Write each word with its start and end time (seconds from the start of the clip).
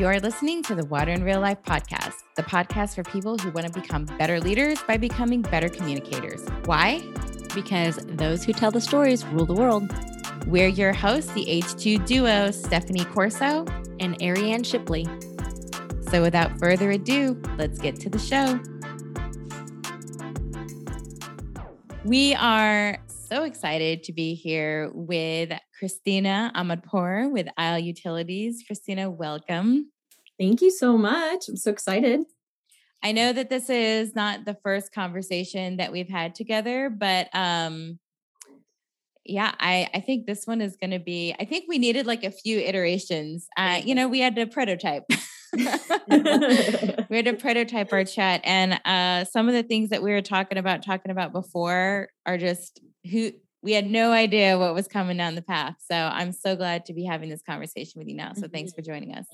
You're 0.00 0.18
listening 0.18 0.62
to 0.62 0.74
the 0.74 0.86
Water 0.86 1.10
in 1.10 1.22
Real 1.22 1.40
Life 1.40 1.62
podcast, 1.62 2.14
the 2.34 2.42
podcast 2.42 2.94
for 2.94 3.02
people 3.02 3.36
who 3.36 3.50
want 3.50 3.66
to 3.66 3.80
become 3.82 4.06
better 4.06 4.40
leaders 4.40 4.78
by 4.88 4.96
becoming 4.96 5.42
better 5.42 5.68
communicators. 5.68 6.42
Why? 6.64 7.02
Because 7.54 7.98
those 8.06 8.42
who 8.42 8.54
tell 8.54 8.70
the 8.70 8.80
stories 8.80 9.26
rule 9.26 9.44
the 9.44 9.52
world. 9.52 9.92
We're 10.46 10.68
your 10.68 10.94
hosts, 10.94 11.30
the 11.34 11.44
H2 11.44 12.06
duo, 12.06 12.50
Stephanie 12.50 13.04
Corso 13.04 13.66
and 14.00 14.16
Ariane 14.22 14.62
Shipley. 14.62 15.06
So 16.08 16.22
without 16.22 16.58
further 16.58 16.92
ado, 16.92 17.38
let's 17.58 17.78
get 17.78 17.96
to 17.96 18.08
the 18.08 18.18
show. 18.18 18.58
We 22.06 22.34
are 22.36 22.96
so 23.06 23.44
excited 23.44 24.04
to 24.04 24.14
be 24.14 24.34
here 24.34 24.90
with 24.94 25.52
Christina 25.78 26.52
Ahmadpour 26.54 27.30
with 27.30 27.48
Isle 27.56 27.78
Utilities. 27.78 28.64
Christina, 28.66 29.10
welcome. 29.10 29.90
Thank 30.40 30.62
you 30.62 30.70
so 30.70 30.96
much. 30.96 31.50
I'm 31.50 31.56
so 31.56 31.70
excited. 31.70 32.20
I 33.02 33.12
know 33.12 33.30
that 33.30 33.50
this 33.50 33.68
is 33.68 34.14
not 34.14 34.46
the 34.46 34.56
first 34.62 34.90
conversation 34.90 35.76
that 35.76 35.92
we've 35.92 36.08
had 36.08 36.34
together, 36.34 36.88
but 36.88 37.28
um 37.34 37.98
yeah, 39.26 39.54
I 39.60 39.86
I 39.92 40.00
think 40.00 40.24
this 40.24 40.46
one 40.46 40.62
is 40.62 40.76
going 40.76 40.92
to 40.92 40.98
be 40.98 41.34
I 41.38 41.44
think 41.44 41.66
we 41.68 41.78
needed 41.78 42.06
like 42.06 42.24
a 42.24 42.30
few 42.30 42.58
iterations. 42.58 43.48
Uh 43.54 43.82
you 43.84 43.94
know, 43.94 44.08
we 44.08 44.20
had 44.20 44.34
to 44.36 44.46
prototype. 44.46 45.04
we 45.52 45.64
had 45.66 47.26
to 47.26 47.36
prototype 47.38 47.92
our 47.92 48.04
chat 48.16 48.40
and 48.44 48.80
uh 48.86 49.26
some 49.26 49.46
of 49.46 49.52
the 49.52 49.62
things 49.62 49.90
that 49.90 50.02
we 50.02 50.10
were 50.10 50.22
talking 50.22 50.56
about 50.56 50.82
talking 50.82 51.10
about 51.10 51.32
before 51.32 52.08
are 52.24 52.38
just 52.38 52.80
who 53.10 53.30
we 53.62 53.72
had 53.72 53.90
no 53.90 54.10
idea 54.10 54.58
what 54.58 54.72
was 54.72 54.88
coming 54.88 55.18
down 55.18 55.34
the 55.34 55.42
path. 55.42 55.74
So 55.86 55.94
I'm 55.94 56.32
so 56.32 56.56
glad 56.56 56.86
to 56.86 56.94
be 56.94 57.04
having 57.04 57.28
this 57.28 57.42
conversation 57.42 57.98
with 57.98 58.08
you 58.08 58.16
now. 58.16 58.32
So 58.32 58.48
thanks 58.48 58.72
for 58.72 58.80
joining 58.80 59.14
us. 59.14 59.26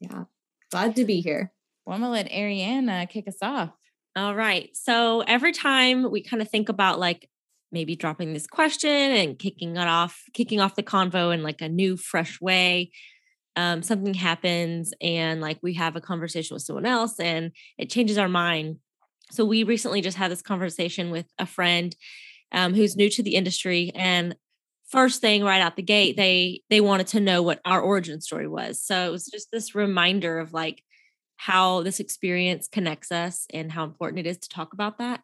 Yeah, 0.00 0.24
glad 0.70 0.96
to 0.96 1.04
be 1.04 1.20
here. 1.20 1.52
Well, 1.84 1.94
I'm 1.94 2.00
gonna 2.00 2.12
let 2.12 2.30
Ariane 2.32 2.88
uh, 2.88 3.06
kick 3.08 3.28
us 3.28 3.38
off. 3.42 3.70
All 4.16 4.34
right. 4.34 4.70
So 4.74 5.20
every 5.22 5.52
time 5.52 6.10
we 6.10 6.22
kind 6.22 6.40
of 6.40 6.48
think 6.48 6.68
about 6.68 6.98
like 6.98 7.28
maybe 7.72 7.96
dropping 7.96 8.32
this 8.32 8.46
question 8.46 8.90
and 8.90 9.38
kicking 9.38 9.76
it 9.76 9.88
off, 9.88 10.22
kicking 10.32 10.60
off 10.60 10.76
the 10.76 10.82
convo 10.82 11.34
in 11.34 11.42
like 11.42 11.60
a 11.60 11.68
new, 11.68 11.96
fresh 11.96 12.40
way, 12.40 12.92
um, 13.56 13.82
something 13.82 14.14
happens 14.14 14.92
and 15.00 15.40
like 15.40 15.58
we 15.62 15.74
have 15.74 15.96
a 15.96 16.00
conversation 16.00 16.54
with 16.54 16.62
someone 16.62 16.86
else 16.86 17.18
and 17.18 17.52
it 17.76 17.90
changes 17.90 18.18
our 18.18 18.28
mind. 18.28 18.76
So 19.30 19.44
we 19.44 19.64
recently 19.64 20.00
just 20.00 20.16
had 20.16 20.30
this 20.30 20.42
conversation 20.42 21.10
with 21.10 21.26
a 21.38 21.46
friend 21.46 21.94
um, 22.52 22.74
who's 22.74 22.96
new 22.96 23.10
to 23.10 23.22
the 23.22 23.34
industry 23.34 23.90
and 23.94 24.36
first 24.88 25.20
thing 25.20 25.44
right 25.44 25.60
out 25.60 25.76
the 25.76 25.82
gate 25.82 26.16
they 26.16 26.60
they 26.70 26.80
wanted 26.80 27.06
to 27.08 27.20
know 27.20 27.42
what 27.42 27.60
our 27.64 27.80
origin 27.80 28.20
story 28.20 28.48
was. 28.48 28.82
So 28.82 29.06
it 29.06 29.10
was 29.10 29.26
just 29.26 29.50
this 29.50 29.74
reminder 29.74 30.38
of 30.38 30.52
like 30.52 30.82
how 31.36 31.82
this 31.82 32.00
experience 32.00 32.68
connects 32.68 33.10
us 33.10 33.46
and 33.52 33.72
how 33.72 33.84
important 33.84 34.26
it 34.26 34.28
is 34.28 34.38
to 34.38 34.48
talk 34.48 34.72
about 34.72 34.98
that. 34.98 35.20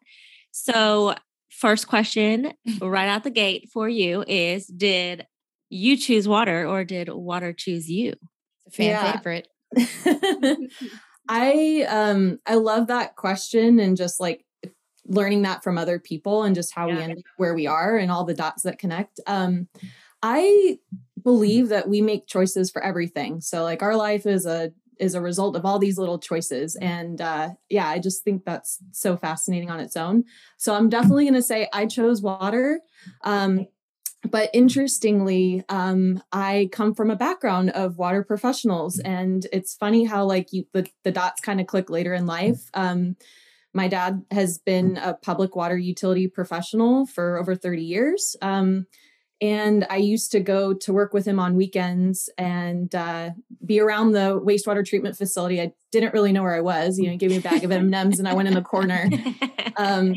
So 0.51 1.15
first 1.49 1.87
question 1.87 2.53
right 2.81 3.07
out 3.07 3.23
the 3.23 3.29
gate 3.29 3.69
for 3.71 3.87
you 3.87 4.23
is 4.27 4.67
did 4.67 5.25
you 5.69 5.95
choose 5.97 6.27
water 6.27 6.67
or 6.67 6.83
did 6.83 7.09
water 7.09 7.53
choose 7.53 7.89
you? 7.89 8.13
It's 8.65 8.67
a 8.67 8.71
fan 8.71 8.89
yeah. 8.89 9.19
favorite. 9.19 9.47
I 11.29 11.85
um 11.87 12.39
i 12.45 12.55
love 12.55 12.87
that 12.87 13.15
question 13.15 13.79
and 13.79 13.95
just 13.95 14.19
like 14.19 14.43
learning 15.13 15.43
that 15.43 15.63
from 15.63 15.77
other 15.77 15.99
people 15.99 16.43
and 16.43 16.55
just 16.55 16.73
how 16.73 16.87
yeah. 16.87 16.95
we 16.95 17.01
end 17.01 17.11
up 17.13 17.23
where 17.37 17.53
we 17.53 17.67
are 17.67 17.97
and 17.97 18.11
all 18.11 18.23
the 18.23 18.33
dots 18.33 18.63
that 18.63 18.79
connect. 18.79 19.19
Um, 19.27 19.67
I 20.23 20.79
believe 21.21 21.69
that 21.69 21.87
we 21.87 22.01
make 22.01 22.27
choices 22.27 22.71
for 22.71 22.83
everything. 22.83 23.41
So 23.41 23.63
like 23.63 23.81
our 23.81 23.95
life 23.95 24.25
is 24.25 24.45
a 24.45 24.71
is 24.99 25.15
a 25.15 25.21
result 25.21 25.55
of 25.55 25.65
all 25.65 25.79
these 25.79 25.97
little 25.97 26.19
choices 26.19 26.75
and 26.75 27.21
uh 27.21 27.49
yeah 27.69 27.87
i 27.87 27.97
just 27.97 28.23
think 28.23 28.45
that's 28.45 28.77
so 28.91 29.17
fascinating 29.17 29.71
on 29.71 29.79
its 29.79 29.97
own 29.97 30.23
so 30.57 30.75
i'm 30.75 30.89
definitely 30.89 31.23
going 31.23 31.33
to 31.33 31.41
say 31.41 31.67
i 31.73 31.87
chose 31.87 32.21
water 32.21 32.79
um 33.23 33.65
but 34.29 34.51
interestingly 34.53 35.63
um 35.69 36.21
i 36.31 36.69
come 36.71 36.93
from 36.93 37.09
a 37.09 37.15
background 37.15 37.71
of 37.71 37.97
water 37.97 38.23
professionals 38.23 38.99
and 38.99 39.47
it's 39.51 39.73
funny 39.73 40.05
how 40.05 40.23
like 40.23 40.53
you 40.53 40.67
the, 40.71 40.87
the 41.03 41.11
dots 41.11 41.41
kind 41.41 41.59
of 41.59 41.65
click 41.65 41.89
later 41.89 42.13
in 42.13 42.27
life 42.27 42.69
um 42.75 43.15
my 43.73 43.87
dad 43.87 44.23
has 44.31 44.57
been 44.57 44.97
a 44.97 45.13
public 45.13 45.55
water 45.55 45.77
utility 45.77 46.27
professional 46.27 47.05
for 47.05 47.37
over 47.37 47.55
30 47.55 47.83
years. 47.83 48.35
Um, 48.41 48.85
and 49.41 49.87
I 49.89 49.95
used 49.97 50.31
to 50.33 50.39
go 50.39 50.73
to 50.73 50.93
work 50.93 51.13
with 51.13 51.25
him 51.25 51.39
on 51.39 51.55
weekends 51.55 52.29
and 52.37 52.93
uh, 52.93 53.31
be 53.65 53.79
around 53.79 54.11
the 54.11 54.39
wastewater 54.39 54.85
treatment 54.85 55.17
facility. 55.17 55.59
I 55.59 55.73
didn't 55.91 56.13
really 56.13 56.31
know 56.31 56.43
where 56.43 56.55
I 56.55 56.61
was. 56.61 56.99
You 56.99 57.05
know, 57.05 57.11
he 57.11 57.17
gave 57.17 57.31
me 57.31 57.37
a 57.37 57.41
bag 57.41 57.63
of 57.63 57.71
M&Ms 57.71 58.19
and 58.19 58.27
I 58.27 58.35
went 58.35 58.47
in 58.47 58.53
the 58.53 58.61
corner. 58.61 59.09
Um, 59.77 60.15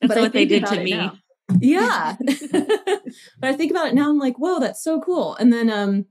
That's 0.00 0.14
but 0.14 0.20
what 0.20 0.32
they 0.32 0.44
did 0.46 0.64
to 0.66 0.80
me. 0.80 0.92
Now. 0.92 1.14
Yeah. 1.60 2.16
but 2.52 3.02
I 3.42 3.52
think 3.52 3.72
about 3.72 3.88
it 3.88 3.94
now, 3.94 4.08
I'm 4.08 4.18
like, 4.18 4.36
whoa, 4.36 4.60
that's 4.60 4.82
so 4.82 5.00
cool. 5.00 5.34
And 5.34 5.52
then, 5.52 5.68
um, 5.68 6.06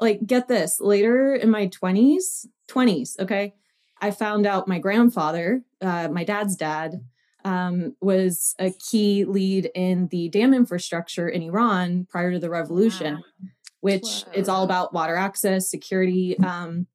like, 0.00 0.26
get 0.26 0.46
this 0.46 0.80
later 0.80 1.34
in 1.34 1.50
my 1.50 1.68
20s, 1.68 2.46
20s, 2.70 3.18
okay, 3.20 3.54
I 4.00 4.10
found 4.10 4.46
out 4.46 4.68
my 4.68 4.78
grandfather, 4.78 5.62
uh, 5.80 6.08
my 6.08 6.24
dad's 6.24 6.56
dad, 6.56 7.04
um, 7.44 7.96
was 8.00 8.54
a 8.58 8.70
key 8.70 9.24
lead 9.24 9.70
in 9.74 10.08
the 10.08 10.28
dam 10.28 10.52
infrastructure 10.52 11.28
in 11.28 11.42
Iran 11.42 12.06
prior 12.10 12.32
to 12.32 12.38
the 12.38 12.50
revolution, 12.50 13.14
wow. 13.14 13.48
which 13.80 14.22
Whoa. 14.22 14.32
is 14.34 14.48
all 14.48 14.64
about 14.64 14.92
water 14.92 15.16
access, 15.16 15.70
security. 15.70 16.38
Um, 16.38 16.86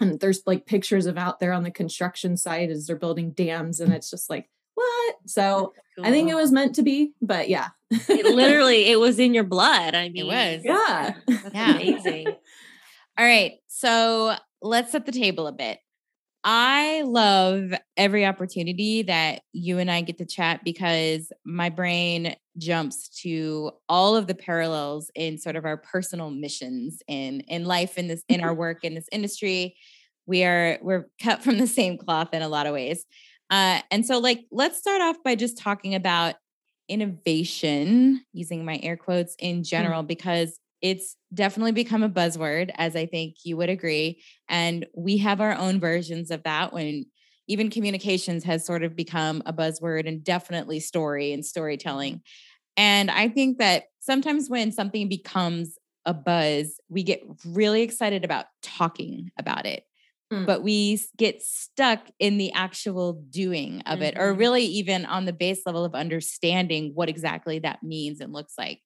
and 0.00 0.18
there's 0.18 0.42
like 0.46 0.64
pictures 0.64 1.06
of 1.06 1.18
out 1.18 1.40
there 1.40 1.52
on 1.52 1.62
the 1.62 1.70
construction 1.70 2.36
site 2.36 2.70
as 2.70 2.86
they're 2.86 2.96
building 2.96 3.32
dams, 3.32 3.80
and 3.80 3.92
it's 3.92 4.10
just 4.10 4.30
like, 4.30 4.48
what? 4.74 5.16
So 5.26 5.74
cool. 5.96 6.06
I 6.06 6.10
think 6.10 6.30
it 6.30 6.34
was 6.34 6.52
meant 6.52 6.74
to 6.76 6.82
be, 6.82 7.12
but 7.20 7.50
yeah. 7.50 7.68
it 7.90 8.34
literally, 8.34 8.86
it 8.90 8.98
was 8.98 9.18
in 9.18 9.34
your 9.34 9.44
blood. 9.44 9.94
I 9.94 10.08
mean, 10.08 10.24
it 10.24 10.26
was. 10.26 10.62
Yeah. 10.64 11.14
That's 11.26 11.54
yeah. 11.54 11.74
amazing. 11.74 12.26
All 13.18 13.26
right. 13.26 13.54
So 13.66 14.36
let's 14.62 14.92
set 14.92 15.04
the 15.04 15.12
table 15.12 15.46
a 15.46 15.52
bit. 15.52 15.80
I 16.42 17.02
love 17.02 17.72
every 17.96 18.24
opportunity 18.24 19.02
that 19.02 19.42
you 19.52 19.78
and 19.78 19.90
I 19.90 20.00
get 20.00 20.18
to 20.18 20.24
chat 20.24 20.64
because 20.64 21.32
my 21.44 21.68
brain 21.68 22.34
jumps 22.56 23.08
to 23.22 23.72
all 23.88 24.16
of 24.16 24.26
the 24.26 24.34
parallels 24.34 25.10
in 25.14 25.36
sort 25.36 25.56
of 25.56 25.66
our 25.66 25.76
personal 25.76 26.30
missions 26.30 27.02
in 27.06 27.40
in 27.40 27.64
life 27.64 27.98
in 27.98 28.08
this 28.08 28.24
in 28.28 28.40
our 28.40 28.54
work 28.54 28.84
in 28.84 28.94
this 28.94 29.08
industry. 29.12 29.76
We 30.26 30.44
are 30.44 30.78
we're 30.80 31.08
cut 31.22 31.42
from 31.42 31.58
the 31.58 31.66
same 31.66 31.98
cloth 31.98 32.32
in 32.32 32.40
a 32.40 32.48
lot 32.48 32.66
of 32.66 32.72
ways. 32.72 33.04
Uh, 33.50 33.80
and 33.90 34.06
so 34.06 34.18
like 34.18 34.46
let's 34.50 34.78
start 34.78 35.02
off 35.02 35.16
by 35.22 35.34
just 35.34 35.58
talking 35.58 35.94
about 35.94 36.36
innovation 36.88 38.24
using 38.32 38.64
my 38.64 38.80
air 38.82 38.96
quotes 38.96 39.36
in 39.38 39.56
hmm. 39.56 39.62
general 39.62 40.02
because 40.02 40.58
it's 40.82 41.16
definitely 41.32 41.72
become 41.72 42.02
a 42.02 42.08
buzzword, 42.08 42.70
as 42.76 42.96
I 42.96 43.06
think 43.06 43.36
you 43.44 43.56
would 43.56 43.68
agree. 43.68 44.22
And 44.48 44.86
we 44.96 45.18
have 45.18 45.40
our 45.40 45.54
own 45.54 45.78
versions 45.80 46.30
of 46.30 46.42
that 46.44 46.72
when 46.72 47.06
even 47.48 47.70
communications 47.70 48.44
has 48.44 48.64
sort 48.64 48.82
of 48.82 48.96
become 48.96 49.42
a 49.44 49.52
buzzword 49.52 50.06
and 50.06 50.22
definitely 50.22 50.80
story 50.80 51.32
and 51.32 51.44
storytelling. 51.44 52.22
And 52.76 53.10
I 53.10 53.28
think 53.28 53.58
that 53.58 53.84
sometimes 53.98 54.48
when 54.48 54.72
something 54.72 55.08
becomes 55.08 55.76
a 56.06 56.14
buzz, 56.14 56.80
we 56.88 57.02
get 57.02 57.22
really 57.44 57.82
excited 57.82 58.24
about 58.24 58.46
talking 58.62 59.30
about 59.36 59.66
it. 59.66 59.84
Mm. 60.32 60.46
But 60.46 60.62
we 60.62 61.00
get 61.18 61.42
stuck 61.42 62.08
in 62.20 62.38
the 62.38 62.52
actual 62.52 63.14
doing 63.30 63.82
of 63.82 63.94
mm-hmm. 63.94 64.02
it, 64.02 64.14
or 64.16 64.30
mm-hmm. 64.30 64.38
really 64.38 64.64
even 64.64 65.04
on 65.04 65.24
the 65.24 65.32
base 65.32 65.62
level 65.66 65.84
of 65.84 65.94
understanding 65.94 66.92
what 66.94 67.08
exactly 67.08 67.58
that 67.58 67.82
means 67.82 68.20
and 68.20 68.32
looks 68.32 68.54
like. 68.56 68.80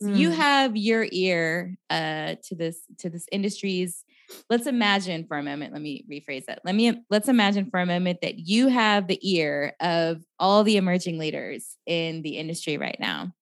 So 0.00 0.10
you 0.10 0.30
mm. 0.30 0.36
have 0.36 0.76
your 0.76 1.06
ear 1.10 1.76
uh, 1.90 2.36
to 2.44 2.54
this 2.54 2.80
to 2.98 3.10
this 3.10 3.26
industry's. 3.32 4.04
Let's 4.50 4.66
imagine 4.66 5.24
for 5.26 5.38
a 5.38 5.42
moment. 5.42 5.72
Let 5.72 5.82
me 5.82 6.04
rephrase 6.10 6.44
that. 6.46 6.60
Let 6.64 6.74
me 6.74 7.02
let's 7.10 7.28
imagine 7.28 7.70
for 7.70 7.80
a 7.80 7.86
moment 7.86 8.20
that 8.22 8.38
you 8.38 8.68
have 8.68 9.08
the 9.08 9.18
ear 9.22 9.74
of 9.80 10.22
all 10.38 10.62
the 10.62 10.76
emerging 10.76 11.18
leaders 11.18 11.76
in 11.86 12.22
the 12.22 12.36
industry 12.36 12.78
right 12.78 12.98
now. 13.00 13.32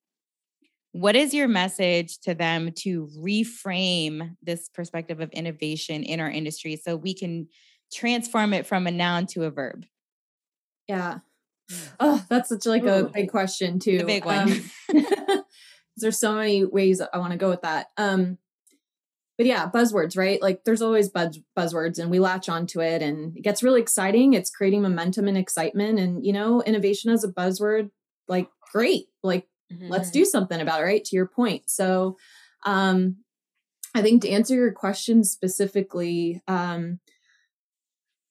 What 0.92 1.14
is 1.14 1.34
your 1.34 1.48
message 1.48 2.20
to 2.20 2.34
them 2.34 2.72
to 2.78 3.10
reframe 3.18 4.34
this 4.42 4.70
perspective 4.70 5.20
of 5.20 5.30
innovation 5.32 6.04
in 6.04 6.20
our 6.20 6.30
industry 6.30 6.76
so 6.76 6.96
we 6.96 7.12
can 7.12 7.48
transform 7.92 8.54
it 8.54 8.66
from 8.66 8.86
a 8.86 8.90
noun 8.90 9.26
to 9.26 9.44
a 9.44 9.50
verb? 9.50 9.84
Yeah. 10.88 11.18
Oh, 12.00 12.24
that's 12.30 12.48
such 12.48 12.64
like 12.64 12.84
Ooh. 12.84 12.88
a 12.88 13.04
big 13.04 13.30
question 13.30 13.78
too. 13.78 13.98
The 13.98 14.04
big 14.04 14.24
one. 14.24 14.52
Um, 14.52 14.62
there's 15.96 16.18
so 16.18 16.34
many 16.34 16.64
ways 16.64 17.00
I 17.00 17.18
want 17.18 17.32
to 17.32 17.38
go 17.38 17.48
with 17.48 17.62
that. 17.62 17.88
Um, 17.96 18.38
but 19.36 19.46
yeah, 19.46 19.70
buzzwords, 19.70 20.16
right? 20.16 20.40
Like 20.40 20.64
there's 20.64 20.82
always 20.82 21.08
buzz 21.08 21.38
buzzwords 21.56 21.98
and 21.98 22.10
we 22.10 22.18
latch 22.18 22.48
onto 22.48 22.80
it 22.80 23.02
and 23.02 23.36
it 23.36 23.42
gets 23.42 23.62
really 23.62 23.82
exciting. 23.82 24.32
It's 24.32 24.50
creating 24.50 24.82
momentum 24.82 25.28
and 25.28 25.36
excitement. 25.36 25.98
And 25.98 26.24
you 26.24 26.32
know, 26.32 26.62
innovation 26.62 27.10
as 27.10 27.22
a 27.22 27.32
buzzword, 27.32 27.90
like 28.28 28.48
great. 28.72 29.06
Like 29.22 29.46
mm-hmm. 29.72 29.88
let's 29.88 30.10
do 30.10 30.24
something 30.24 30.60
about 30.60 30.80
it, 30.80 30.84
right? 30.84 31.04
To 31.04 31.16
your 31.16 31.26
point. 31.26 31.68
So 31.68 32.16
um 32.64 33.16
I 33.96 34.02
think 34.02 34.20
to 34.22 34.30
answer 34.30 34.54
your 34.54 34.72
question 34.72 35.24
specifically, 35.24 36.42
um, 36.46 37.00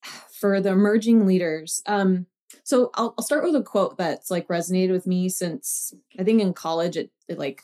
for 0.39 0.62
the 0.62 0.69
emerging 0.69 1.25
leaders, 1.25 1.81
um, 1.88 2.27
so 2.63 2.91
I'll, 2.93 3.13
I'll 3.17 3.25
start 3.25 3.43
with 3.43 3.55
a 3.55 3.61
quote 3.61 3.97
that's 3.97 4.31
like 4.31 4.47
resonated 4.47 4.91
with 4.91 5.07
me 5.07 5.29
since 5.29 5.93
I 6.19 6.23
think 6.23 6.41
in 6.41 6.53
college 6.53 6.97
it, 6.97 7.11
it 7.27 7.37
like 7.37 7.61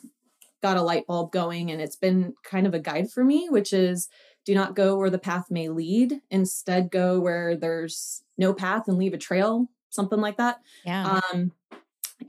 got 0.62 0.76
a 0.76 0.82
light 0.82 1.06
bulb 1.06 1.32
going 1.32 1.70
and 1.70 1.80
it's 1.80 1.96
been 1.96 2.34
kind 2.44 2.66
of 2.66 2.74
a 2.74 2.78
guide 2.78 3.10
for 3.10 3.24
me, 3.24 3.48
which 3.48 3.72
is 3.72 4.08
do 4.44 4.54
not 4.54 4.74
go 4.74 4.96
where 4.96 5.10
the 5.10 5.18
path 5.18 5.50
may 5.50 5.68
lead. 5.68 6.20
Instead, 6.30 6.90
go 6.90 7.20
where 7.20 7.56
there's 7.56 8.22
no 8.38 8.52
path 8.52 8.88
and 8.88 8.98
leave 8.98 9.14
a 9.14 9.18
trail, 9.18 9.68
something 9.90 10.20
like 10.20 10.36
that. 10.38 10.60
Yeah. 10.84 11.20
Um, 11.32 11.52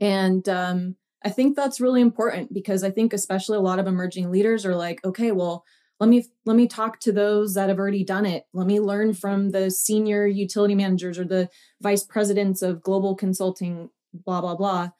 and 0.00 0.48
um, 0.48 0.96
I 1.24 1.30
think 1.30 1.56
that's 1.56 1.80
really 1.80 2.00
important 2.00 2.52
because 2.52 2.84
I 2.84 2.90
think 2.90 3.12
especially 3.12 3.56
a 3.56 3.62
lot 3.62 3.78
of 3.78 3.86
emerging 3.86 4.30
leaders 4.30 4.66
are 4.66 4.76
like, 4.76 5.04
okay, 5.04 5.32
well, 5.32 5.64
let 6.00 6.08
me 6.08 6.26
let 6.44 6.56
me 6.56 6.66
talk 6.66 7.00
to 7.00 7.12
those 7.12 7.54
that 7.54 7.68
have 7.68 7.78
already 7.78 8.04
done 8.04 8.26
it. 8.26 8.44
Let 8.52 8.66
me 8.66 8.80
learn 8.80 9.14
from 9.14 9.50
the 9.50 9.70
senior 9.70 10.26
utility 10.26 10.74
managers 10.74 11.18
or 11.18 11.24
the 11.24 11.48
vice 11.80 12.02
presidents 12.02 12.62
of 12.62 12.82
global 12.82 13.14
consulting, 13.14 13.90
blah 14.12 14.40
blah 14.40 14.56
blah. 14.56 14.90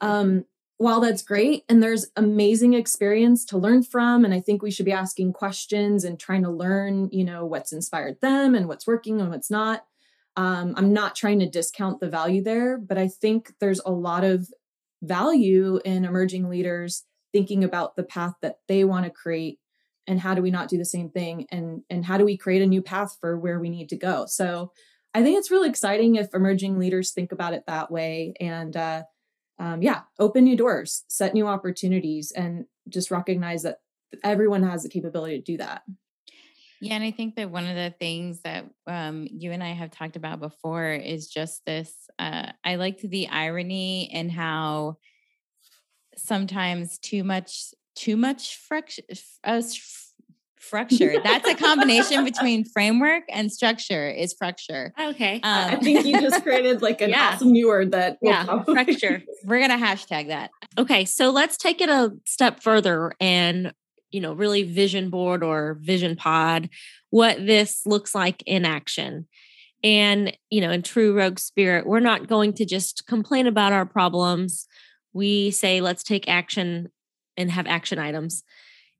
Um, 0.00 0.44
while 0.82 0.98
that's 1.00 1.22
great 1.22 1.62
and 1.68 1.80
there's 1.80 2.06
amazing 2.16 2.74
experience 2.74 3.44
to 3.44 3.56
learn 3.56 3.84
from 3.84 4.24
and 4.24 4.34
i 4.34 4.40
think 4.40 4.62
we 4.62 4.70
should 4.70 4.84
be 4.84 4.92
asking 4.92 5.32
questions 5.32 6.02
and 6.02 6.18
trying 6.18 6.42
to 6.42 6.50
learn 6.50 7.08
you 7.12 7.24
know 7.24 7.46
what's 7.46 7.72
inspired 7.72 8.20
them 8.20 8.56
and 8.56 8.66
what's 8.66 8.86
working 8.86 9.20
and 9.20 9.30
what's 9.30 9.50
not 9.50 9.84
um, 10.36 10.74
i'm 10.76 10.92
not 10.92 11.14
trying 11.14 11.38
to 11.38 11.48
discount 11.48 12.00
the 12.00 12.08
value 12.08 12.42
there 12.42 12.78
but 12.78 12.98
i 12.98 13.06
think 13.06 13.52
there's 13.60 13.80
a 13.86 13.92
lot 13.92 14.24
of 14.24 14.48
value 15.02 15.78
in 15.84 16.04
emerging 16.04 16.48
leaders 16.48 17.04
thinking 17.32 17.62
about 17.62 17.94
the 17.94 18.02
path 18.02 18.34
that 18.42 18.58
they 18.66 18.82
want 18.82 19.04
to 19.04 19.10
create 19.10 19.60
and 20.06 20.20
how 20.20 20.34
do 20.34 20.42
we 20.42 20.50
not 20.50 20.68
do 20.68 20.78
the 20.78 20.84
same 20.84 21.10
thing 21.10 21.46
and 21.50 21.82
and 21.90 22.04
how 22.04 22.18
do 22.18 22.24
we 22.24 22.36
create 22.36 22.62
a 22.62 22.66
new 22.66 22.82
path 22.82 23.16
for 23.20 23.38
where 23.38 23.60
we 23.60 23.70
need 23.70 23.88
to 23.88 23.96
go 23.96 24.26
so 24.26 24.72
i 25.14 25.22
think 25.22 25.38
it's 25.38 25.50
really 25.50 25.68
exciting 25.68 26.16
if 26.16 26.34
emerging 26.34 26.78
leaders 26.78 27.12
think 27.12 27.32
about 27.32 27.54
it 27.54 27.64
that 27.66 27.90
way 27.90 28.34
and 28.40 28.76
uh, 28.76 29.02
um, 29.62 29.80
yeah, 29.80 30.02
open 30.18 30.42
new 30.42 30.56
doors, 30.56 31.04
set 31.06 31.34
new 31.34 31.46
opportunities, 31.46 32.32
and 32.32 32.64
just 32.88 33.12
recognize 33.12 33.62
that 33.62 33.78
everyone 34.24 34.64
has 34.64 34.82
the 34.82 34.88
capability 34.88 35.38
to 35.38 35.42
do 35.42 35.56
that. 35.58 35.82
Yeah, 36.80 36.94
and 36.94 37.04
I 37.04 37.12
think 37.12 37.36
that 37.36 37.50
one 37.50 37.68
of 37.68 37.76
the 37.76 37.94
things 37.96 38.40
that 38.40 38.64
um, 38.88 39.28
you 39.30 39.52
and 39.52 39.62
I 39.62 39.68
have 39.68 39.92
talked 39.92 40.16
about 40.16 40.40
before 40.40 40.90
is 40.90 41.28
just 41.28 41.64
this. 41.64 41.94
Uh, 42.18 42.50
I 42.64 42.74
liked 42.74 43.08
the 43.08 43.28
irony 43.28 44.12
in 44.12 44.30
how 44.30 44.96
sometimes 46.16 46.98
too 46.98 47.22
much, 47.22 47.72
too 47.94 48.16
much 48.16 48.56
friction, 48.56 49.04
uh, 49.44 49.62
Structure. 50.72 51.16
That's 51.22 51.46
a 51.46 51.54
combination 51.54 52.24
between 52.24 52.64
framework 52.64 53.24
and 53.28 53.52
structure 53.52 54.08
is 54.08 54.32
fracture. 54.32 54.94
Okay. 54.98 55.34
Um, 55.34 55.42
I 55.42 55.76
think 55.76 56.06
you 56.06 56.18
just 56.18 56.42
created 56.42 56.80
like 56.80 57.02
an 57.02 57.10
yeah. 57.10 57.32
awesome 57.34 57.52
new 57.52 57.68
word 57.68 57.92
that 57.92 58.16
yeah, 58.22 58.62
fracture. 58.62 59.22
We're 59.44 59.58
going 59.58 59.78
to 59.78 59.84
hashtag 59.84 60.28
that. 60.28 60.50
Okay. 60.78 61.04
So 61.04 61.30
let's 61.30 61.58
take 61.58 61.82
it 61.82 61.90
a 61.90 62.12
step 62.24 62.62
further 62.62 63.12
and, 63.20 63.74
you 64.12 64.20
know, 64.22 64.32
really 64.32 64.62
vision 64.62 65.10
board 65.10 65.42
or 65.42 65.78
vision 65.82 66.16
pod 66.16 66.70
what 67.10 67.44
this 67.44 67.82
looks 67.84 68.14
like 68.14 68.42
in 68.46 68.64
action. 68.64 69.26
And, 69.84 70.34
you 70.48 70.62
know, 70.62 70.70
in 70.70 70.80
true 70.80 71.12
rogue 71.14 71.38
spirit, 71.38 71.86
we're 71.86 72.00
not 72.00 72.28
going 72.28 72.54
to 72.54 72.64
just 72.64 73.06
complain 73.06 73.46
about 73.46 73.72
our 73.72 73.84
problems. 73.84 74.68
We 75.12 75.50
say, 75.50 75.82
let's 75.82 76.02
take 76.02 76.28
action 76.28 76.88
and 77.36 77.50
have 77.50 77.66
action 77.66 77.98
items. 77.98 78.42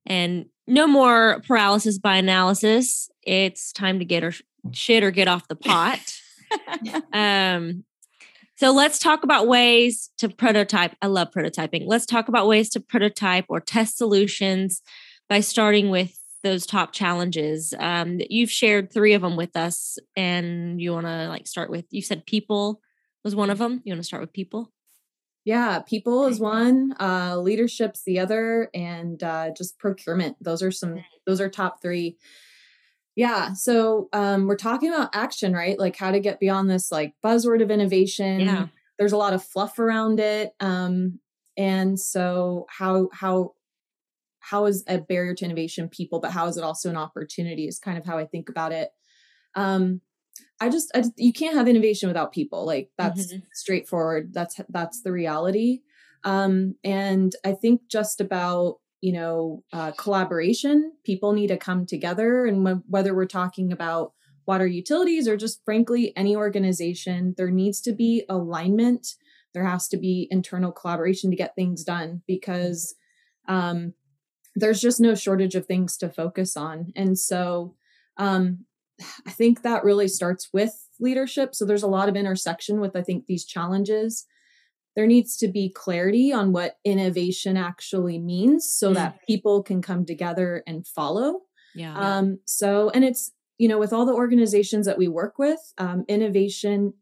And 0.07 0.47
no 0.67 0.87
more 0.87 1.41
paralysis 1.47 1.99
by 1.99 2.17
analysis. 2.17 3.11
It's 3.23 3.73
time 3.73 3.99
to 3.99 4.05
get 4.05 4.23
her 4.23 4.33
shit 4.73 5.03
or 5.03 5.11
get 5.11 5.29
off 5.29 5.49
the 5.49 5.57
pot. 5.57 6.01
um, 7.13 7.85
so 8.57 8.71
let's 8.73 8.99
talk 8.99 9.25
about 9.25 9.49
ways 9.49 10.11
to 10.19 10.29
prototype. 10.29 10.95
I 11.03 11.07
love 11.07 11.31
prototyping. 11.31 11.85
Let's 11.87 12.07
talk 12.07 12.29
about 12.29 12.47
ways 12.47 12.71
to 12.71 12.81
prototype 12.81 13.47
or 13.49 13.61
test 13.61 13.99
solutions 13.99 14.83
by 15.29 15.41
starting 15.41 15.91
with 15.91 16.17
those 16.43 16.67
top 16.67 16.93
challenges. 16.93 17.75
Um, 17.79 18.21
you've 18.29 18.51
shared 18.51 18.93
three 18.93 19.15
of 19.15 19.23
them 19.23 19.37
with 19.37 19.57
us, 19.57 19.99
and 20.17 20.81
you 20.81 20.93
want 20.93 21.07
to 21.07 21.29
like 21.29 21.47
start 21.47 21.71
with. 21.71 21.87
You 21.91 22.03
said 22.03 22.27
people 22.27 22.81
was 23.25 23.35
one 23.35 23.51
of 23.51 23.59
them. 23.59 23.81
You 23.85 23.93
want 23.93 24.01
to 24.01 24.07
start 24.07 24.21
with 24.21 24.33
people? 24.33 24.73
Yeah, 25.45 25.81
people 25.81 26.27
is 26.27 26.39
one, 26.39 26.95
uh, 27.01 27.37
leadership's 27.37 28.05
the 28.05 28.21
other, 28.21 28.71
and 28.73 29.21
uh, 29.23 29.51
just 29.57 29.79
procurement. 29.79 30.37
Those 30.41 30.63
are 30.63 30.71
some. 30.71 31.05
Those 31.27 31.41
are 31.41 31.49
top 31.49 31.83
three. 31.83 32.17
Yeah. 33.17 33.53
So 33.53 34.09
um, 34.13 34.47
we're 34.47 34.57
talking 34.57 34.89
about 34.89 35.15
action, 35.15 35.53
right? 35.53 35.79
Like 35.79 35.97
how 35.97 36.13
to 36.13 36.21
get 36.21 36.41
beyond 36.41 36.71
this 36.71 36.91
like 36.91 37.15
buzzword 37.25 37.63
of 37.63 37.71
innovation. 37.71 38.41
Yeah. 38.41 38.67
There's 38.99 39.13
a 39.13 39.19
lot 39.19 39.35
of 39.35 39.43
fluff 39.43 39.79
around 39.79 40.21
it, 40.21 40.53
um, 40.61 41.19
and 41.57 41.99
so 41.99 42.67
how 42.69 43.09
how 43.13 43.55
how 44.39 44.67
is 44.67 44.85
a 44.87 44.99
barrier 44.99 45.35
to 45.35 45.45
innovation 45.45 45.89
people, 45.89 46.21
but 46.21 46.31
how 46.31 46.47
is 46.47 46.57
it 46.57 46.65
also 46.65 46.89
an 46.89 46.97
opportunity? 46.97 47.67
Is 47.67 47.79
kind 47.79 47.99
of 47.99 48.05
how 48.05 48.17
I 48.17 48.27
think 48.27 48.49
about 48.49 48.71
it. 48.71 48.91
Um, 49.55 50.03
I 50.61 50.69
just, 50.69 50.91
I 50.95 51.01
just, 51.01 51.13
you 51.17 51.33
can't 51.33 51.57
have 51.57 51.69
innovation 51.69 52.09
without 52.09 52.33
people. 52.33 52.65
Like 52.65 52.91
that's 52.97 53.33
mm-hmm. 53.33 53.45
straightforward. 53.53 54.33
That's 54.33 54.61
that's 54.69 55.03
the 55.03 55.13
reality. 55.13 55.81
Um, 56.25 56.77
and 56.85 57.35
I 57.45 57.53
think 57.53 57.83
just 57.89 58.21
about 58.21 58.79
you 59.01 59.13
know 59.13 59.65
uh, 59.73 59.93
collaboration. 59.93 60.93
People 61.05 61.33
need 61.33 61.49
to 61.49 61.57
come 61.57 61.85
together, 61.85 62.47
and 62.47 62.65
w- 62.65 62.83
whether 62.89 63.15
we're 63.15 63.27
talking 63.27 63.73
about 63.73 64.13
water 64.47 64.67
utilities 64.67 65.29
or 65.29 65.37
just 65.37 65.65
frankly 65.65 66.13
any 66.17 66.35
organization, 66.35 67.35
there 67.37 67.51
needs 67.51 67.81
to 67.81 67.93
be 67.93 68.25
alignment. 68.29 69.15
There 69.55 69.65
has 69.65 69.89
to 69.89 69.97
be 69.97 70.29
internal 70.31 70.73
collaboration 70.73 71.31
to 71.31 71.37
get 71.37 71.55
things 71.55 71.85
done 71.85 72.23
because 72.27 72.95
um, 73.49 73.95
there's 74.55 74.81
just 74.81 75.01
no 75.01 75.15
shortage 75.15 75.55
of 75.55 75.67
things 75.67 75.97
to 75.99 76.09
focus 76.09 76.57
on. 76.57 76.93
And 76.97 77.19
so 77.19 77.75
um, 78.17 78.65
I 79.27 79.31
think 79.31 79.63
that 79.63 79.85
really 79.85 80.09
starts 80.09 80.49
with 80.53 80.89
leadership. 81.01 81.55
So 81.55 81.65
there's 81.65 81.83
a 81.83 81.89
lot 81.89 82.09
of 82.09 82.17
intersection 82.17 82.81
with, 82.81 82.97
I 82.97 83.03
think, 83.03 83.27
these 83.27 83.45
challenges. 83.45 84.27
There 84.95 85.07
needs 85.07 85.37
to 85.39 85.49
be 85.49 85.71
clarity 85.71 86.33
on 86.33 86.53
what 86.53 86.77
innovation 86.85 87.57
actually 87.57 88.19
means 88.19 88.71
so 88.71 88.91
mm. 88.91 88.95
that 88.95 89.19
people 89.27 89.63
can 89.63 89.81
come 89.81 90.05
together 90.05 90.63
and 90.67 90.87
follow. 90.87 91.41
Yeah. 91.75 91.99
Um, 91.99 92.39
so, 92.45 92.91
and 92.91 93.05
it's, 93.05 93.33
you 93.59 93.69
know, 93.69 93.79
with 93.79 93.93
all 93.93 94.05
the 94.05 94.13
organizations 94.13 94.87
that 94.87 94.99
we 94.99 95.09
work 95.09 95.39
with, 95.39 95.61
um, 95.79 96.05
innovation 96.09 96.95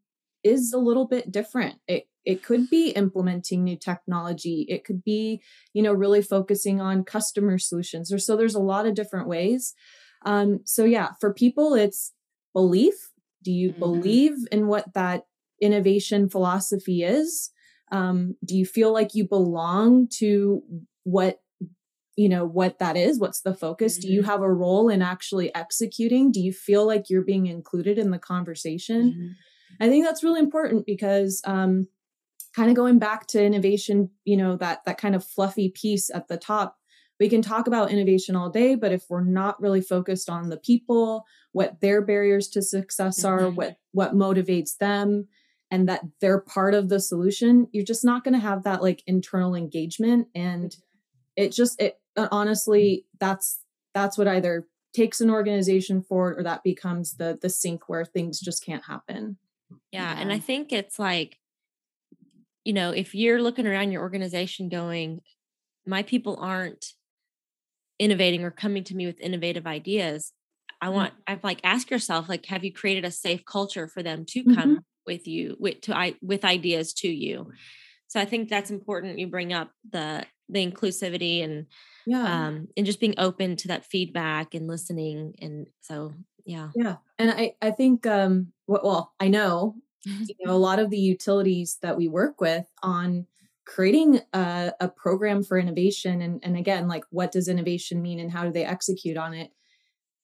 is 0.45 0.73
a 0.73 0.79
little 0.79 1.07
bit 1.07 1.31
different. 1.31 1.77
It 1.87 2.07
it 2.25 2.43
could 2.43 2.69
be 2.69 2.91
implementing 2.91 3.65
new 3.65 3.77
technology. 3.77 4.67
It 4.69 4.85
could 4.85 5.03
be, 5.03 5.41
you 5.73 5.83
know, 5.83 5.93
really 5.93 6.23
focusing 6.23 6.81
on 6.81 7.05
customer 7.05 7.59
solutions. 7.59 8.13
Or 8.13 8.19
so 8.19 8.37
there's 8.37 8.55
a 8.55 8.61
lot 8.61 8.87
of 8.87 8.95
different 8.95 9.27
ways. 9.27 9.75
Um, 10.25 10.61
so 10.65 10.85
yeah, 10.85 11.11
for 11.21 11.33
people, 11.33 11.75
it's 11.75 12.13
belief. 12.53 13.11
Do 13.43 13.53
you 13.53 13.71
mm-hmm. 13.71 13.81
believe 13.81 14.33
in 14.53 14.67
what 14.67 14.93
that 14.95 15.25
innovation 15.61 16.29
philosophy 16.29 17.03
is? 17.03 17.51
Um, 17.93 18.37
do 18.45 18.57
you 18.57 18.67
feel 18.67 18.93
like 18.93 19.15
you 19.15 19.27
belong 19.27 20.09
to 20.19 20.63
what 21.05 21.41
you 22.17 22.29
know 22.29 22.45
what 22.45 22.79
that 22.81 22.97
is 22.97 23.19
what's 23.19 23.41
the 23.41 23.55
focus 23.55 23.95
mm-hmm. 23.95 24.09
do 24.09 24.13
you 24.13 24.21
mm-hmm. 24.21 24.31
have 24.31 24.43
a 24.43 24.53
role 24.53 24.89
in 24.89 25.01
actually 25.01 25.55
executing 25.55 26.31
do 26.31 26.41
you 26.41 26.53
feel 26.53 26.87
like 26.87 27.09
you're 27.09 27.25
being 27.25 27.47
included 27.47 27.99
in 27.99 28.11
the 28.11 28.19
conversation 28.19 29.11
mm-hmm. 29.11 29.83
i 29.83 29.89
think 29.89 30.05
that's 30.05 30.23
really 30.23 30.41
important 30.41 30.85
because 30.85 31.41
um, 31.47 31.87
kind 32.55 32.69
of 32.69 32.77
going 32.77 32.99
back 32.99 33.27
to 33.27 33.43
innovation 33.43 34.11
you 34.25 34.37
know 34.37 34.57
that 34.57 34.85
that 34.85 34.99
kind 34.99 35.15
of 35.15 35.25
fluffy 35.25 35.71
piece 35.71 36.11
at 36.11 36.29
the 36.29 36.37
top 36.37 36.77
we 37.21 37.29
can 37.29 37.43
talk 37.43 37.67
about 37.67 37.91
innovation 37.91 38.35
all 38.35 38.49
day, 38.49 38.75
but 38.75 38.93
if 38.93 39.05
we're 39.11 39.23
not 39.23 39.61
really 39.61 39.83
focused 39.83 40.31
on 40.31 40.49
the 40.49 40.57
people, 40.57 41.27
what 41.53 41.81
their 41.83 42.01
barriers 42.01 42.49
to 42.49 42.63
success 42.63 43.23
are, 43.25 43.41
mm-hmm. 43.41 43.57
what 43.57 43.77
what 43.93 44.15
motivates 44.15 44.79
them, 44.79 45.29
and 45.71 45.87
that 45.89 46.01
they're 46.21 46.41
part 46.41 46.73
of 46.73 46.89
the 46.89 46.99
solution, 46.99 47.69
you're 47.73 47.85
just 47.85 48.05
not 48.05 48.25
going 48.25 48.35
to 48.35 48.41
have 48.41 48.65
that 48.65 48.83
like 48.83 49.03
internal 49.07 49.55
engagement. 49.55 50.29
And 50.35 50.75
it 51.37 51.53
just 51.53 51.81
it 51.81 52.01
uh, 52.17 52.29
honestly, 52.33 53.05
that's 53.21 53.61
that's 53.93 54.17
what 54.17 54.27
either 54.27 54.67
takes 54.95 55.21
an 55.21 55.31
organization 55.31 56.03
forward 56.03 56.39
or 56.39 56.43
that 56.43 56.65
becomes 56.65 57.17
the 57.19 57.39
the 57.41 57.51
sink 57.51 57.87
where 57.87 58.07
things 58.07 58.41
just 58.41 58.65
can't 58.65 58.87
happen. 58.87 59.37
Yeah, 59.93 60.15
yeah. 60.15 60.21
and 60.21 60.33
I 60.33 60.39
think 60.39 60.73
it's 60.73 60.99
like 60.99 61.37
you 62.65 62.73
know, 62.73 62.91
if 62.91 63.15
you're 63.15 63.43
looking 63.43 63.67
around 63.67 63.91
your 63.91 64.03
organization 64.03 64.69
going, 64.69 65.23
my 65.87 66.03
people 66.03 66.39
aren't 66.41 66.93
innovating 68.01 68.43
or 68.43 68.51
coming 68.51 68.83
to 68.85 68.95
me 68.95 69.07
with 69.07 69.21
innovative 69.21 69.67
ideas 69.67 70.33
i 70.81 70.89
mm. 70.89 70.93
want 70.93 71.13
i've 71.27 71.45
like 71.45 71.61
ask 71.63 71.91
yourself 71.91 72.29
like 72.29 72.47
have 72.47 72.65
you 72.65 72.73
created 72.73 73.05
a 73.05 73.11
safe 73.11 73.45
culture 73.45 73.87
for 73.87 74.03
them 74.03 74.25
to 74.27 74.43
come 74.43 74.57
mm-hmm. 74.57 74.75
with 75.07 75.27
you 75.29 75.57
with 75.61 75.81
to 75.81 75.97
i 75.97 76.15
with 76.21 76.45
ideas 76.45 76.93
to 76.93 77.09
you 77.09 77.53
so 78.09 78.19
i 78.21 78.25
think 78.25 78.49
that's 78.49 78.71
important 78.71 79.19
you 79.19 79.27
bring 79.27 79.53
up 79.53 79.71
the 79.93 80.25
the 80.51 80.71
inclusivity 80.71 81.43
and 81.43 81.67
Yeah. 82.07 82.47
um, 82.47 82.69
and 82.77 82.87
just 82.87 83.01
being 83.01 83.15
open 83.19 83.57
to 83.57 83.69
that 83.69 83.85
feedback 83.85 84.55
and 84.55 84.67
listening. 84.67 85.35
And 85.41 85.67
so, 85.81 86.13
yeah. 86.45 86.71
Yeah. 86.75 86.97
And 87.19 87.31
I, 87.31 87.55
I 87.63 87.71
think, 87.71 88.07
um, 88.07 88.53
well, 88.67 88.81
well, 88.83 89.15
I 89.21 89.29
know, 89.29 89.77
you 90.05 90.35
know, 90.45 90.53
a 90.53 90.59
lot 90.59 90.79
of 90.79 90.91
the 90.91 90.99
utilities 90.99 91.79
that 91.83 91.97
we 91.97 92.09
work 92.09 92.41
with 92.41 92.67
on 92.83 93.27
creating 93.71 94.21
a, 94.33 94.73
a 94.81 94.89
program 94.89 95.45
for 95.45 95.57
innovation. 95.57 96.21
And, 96.21 96.41
and 96.43 96.57
again, 96.57 96.89
like 96.89 97.05
what 97.11 97.31
does 97.31 97.47
innovation 97.47 98.03
mean 98.03 98.19
and 98.19 98.31
how 98.31 98.45
do 98.45 98.51
they 98.51 98.65
execute 98.65 99.17
on 99.17 99.33
it? 99.33 99.53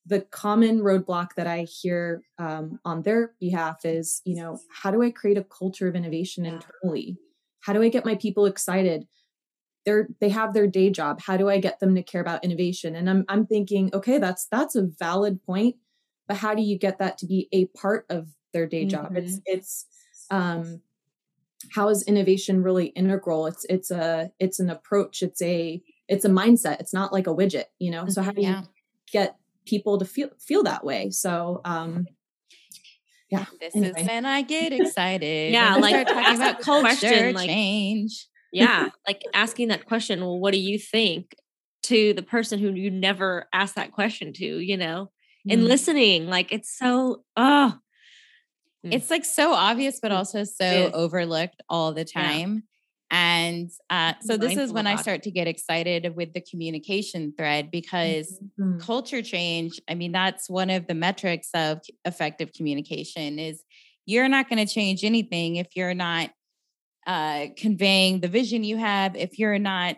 The 0.04 0.22
common 0.22 0.80
roadblock 0.80 1.28
that 1.36 1.46
I 1.46 1.62
hear 1.62 2.22
um, 2.38 2.80
on 2.84 3.02
their 3.02 3.34
behalf 3.38 3.84
is, 3.84 4.20
you 4.24 4.34
know, 4.34 4.58
how 4.70 4.90
do 4.90 5.00
I 5.00 5.10
create 5.12 5.38
a 5.38 5.44
culture 5.44 5.86
of 5.86 5.94
innovation 5.94 6.44
internally? 6.44 7.18
How 7.60 7.72
do 7.72 7.82
I 7.82 7.88
get 7.88 8.04
my 8.04 8.16
people 8.16 8.46
excited? 8.46 9.06
They're 9.84 10.08
they 10.20 10.30
have 10.30 10.52
their 10.52 10.66
day 10.66 10.90
job. 10.90 11.20
How 11.20 11.36
do 11.36 11.48
I 11.48 11.60
get 11.60 11.78
them 11.78 11.94
to 11.94 12.02
care 12.02 12.20
about 12.20 12.44
innovation? 12.44 12.96
And 12.96 13.08
I'm 13.08 13.24
I'm 13.28 13.46
thinking, 13.46 13.90
okay, 13.94 14.18
that's 14.18 14.48
that's 14.50 14.74
a 14.74 14.88
valid 14.98 15.40
point, 15.44 15.76
but 16.26 16.36
how 16.36 16.54
do 16.54 16.62
you 16.62 16.76
get 16.78 16.98
that 16.98 17.18
to 17.18 17.26
be 17.26 17.48
a 17.52 17.66
part 17.66 18.06
of 18.10 18.28
their 18.52 18.66
day 18.66 18.86
job? 18.86 19.16
It's 19.16 19.40
it's 19.44 19.86
um 20.30 20.80
how 21.74 21.88
is 21.88 22.02
innovation 22.04 22.62
really 22.62 22.86
integral? 22.88 23.46
It's 23.46 23.64
it's 23.68 23.90
a 23.90 24.30
it's 24.38 24.60
an 24.60 24.70
approach, 24.70 25.22
it's 25.22 25.42
a 25.42 25.80
it's 26.08 26.24
a 26.24 26.28
mindset. 26.28 26.80
It's 26.80 26.94
not 26.94 27.12
like 27.12 27.26
a 27.26 27.34
widget, 27.34 27.64
you 27.78 27.90
know. 27.90 28.06
So 28.08 28.22
how 28.22 28.32
do 28.32 28.42
you 28.42 28.56
get 29.12 29.36
people 29.66 29.98
to 29.98 30.04
feel 30.04 30.28
feel 30.38 30.62
that 30.64 30.84
way? 30.84 31.10
So 31.10 31.60
um 31.64 32.06
yeah. 33.30 33.44
This 33.60 33.74
Anyway. 33.74 34.00
is 34.00 34.06
when 34.06 34.24
I 34.24 34.42
get 34.42 34.72
excited. 34.80 35.52
Yeah, 35.52 35.76
like, 35.76 36.06
start 36.06 36.08
talking 36.08 36.36
about 36.36 36.60
culture 36.60 36.80
question, 36.82 37.34
like- 37.34 37.48
change. 37.48 38.28
Yeah. 38.52 38.90
like 39.06 39.22
asking 39.34 39.68
that 39.68 39.84
question, 39.86 40.20
well, 40.20 40.38
what 40.38 40.52
do 40.52 40.60
you 40.60 40.78
think 40.78 41.34
to 41.84 42.14
the 42.14 42.22
person 42.22 42.58
who 42.60 42.70
you 42.72 42.90
never 42.90 43.48
asked 43.52 43.74
that 43.74 43.92
question 43.92 44.32
to, 44.34 44.44
you 44.60 44.76
know, 44.76 45.10
and 45.50 45.62
Mm. 45.62 45.66
listening? 45.68 46.26
Like, 46.28 46.52
it's 46.52 46.76
so, 46.76 47.24
oh, 47.36 47.74
Mm. 48.86 48.92
It's 48.92 49.10
like 49.10 49.24
so 49.24 49.52
obvious, 49.52 49.98
but 50.00 50.12
also 50.12 50.44
so 50.44 50.90
overlooked 50.92 51.62
all 51.68 51.92
the 51.92 52.06
Yeah. 52.14 52.22
time. 52.22 52.64
And 53.10 53.70
uh, 53.88 54.14
so 54.20 54.36
this 54.36 54.56
is 54.56 54.72
when 54.72 54.86
I 54.86 54.96
start 54.96 55.22
to 55.24 55.30
get 55.30 55.46
excited 55.46 56.14
with 56.16 56.32
the 56.32 56.40
communication 56.40 57.32
thread 57.36 57.70
because 57.70 58.40
Mhm. 58.58 58.80
culture 58.80 59.22
change 59.22 59.80
i 59.88 59.94
mean 59.94 60.12
that's 60.12 60.50
one 60.50 60.68
of 60.68 60.86
the 60.86 60.94
metrics 60.94 61.48
of 61.54 61.80
effective 62.04 62.52
communication 62.52 63.38
is 63.38 63.64
you're 64.04 64.28
not 64.28 64.50
going 64.50 64.64
to 64.64 64.70
change 64.72 65.02
anything 65.02 65.56
if 65.56 65.68
you're 65.74 65.94
not 65.94 66.30
uh, 67.06 67.46
conveying 67.56 68.20
the 68.20 68.28
vision 68.28 68.64
you 68.64 68.76
have 68.76 69.16
if 69.16 69.38
you're 69.38 69.58
not 69.58 69.96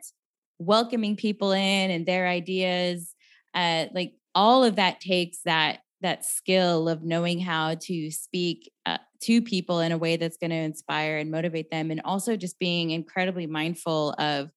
welcoming 0.59 1.17
people 1.17 1.53
in 1.53 1.91
and 1.91 2.07
their 2.07 2.29
ideas 2.29 3.15
uh, 3.55 3.87
like 3.93 4.13
all 4.35 4.63
of 4.63 4.77
that 4.77 5.01
takes 5.01 5.41
that 5.45 5.81
that 6.01 6.25
skill 6.25 6.89
of 6.89 7.03
knowing 7.03 7.41
how 7.41 7.75
to 7.75 8.11
speak 8.11 8.71
uh, 8.87 8.99
to 9.23 9.43
people 9.43 9.81
in 9.81 9.93
a 9.93 9.99
way 9.99 10.17
that's 10.17 10.37
going 10.37 10.51
to 10.51 10.57
inspire 10.57 11.19
and 11.19 11.31
motivate 11.31 11.71
them 11.71 11.91
and 11.91 12.01
also 12.05 12.37
just 12.37 12.59
being 12.59 12.91
incredibly 12.91 13.47
mindful 13.47 14.15
of 14.19 14.51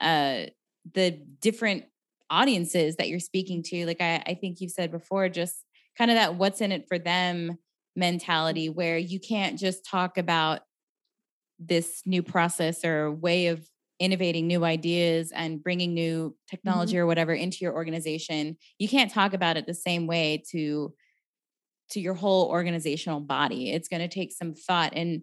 uh, 0.00 0.46
the 0.94 1.10
different 1.40 1.84
audiences 2.30 2.96
that 2.96 3.08
you're 3.08 3.20
speaking 3.20 3.62
to 3.62 3.86
like 3.86 4.00
I, 4.00 4.22
I 4.26 4.34
think 4.34 4.60
you've 4.60 4.72
said 4.72 4.90
before 4.90 5.28
just 5.28 5.64
kind 5.98 6.10
of 6.10 6.16
that 6.16 6.36
what's 6.36 6.60
in 6.60 6.72
it 6.72 6.88
for 6.88 6.98
them 6.98 7.58
mentality 7.94 8.68
where 8.70 8.96
you 8.96 9.20
can't 9.20 9.58
just 9.58 9.84
talk 9.84 10.16
about 10.16 10.60
this 11.58 12.02
new 12.06 12.22
process 12.22 12.84
or 12.84 13.12
way 13.12 13.48
of 13.48 13.68
innovating 14.02 14.48
new 14.48 14.64
ideas 14.64 15.30
and 15.32 15.62
bringing 15.62 15.94
new 15.94 16.36
technology 16.50 16.98
or 16.98 17.06
whatever 17.06 17.32
into 17.32 17.58
your 17.60 17.72
organization 17.72 18.56
you 18.78 18.88
can't 18.88 19.12
talk 19.12 19.32
about 19.32 19.56
it 19.56 19.64
the 19.64 19.72
same 19.74 20.08
way 20.08 20.42
to 20.50 20.92
to 21.90 22.00
your 22.00 22.14
whole 22.14 22.48
organizational 22.48 23.20
body 23.20 23.70
it's 23.70 23.88
going 23.88 24.02
to 24.02 24.08
take 24.08 24.32
some 24.32 24.54
thought 24.54 24.92
and 24.96 25.22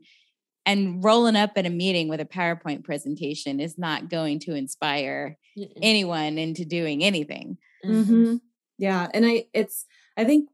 and 0.65 1.03
rolling 1.03 1.35
up 1.35 1.51
at 1.57 1.65
a 1.65 1.69
meeting 1.69 2.07
with 2.07 2.21
a 2.21 2.25
powerpoint 2.25 2.83
presentation 2.85 3.59
is 3.59 3.77
not 3.77 4.09
going 4.09 4.39
to 4.39 4.53
inspire 4.53 5.37
Mm-mm. 5.57 5.71
anyone 5.81 6.37
into 6.37 6.63
doing 6.63 7.03
anything 7.03 7.57
Mhm. 7.85 8.05
hmm 8.05 8.35
Yeah, 8.77 9.09
and 9.13 9.25
I 9.25 9.47
it's 9.53 9.85
I 10.15 10.23
think 10.23 10.49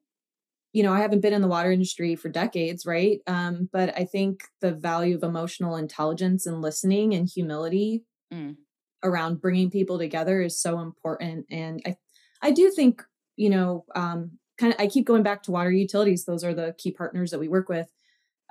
you 0.73 0.83
know 0.83 0.93
I 0.93 0.99
haven't 0.99 1.21
been 1.21 1.33
in 1.33 1.41
the 1.41 1.47
water 1.47 1.71
industry 1.71 2.15
for 2.15 2.29
decades, 2.29 2.85
right? 2.85 3.19
Um, 3.27 3.69
but 3.71 3.97
I 3.97 4.05
think 4.05 4.43
the 4.61 4.73
value 4.73 5.15
of 5.15 5.23
emotional 5.23 5.75
intelligence 5.75 6.45
and 6.45 6.61
listening 6.61 7.13
and 7.13 7.29
humility 7.29 8.03
Mm. 8.33 8.57
around 9.03 9.41
bringing 9.41 9.69
people 9.69 9.97
together 9.99 10.41
is 10.41 10.59
so 10.59 10.79
important. 10.79 11.45
And 11.51 11.81
I 11.85 11.95
I 12.41 12.51
do 12.51 12.71
think 12.71 13.03
you 13.35 13.49
know 13.49 13.85
um, 13.95 14.31
kind 14.57 14.73
of 14.73 14.79
I 14.79 14.87
keep 14.87 15.05
going 15.05 15.23
back 15.23 15.43
to 15.43 15.51
water 15.51 15.71
utilities; 15.71 16.25
those 16.25 16.43
are 16.43 16.53
the 16.53 16.75
key 16.77 16.91
partners 16.91 17.31
that 17.31 17.39
we 17.39 17.47
work 17.47 17.69
with. 17.69 17.87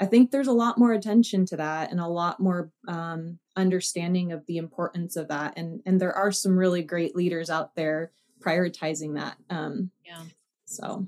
I 0.01 0.07
think 0.07 0.31
there's 0.31 0.49
a 0.49 0.53
lot 0.53 0.77
more 0.77 0.93
attention 0.93 1.47
to 1.47 1.57
that 1.57 1.91
and 1.93 2.01
a 2.01 2.09
lot 2.09 2.41
more 2.41 2.73
um, 2.89 3.39
understanding 3.57 4.33
of 4.33 4.45
the 4.47 4.57
importance 4.57 5.17
of 5.17 5.29
that. 5.29 5.55
And 5.57 5.81
and 5.87 6.01
there 6.01 6.13
are 6.13 6.33
some 6.33 6.57
really 6.57 6.83
great 6.83 7.15
leaders 7.15 7.51
out 7.51 7.75
there 7.77 8.13
prioritizing 8.41 9.15
that. 9.15 9.37
Um, 9.51 9.91
Yeah. 10.05 10.23
so 10.67 11.07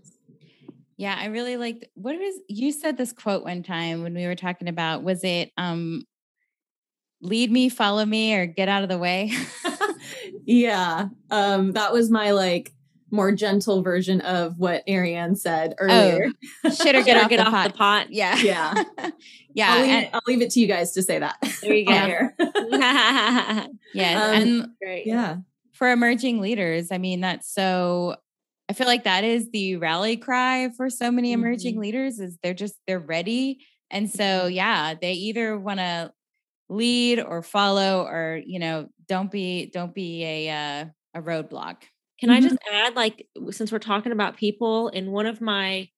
Yeah, 0.96 1.16
I 1.18 1.26
really 1.26 1.56
liked 1.56 1.84
what 1.94 2.16
was 2.16 2.40
you 2.48 2.72
said 2.72 2.96
this 2.96 3.12
quote 3.12 3.42
one 3.44 3.62
time 3.62 4.02
when 4.02 4.14
we 4.14 4.26
were 4.26 4.36
talking 4.36 4.68
about 4.68 5.02
was 5.02 5.24
it 5.24 5.52
um 5.56 6.04
lead 7.26 7.50
me, 7.50 7.68
follow 7.68 8.04
me, 8.04 8.34
or 8.34 8.46
get 8.46 8.68
out 8.68 8.82
of 8.82 8.88
the 8.88 8.98
way? 8.98 9.32
yeah, 10.44 11.08
um, 11.30 11.72
that 11.72 11.92
was 11.92 12.10
my 12.10 12.30
like 12.32 12.72
more 13.10 13.32
gentle 13.32 13.82
version 13.82 14.20
of 14.22 14.58
what 14.58 14.82
Ariane 14.88 15.36
said 15.36 15.74
earlier. 15.78 16.26
Shit 16.64 16.94
or 16.96 17.02
Get, 17.02 17.04
get, 17.06 17.16
off, 17.22 17.30
get 17.30 17.36
the 17.38 17.44
off 17.46 17.52
pot. 17.52 17.72
the 17.72 17.78
pot. 17.78 18.06
Yeah. 18.10 18.36
Yeah. 18.38 18.84
yeah. 19.54 19.72
I'll, 19.72 19.80
leave, 19.80 19.90
and- 19.90 20.08
I'll 20.12 20.20
leave 20.26 20.42
it 20.42 20.50
to 20.50 20.60
you 20.60 20.66
guys 20.66 20.92
to 20.92 21.02
say 21.02 21.18
that. 21.20 21.36
There 21.62 21.72
you 21.72 21.86
go. 21.86 21.92
on 21.92 22.10
air. 22.10 22.34
yes. 23.94 24.16
Um, 24.16 24.42
and 24.42 24.68
Great. 24.82 25.06
yeah. 25.06 25.36
for 25.72 25.90
emerging 25.90 26.40
leaders, 26.40 26.90
I 26.90 26.98
mean, 26.98 27.20
that's 27.20 27.52
so 27.52 28.16
I 28.68 28.72
feel 28.72 28.88
like 28.88 29.04
that 29.04 29.22
is 29.22 29.50
the 29.52 29.76
rally 29.76 30.16
cry 30.16 30.70
for 30.76 30.90
so 30.90 31.10
many 31.12 31.32
emerging 31.32 31.78
leaders 31.80 32.18
is 32.18 32.36
they're 32.42 32.54
just 32.54 32.74
they're 32.86 32.98
ready. 32.98 33.60
And 33.90 34.10
so 34.10 34.46
yeah, 34.48 34.94
they 35.00 35.12
either 35.12 35.56
want 35.56 35.78
to 35.78 36.12
lead 36.68 37.20
or 37.20 37.42
follow 37.42 38.04
or, 38.06 38.40
you 38.44 38.58
know, 38.58 38.88
don't 39.08 39.30
be 39.30 39.66
don't 39.66 39.94
be 39.94 40.24
a 40.24 40.50
uh, 40.50 40.84
a 41.14 41.22
roadblock. 41.22 41.82
Can 42.20 42.30
I 42.30 42.40
Mhm. 42.40 42.40
just 42.40 42.58
add, 42.72 42.96
like, 42.96 43.28
since 43.50 43.72
we're 43.72 43.78
talking 43.78 44.12
about 44.12 44.36
people, 44.36 44.88
and 44.88 45.12
one 45.12 45.26
of 45.26 45.40
my, 45.40 45.88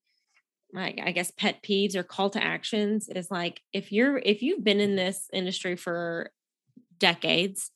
my, 0.73 0.95
I 1.03 1.13
guess, 1.13 1.31
pet 1.31 1.63
peeves 1.63 1.95
or 1.97 2.03
call 2.05 2.31
to 2.31 2.43
actions 2.45 3.09
is 3.09 3.31
like, 3.31 3.63
if 3.73 3.93
you're, 3.93 4.19
if 4.19 4.43
you've 4.43 4.65
been 4.65 4.81
in 4.81 4.97
this 4.97 5.29
industry 5.33 5.77
for 5.77 6.31
decades, 6.99 7.71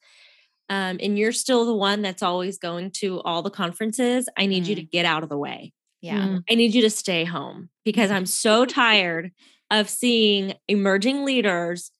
um, 0.70 0.98
and 1.02 1.18
you're 1.18 1.32
still 1.32 1.66
the 1.66 1.74
one 1.76 2.02
that's 2.02 2.22
always 2.22 2.58
going 2.58 2.90
to 2.92 3.20
all 3.22 3.42
the 3.42 3.50
conferences, 3.50 4.28
I 4.38 4.46
need 4.46 4.66
you 4.66 4.74
to 4.76 4.82
get 4.82 5.06
out 5.06 5.22
of 5.22 5.28
the 5.30 5.38
way. 5.38 5.72
Yeah. 6.00 6.28
Mm. 6.28 6.44
I 6.50 6.54
need 6.56 6.74
you 6.74 6.82
to 6.82 6.90
stay 6.90 7.24
home 7.24 7.70
because 7.84 8.10
I'm 8.10 8.26
so 8.26 8.64
tired 8.66 9.32
of 9.70 9.88
seeing 9.90 10.54
emerging 10.68 11.24
leaders. 11.24 11.92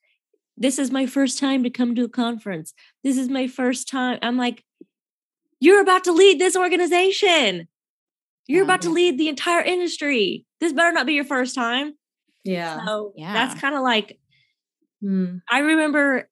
This 0.57 0.79
is 0.79 0.91
my 0.91 1.07
first 1.07 1.39
time 1.39 1.63
to 1.65 1.71
come 1.71 1.95
to 1.95 2.05
a 2.05 2.09
conference. 2.09 2.75
This 3.03 3.17
is 3.17 3.29
my 3.29 3.47
first 3.49 3.89
time. 3.89 4.19
I'm 4.23 4.37
like, 4.37 4.65
you're 5.61 5.81
about 5.81 6.05
to 6.05 6.13
lead 6.13 6.39
this 6.41 6.57
organization. 6.57 7.69
You're 8.49 8.65
about 8.65 8.83
to 8.83 8.91
lead 8.91 9.19
the 9.19 9.29
entire 9.29 9.63
industry. 9.63 10.45
This 10.61 10.73
better 10.73 10.93
not 10.93 11.07
be 11.07 11.15
your 11.15 11.25
first 11.25 11.55
time. 11.55 11.95
Yeah. 12.45 12.85
So 12.85 13.13
Yeah. 13.17 13.33
that's 13.33 13.61
kind 13.61 13.75
of 13.75 13.83
like 13.83 14.19
Mm. 15.03 15.43
I 15.51 15.59
remember 15.61 16.29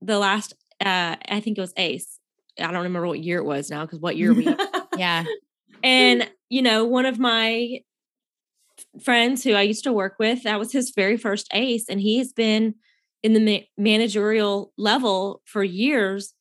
the 0.00 0.18
last 0.20 0.52
uh 0.80 1.16
I 1.28 1.40
think 1.40 1.58
it 1.58 1.60
was 1.60 1.72
ACE. 1.76 2.20
I 2.60 2.64
don't 2.70 2.84
remember 2.84 3.08
what 3.08 3.18
year 3.18 3.38
it 3.38 3.44
was 3.44 3.70
now 3.70 3.84
because 3.84 3.98
what 3.98 4.16
year 4.16 4.32
we 4.32 4.46
Yeah. 4.96 5.24
And, 5.82 6.30
you 6.48 6.62
know, 6.62 6.84
one 6.84 7.06
of 7.06 7.18
my 7.18 7.80
friends 9.02 9.42
who 9.42 9.52
I 9.54 9.62
used 9.62 9.82
to 9.84 9.92
work 9.92 10.14
with, 10.20 10.44
that 10.44 10.58
was 10.60 10.70
his 10.72 10.90
very 10.90 11.16
first 11.16 11.48
ACE. 11.52 11.88
And 11.88 12.00
he 12.00 12.18
has 12.18 12.32
been 12.32 12.76
in 13.24 13.32
the 13.32 13.40
ma- 13.40 13.66
managerial 13.76 14.72
level 14.78 15.42
for 15.46 15.64
years. 15.64 16.34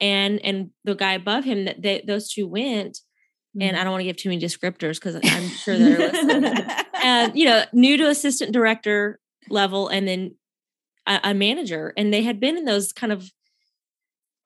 And 0.00 0.38
and 0.44 0.70
the 0.84 0.94
guy 0.94 1.14
above 1.14 1.44
him 1.44 1.64
that 1.64 1.82
they, 1.82 2.02
those 2.06 2.30
two 2.32 2.46
went, 2.46 3.00
and 3.60 3.76
I 3.76 3.82
don't 3.82 3.90
want 3.90 4.00
to 4.00 4.06
give 4.06 4.16
too 4.16 4.28
many 4.30 4.40
descriptors 4.40 4.94
because 4.94 5.16
I'm 5.24 5.48
sure 5.48 5.76
they're 5.76 5.98
listening. 5.98 6.54
And 7.02 7.36
you 7.36 7.44
know, 7.46 7.64
new 7.72 7.96
to 7.98 8.08
assistant 8.08 8.52
director 8.52 9.18
level, 9.50 9.88
and 9.88 10.06
then 10.08 10.36
a, 11.06 11.20
a 11.24 11.34
manager, 11.34 11.92
and 11.98 12.14
they 12.14 12.22
had 12.22 12.40
been 12.40 12.56
in 12.56 12.64
those 12.64 12.92
kind 12.92 13.12
of 13.12 13.30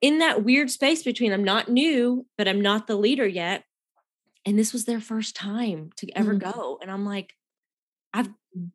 in 0.00 0.18
that 0.18 0.42
weird 0.44 0.70
space 0.70 1.02
between 1.04 1.32
I'm 1.32 1.44
not 1.44 1.68
new, 1.68 2.26
but 2.36 2.48
I'm 2.48 2.60
not 2.60 2.86
the 2.88 2.96
leader 2.96 3.26
yet. 3.26 3.64
And 4.44 4.58
this 4.58 4.72
was 4.72 4.84
their 4.86 5.00
first 5.00 5.36
time 5.36 5.90
to 5.98 6.10
ever 6.16 6.34
Mhm. 6.34 6.52
go. 6.52 6.78
And 6.82 6.90
I'm 6.90 7.04
like, 7.06 7.34
I've 8.12 8.28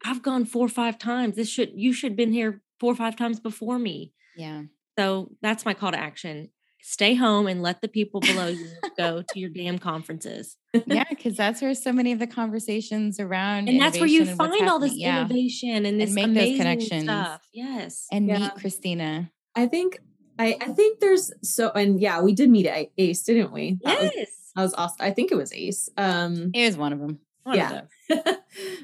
I've 0.05 0.21
gone 0.23 0.45
four 0.45 0.65
or 0.65 0.69
five 0.69 0.97
times. 0.97 1.35
This 1.35 1.49
should 1.49 1.71
you 1.75 1.91
should 1.93 2.11
have 2.11 2.17
been 2.17 2.31
here 2.33 2.61
four 2.79 2.91
or 2.91 2.95
five 2.95 3.15
times 3.15 3.39
before 3.39 3.79
me. 3.79 4.13
yeah. 4.35 4.63
So 4.97 5.31
that's 5.41 5.63
my 5.63 5.73
call 5.73 5.91
to 5.93 5.99
action. 5.99 6.49
stay 6.81 7.15
home 7.15 7.47
and 7.47 7.61
let 7.61 7.81
the 7.81 7.87
people 7.87 8.19
below 8.19 8.47
you 8.47 8.67
go 8.97 9.21
to 9.21 9.39
your 9.39 9.49
damn 9.49 9.79
conferences. 9.79 10.57
yeah, 10.85 11.05
because 11.09 11.37
that's 11.37 11.61
where 11.61 11.73
so 11.73 11.93
many 11.93 12.11
of 12.11 12.19
the 12.19 12.27
conversations 12.27 13.19
around 13.19 13.69
and 13.69 13.79
that's 13.79 13.97
where 13.97 14.07
you 14.07 14.25
find 14.25 14.67
all 14.67 14.79
this 14.79 14.95
yeah. 14.95 15.21
innovation 15.21 15.85
and 15.85 16.01
this 16.01 16.09
and 16.09 16.15
make 16.15 16.25
amazing 16.25 16.51
those 16.51 16.57
connections. 16.57 17.03
Stuff. 17.03 17.41
Yes, 17.53 18.07
and 18.11 18.27
yeah. 18.27 18.39
meet 18.39 18.55
Christina. 18.55 19.31
I 19.55 19.67
think 19.67 19.99
I, 20.37 20.57
I 20.59 20.73
think 20.73 20.99
there's 20.99 21.31
so 21.43 21.69
and 21.71 21.99
yeah, 21.99 22.21
we 22.21 22.33
did 22.33 22.49
meet 22.49 22.65
at 22.65 22.87
ACE, 22.97 23.23
didn't 23.23 23.51
we? 23.51 23.77
That 23.83 24.01
yes, 24.01 24.13
was, 24.15 24.51
that 24.55 24.61
was 24.61 24.73
awesome. 24.73 25.05
I 25.05 25.11
think 25.11 25.31
it 25.31 25.35
was 25.35 25.53
ACE. 25.53 25.89
Um, 25.97 26.51
it 26.53 26.65
was 26.65 26.77
one 26.77 26.93
of 26.93 26.99
them. 26.99 27.19
One 27.49 27.57
yeah. 27.57 27.81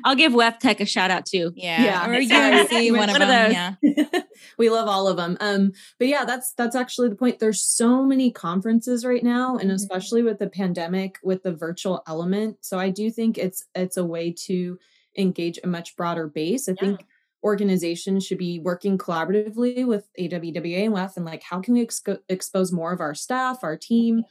I'll 0.03 0.15
give 0.15 0.33
WEFTEC 0.33 0.79
a 0.79 0.85
shout 0.85 1.11
out 1.11 1.25
too. 1.25 1.51
Yeah, 1.55 1.83
yeah. 1.83 2.09
or 2.09 2.13
UNC, 2.13 2.71
one, 2.97 3.09
one 3.09 3.21
of, 3.21 3.27
them. 3.27 3.51
Yeah, 3.51 4.21
we 4.57 4.69
love 4.69 4.87
all 4.87 5.07
of 5.07 5.17
them. 5.17 5.37
Um, 5.39 5.71
but 5.99 6.07
yeah, 6.07 6.25
that's 6.25 6.53
that's 6.53 6.75
actually 6.75 7.09
the 7.09 7.15
point. 7.15 7.39
There's 7.39 7.61
so 7.61 8.03
many 8.03 8.31
conferences 8.31 9.05
right 9.05 9.23
now, 9.23 9.53
and 9.57 9.69
mm-hmm. 9.69 9.75
especially 9.75 10.23
with 10.23 10.39
the 10.39 10.49
pandemic, 10.49 11.17
with 11.23 11.43
the 11.43 11.53
virtual 11.53 12.03
element. 12.07 12.57
So 12.61 12.79
I 12.79 12.89
do 12.89 13.09
think 13.09 13.37
it's 13.37 13.65
it's 13.73 13.97
a 13.97 14.05
way 14.05 14.31
to 14.45 14.77
engage 15.17 15.59
a 15.63 15.67
much 15.67 15.95
broader 15.95 16.27
base. 16.27 16.67
I 16.67 16.73
yeah. 16.73 16.81
think 16.81 17.05
organizations 17.43 18.25
should 18.25 18.39
be 18.39 18.59
working 18.59 18.97
collaboratively 18.97 19.85
with 19.85 20.09
AWWA 20.19 20.85
and 20.85 20.93
WEF 20.95 21.15
and 21.15 21.25
like 21.25 21.43
how 21.43 21.61
can 21.61 21.75
we 21.75 21.85
exco- 21.85 22.19
expose 22.27 22.71
more 22.71 22.91
of 22.91 22.99
our 22.99 23.13
staff, 23.13 23.59
our 23.63 23.77
team. 23.77 24.23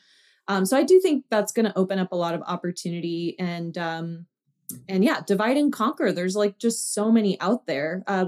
Um, 0.49 0.67
so 0.67 0.77
I 0.77 0.83
do 0.83 1.01
think 1.01 1.25
that's 1.31 1.53
going 1.53 1.67
to 1.67 1.79
open 1.79 1.99
up 1.99 2.13
a 2.13 2.17
lot 2.17 2.35
of 2.35 2.43
opportunity 2.43 3.37
and 3.39 3.77
um, 3.79 4.27
and 4.89 5.05
yeah, 5.05 5.21
divide 5.27 5.57
and 5.57 5.73
conquer. 5.73 6.13
There's 6.13 6.37
like 6.37 6.59
just 6.59 6.93
so 6.95 7.11
many 7.11 7.41
out 7.41 7.67
there. 7.67 8.03
Uh, 8.07 8.27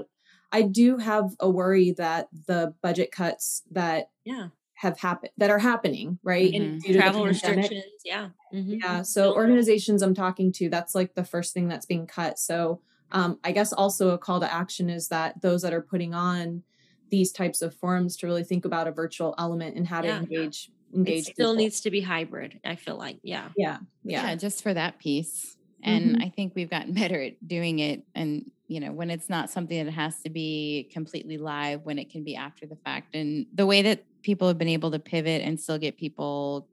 I 0.52 0.62
do 0.62 0.98
have 0.98 1.30
a 1.40 1.50
worry 1.50 1.92
that 1.92 2.28
the 2.46 2.74
budget 2.82 3.12
cuts 3.12 3.62
that 3.72 4.10
yeah 4.24 4.48
have 4.74 4.98
happened 5.00 5.32
that 5.38 5.48
are 5.48 5.58
happening 5.58 6.18
right 6.22 6.52
mm-hmm. 6.52 6.92
travel 6.92 7.24
restrictions 7.24 7.82
yeah 8.04 8.28
mm-hmm. 8.52 8.74
yeah 8.74 9.00
so 9.00 9.34
organizations 9.34 10.02
i'm 10.02 10.12
talking 10.12 10.52
to 10.52 10.68
that's 10.68 10.94
like 10.94 11.14
the 11.14 11.24
first 11.24 11.54
thing 11.54 11.66
that's 11.66 11.86
being 11.86 12.06
cut 12.06 12.38
so 12.38 12.82
um, 13.12 13.38
I 13.44 13.52
guess 13.52 13.72
also 13.72 14.10
a 14.10 14.18
call 14.18 14.40
to 14.40 14.52
action 14.52 14.90
is 14.90 15.08
that 15.08 15.40
those 15.40 15.62
that 15.62 15.72
are 15.72 15.82
putting 15.82 16.14
on 16.14 16.62
these 17.10 17.30
types 17.30 17.62
of 17.62 17.74
forums 17.74 18.16
to 18.16 18.26
really 18.26 18.44
think 18.44 18.64
about 18.64 18.88
a 18.88 18.92
virtual 18.92 19.34
element 19.38 19.76
and 19.76 19.86
how 19.86 20.00
to 20.00 20.08
yeah. 20.08 20.18
engage 20.18 20.70
engage. 20.94 21.28
It 21.28 21.34
still 21.34 21.52
people. 21.52 21.54
needs 21.54 21.80
to 21.82 21.90
be 21.90 22.00
hybrid. 22.00 22.60
I 22.64 22.76
feel 22.76 22.96
like, 22.96 23.18
yeah, 23.22 23.48
yeah, 23.56 23.78
yeah, 24.04 24.28
yeah 24.28 24.34
just 24.34 24.62
for 24.62 24.72
that 24.74 24.98
piece. 24.98 25.56
And 25.82 26.12
mm-hmm. 26.12 26.22
I 26.22 26.30
think 26.30 26.54
we've 26.54 26.70
gotten 26.70 26.92
better 26.94 27.20
at 27.20 27.46
doing 27.46 27.78
it. 27.78 28.02
And 28.14 28.50
you 28.68 28.80
know, 28.80 28.92
when 28.92 29.10
it's 29.10 29.28
not 29.28 29.50
something 29.50 29.84
that 29.84 29.92
has 29.92 30.20
to 30.22 30.30
be 30.30 30.88
completely 30.92 31.38
live, 31.38 31.84
when 31.84 31.98
it 31.98 32.10
can 32.10 32.24
be 32.24 32.34
after 32.34 32.66
the 32.66 32.76
fact, 32.76 33.14
and 33.14 33.46
the 33.54 33.66
way 33.66 33.82
that 33.82 34.04
people 34.22 34.48
have 34.48 34.58
been 34.58 34.68
able 34.68 34.90
to 34.90 34.98
pivot 34.98 35.42
and 35.42 35.60
still 35.60 35.78
get 35.78 35.96
people 35.96 36.68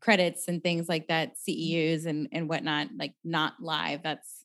credits 0.00 0.46
and 0.46 0.62
things 0.62 0.88
like 0.88 1.08
that, 1.08 1.34
CEUs 1.36 2.06
and 2.06 2.28
and 2.30 2.48
whatnot, 2.48 2.88
like 2.96 3.14
not 3.24 3.54
live. 3.60 4.02
That's 4.02 4.44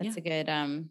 that's 0.00 0.16
yeah. 0.16 0.20
a 0.20 0.28
good 0.44 0.48
um 0.48 0.90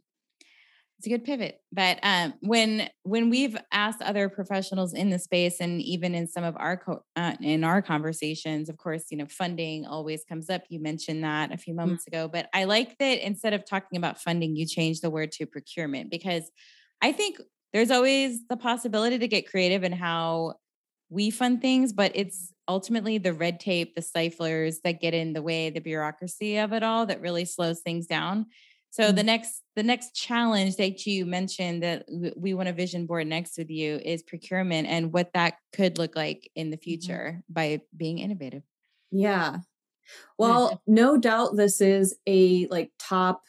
it's 1.02 1.08
a 1.08 1.10
good 1.10 1.24
pivot 1.24 1.60
but 1.72 1.98
um 2.04 2.32
when 2.42 2.88
when 3.02 3.32
we've 3.32 3.58
asked 3.72 4.04
other 4.04 4.30
professionals 4.30 4.94
in 4.94 5.10
the 5.10 5.18
space 5.18 5.60
and 5.60 5.82
even 5.82 6.14
in 6.14 6.28
some 6.28 6.44
of 6.44 6.56
our 6.58 6.78
co- 6.78 7.04
uh, 7.16 7.34
in 7.42 7.64
our 7.64 7.82
conversations 7.82 8.70
of 8.70 8.78
course 8.78 9.06
you 9.10 9.18
know 9.18 9.26
funding 9.26 9.84
always 9.88 10.24
comes 10.24 10.48
up 10.48 10.62
you 10.70 10.80
mentioned 10.80 11.24
that 11.24 11.52
a 11.52 11.58
few 11.58 11.74
mm-hmm. 11.74 11.82
moments 11.82 12.06
mm-hmm. 12.06 12.22
ago 12.22 12.28
but 12.32 12.50
i 12.54 12.66
like 12.66 13.00
that 13.00 13.26
instead 13.26 13.52
of 13.52 13.66
talking 13.66 13.98
about 13.98 14.22
funding 14.22 14.56
you 14.56 14.64
change 14.64 15.02
the 15.02 15.10
word 15.10 15.32
to 15.32 15.48
procurement 15.48 16.12
because 16.12 16.52
i 17.02 17.12
think 17.12 17.42
there's 17.74 17.90
always 17.90 18.46
the 18.48 18.58
possibility 18.58 19.18
to 19.18 19.28
get 19.28 19.50
creative 19.50 19.84
in 19.84 19.94
how 19.94 20.54
we 21.10 21.32
fund 21.32 21.62
things 21.64 21.94
but 21.94 22.12
it's 22.14 22.54
ultimately 22.68 23.18
the 23.18 23.34
red 23.34 23.60
tape 23.60 23.96
the 23.96 24.02
stiflers 24.02 24.76
that 24.84 25.02
get 25.02 25.16
in 25.16 25.34
the 25.34 25.42
way 25.42 25.72
the 25.72 25.82
bureaucracy 25.82 26.58
of 26.58 26.74
it 26.74 26.84
all 26.84 27.08
that 27.08 27.22
really 27.22 27.44
slows 27.44 27.80
things 27.80 28.06
down 28.06 28.46
so 28.92 29.06
mm-hmm. 29.06 29.16
the 29.16 29.24
next 29.24 29.64
the 29.76 29.84
next 29.84 30.14
challenge 30.14 30.76
that 30.76 31.06
you 31.08 31.26
mentioned 31.26 31.82
that 31.82 32.06
we 32.36 32.54
want 32.54 32.70
a 32.70 32.74
vision 32.74 33.06
board 33.06 33.26
next 33.26 33.58
with 33.58 33.70
you 33.70 34.00
is 34.04 34.22
procurement 34.22 34.88
and 34.88 35.14
what 35.14 35.32
that 35.34 35.56
could 35.74 35.98
look 35.98 36.16
like 36.16 36.52
in 36.56 36.70
the 36.70 36.78
mm-hmm. 36.78 36.84
future 36.84 37.32
mm-hmm. 37.38 37.54
by 37.54 37.82
being 37.96 38.20
innovative. 38.20 38.64
Yeah. 39.12 39.58
Well, 40.38 40.82
no 40.86 41.18
doubt 41.18 41.56
this 41.56 41.80
is 41.80 42.16
a 42.28 42.68
like 42.68 42.92
top 43.00 43.44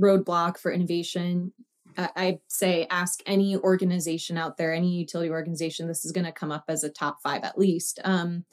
roadblock 0.00 0.58
for 0.58 0.72
innovation. 0.72 1.52
I 1.96 2.38
say 2.48 2.86
ask 2.90 3.20
any 3.26 3.56
organization 3.56 4.38
out 4.38 4.56
there, 4.56 4.72
any 4.72 4.94
utility 4.94 5.30
organization, 5.30 5.88
this 5.88 6.04
is 6.04 6.12
going 6.12 6.26
to 6.26 6.32
come 6.32 6.52
up 6.52 6.64
as 6.68 6.84
a 6.84 6.88
top 6.88 7.18
five 7.22 7.42
at 7.42 7.58
least. 7.58 7.98
Um, 8.04 8.44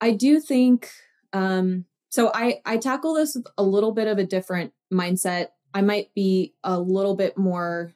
I 0.00 0.10
do 0.10 0.40
think 0.40 0.90
um, 1.32 1.84
so. 2.16 2.30
I 2.34 2.60
I 2.64 2.76
tackle 2.78 3.14
this 3.14 3.34
with 3.34 3.46
a 3.56 3.62
little 3.62 3.92
bit 3.92 4.08
of 4.08 4.18
a 4.18 4.24
different 4.24 4.72
mindset, 4.92 5.48
I 5.76 5.82
might 5.82 6.14
be 6.14 6.54
a 6.64 6.80
little 6.80 7.14
bit 7.14 7.36
more 7.36 7.92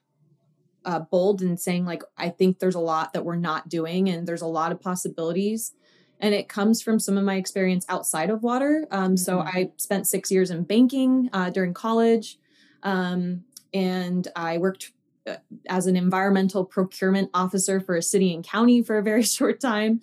uh, 0.85 1.01
bold 1.01 1.43
in 1.43 1.57
saying, 1.57 1.85
like, 1.85 2.03
I 2.17 2.29
think 2.29 2.59
there's 2.59 2.75
a 2.75 2.81
lot 2.81 3.13
that 3.13 3.25
we're 3.25 3.37
not 3.37 3.69
doing 3.69 4.09
and 4.09 4.27
there's 4.27 4.43
a 4.43 4.47
lot 4.47 4.73
of 4.73 4.81
possibilities. 4.81 5.73
And 6.21 6.35
it 6.35 6.49
comes 6.49 6.83
from 6.83 6.99
some 6.99 7.17
of 7.17 7.25
my 7.25 7.37
experience 7.37 7.87
outside 7.89 8.29
of 8.29 8.43
water. 8.43 8.87
Um, 8.91 9.03
mm-hmm. 9.03 9.17
So 9.17 9.41
I 9.41 9.73
spent 9.77 10.07
six 10.07 10.31
years 10.31 10.51
in 10.51 10.65
banking 10.65 11.31
uh, 11.33 11.51
during 11.51 11.73
college. 11.73 12.39
Um, 12.83 13.45
and 13.73 14.29
I 14.37 14.59
worked 14.59 14.93
uh, 15.27 15.37
as 15.69 15.87
an 15.87 15.97
environmental 15.97 16.65
procurement 16.65 17.31
officer 17.33 17.81
for 17.81 17.97
a 17.97 18.03
city 18.03 18.35
and 18.35 18.45
county 18.45 18.83
for 18.83 18.99
a 18.99 19.03
very 19.03 19.23
short 19.39 19.61
time. 19.61 20.03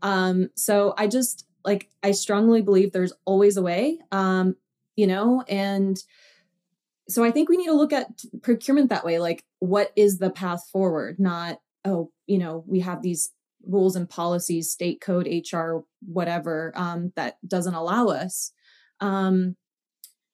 Um, 0.00 0.50
so 0.54 0.94
I 0.96 1.08
just 1.08 1.44
like, 1.64 1.88
I 2.02 2.12
strongly 2.12 2.62
believe 2.62 2.92
there's 2.92 3.12
always 3.24 3.56
a 3.56 3.62
way, 3.62 3.98
um, 4.12 4.56
you 4.96 5.06
know, 5.06 5.42
and 5.48 5.98
so 7.08 7.24
I 7.24 7.30
think 7.30 7.48
we 7.48 7.56
need 7.56 7.66
to 7.66 7.72
look 7.72 7.92
at 7.92 8.22
procurement 8.42 8.90
that 8.90 9.04
way. 9.04 9.18
Like, 9.18 9.44
what 9.60 9.92
is 9.96 10.18
the 10.18 10.30
path 10.30 10.68
forward? 10.70 11.18
Not, 11.18 11.58
oh, 11.84 12.10
you 12.26 12.38
know, 12.38 12.64
we 12.66 12.80
have 12.80 13.02
these 13.02 13.30
rules 13.66 13.96
and 13.96 14.08
policies, 14.08 14.70
state 14.70 15.00
code, 15.00 15.26
HR, 15.26 15.78
whatever, 16.00 16.72
um, 16.76 17.12
that 17.16 17.36
doesn't 17.46 17.74
allow 17.74 18.08
us. 18.08 18.52
Um, 19.00 19.56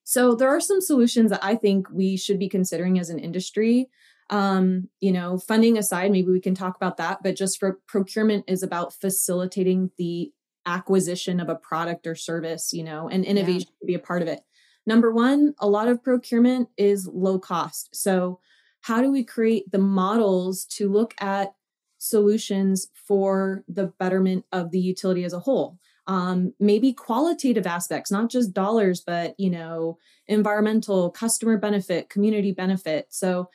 so 0.04 0.34
there 0.34 0.48
are 0.48 0.60
some 0.60 0.80
solutions 0.80 1.30
that 1.30 1.44
I 1.44 1.54
think 1.54 1.88
we 1.90 2.16
should 2.16 2.38
be 2.38 2.48
considering 2.48 2.98
as 2.98 3.08
an 3.08 3.18
industry. 3.18 3.88
Um, 4.30 4.88
you 5.00 5.12
know, 5.12 5.38
funding 5.38 5.78
aside, 5.78 6.10
maybe 6.10 6.30
we 6.30 6.40
can 6.40 6.54
talk 6.54 6.76
about 6.76 6.96
that, 6.96 7.22
but 7.22 7.36
just 7.36 7.58
for 7.58 7.80
procurement 7.86 8.44
is 8.48 8.62
about 8.62 8.92
facilitating 8.92 9.90
the 9.98 10.32
acquisition 10.66 11.40
of 11.40 11.48
a 11.48 11.54
product 11.54 12.06
or 12.06 12.14
service, 12.14 12.72
you 12.72 12.84
know, 12.84 13.08
and 13.08 13.24
innovation 13.24 13.68
yeah. 13.70 13.80
to 13.80 13.86
be 13.86 13.94
a 13.94 13.98
part 13.98 14.22
of 14.22 14.28
it. 14.28 14.40
Number 14.86 15.10
one, 15.10 15.54
a 15.58 15.68
lot 15.68 15.88
of 15.88 16.02
procurement 16.02 16.68
is 16.76 17.08
low 17.12 17.38
cost. 17.38 17.94
So, 17.94 18.40
how 18.82 19.00
do 19.00 19.10
we 19.10 19.24
create 19.24 19.70
the 19.72 19.78
models 19.78 20.66
to 20.66 20.92
look 20.92 21.14
at 21.18 21.54
solutions 21.96 22.88
for 23.08 23.64
the 23.66 23.86
betterment 23.98 24.44
of 24.52 24.72
the 24.72 24.78
utility 24.78 25.24
as 25.24 25.32
a 25.32 25.38
whole? 25.40 25.78
Um, 26.06 26.52
maybe 26.60 26.92
qualitative 26.92 27.66
aspects, 27.66 28.10
not 28.10 28.28
just 28.30 28.52
dollars, 28.52 29.00
but 29.00 29.34
you 29.38 29.48
know, 29.48 29.96
environmental, 30.26 31.10
customer 31.10 31.56
benefit, 31.56 32.10
community 32.10 32.52
benefit. 32.52 33.06
So, 33.10 33.48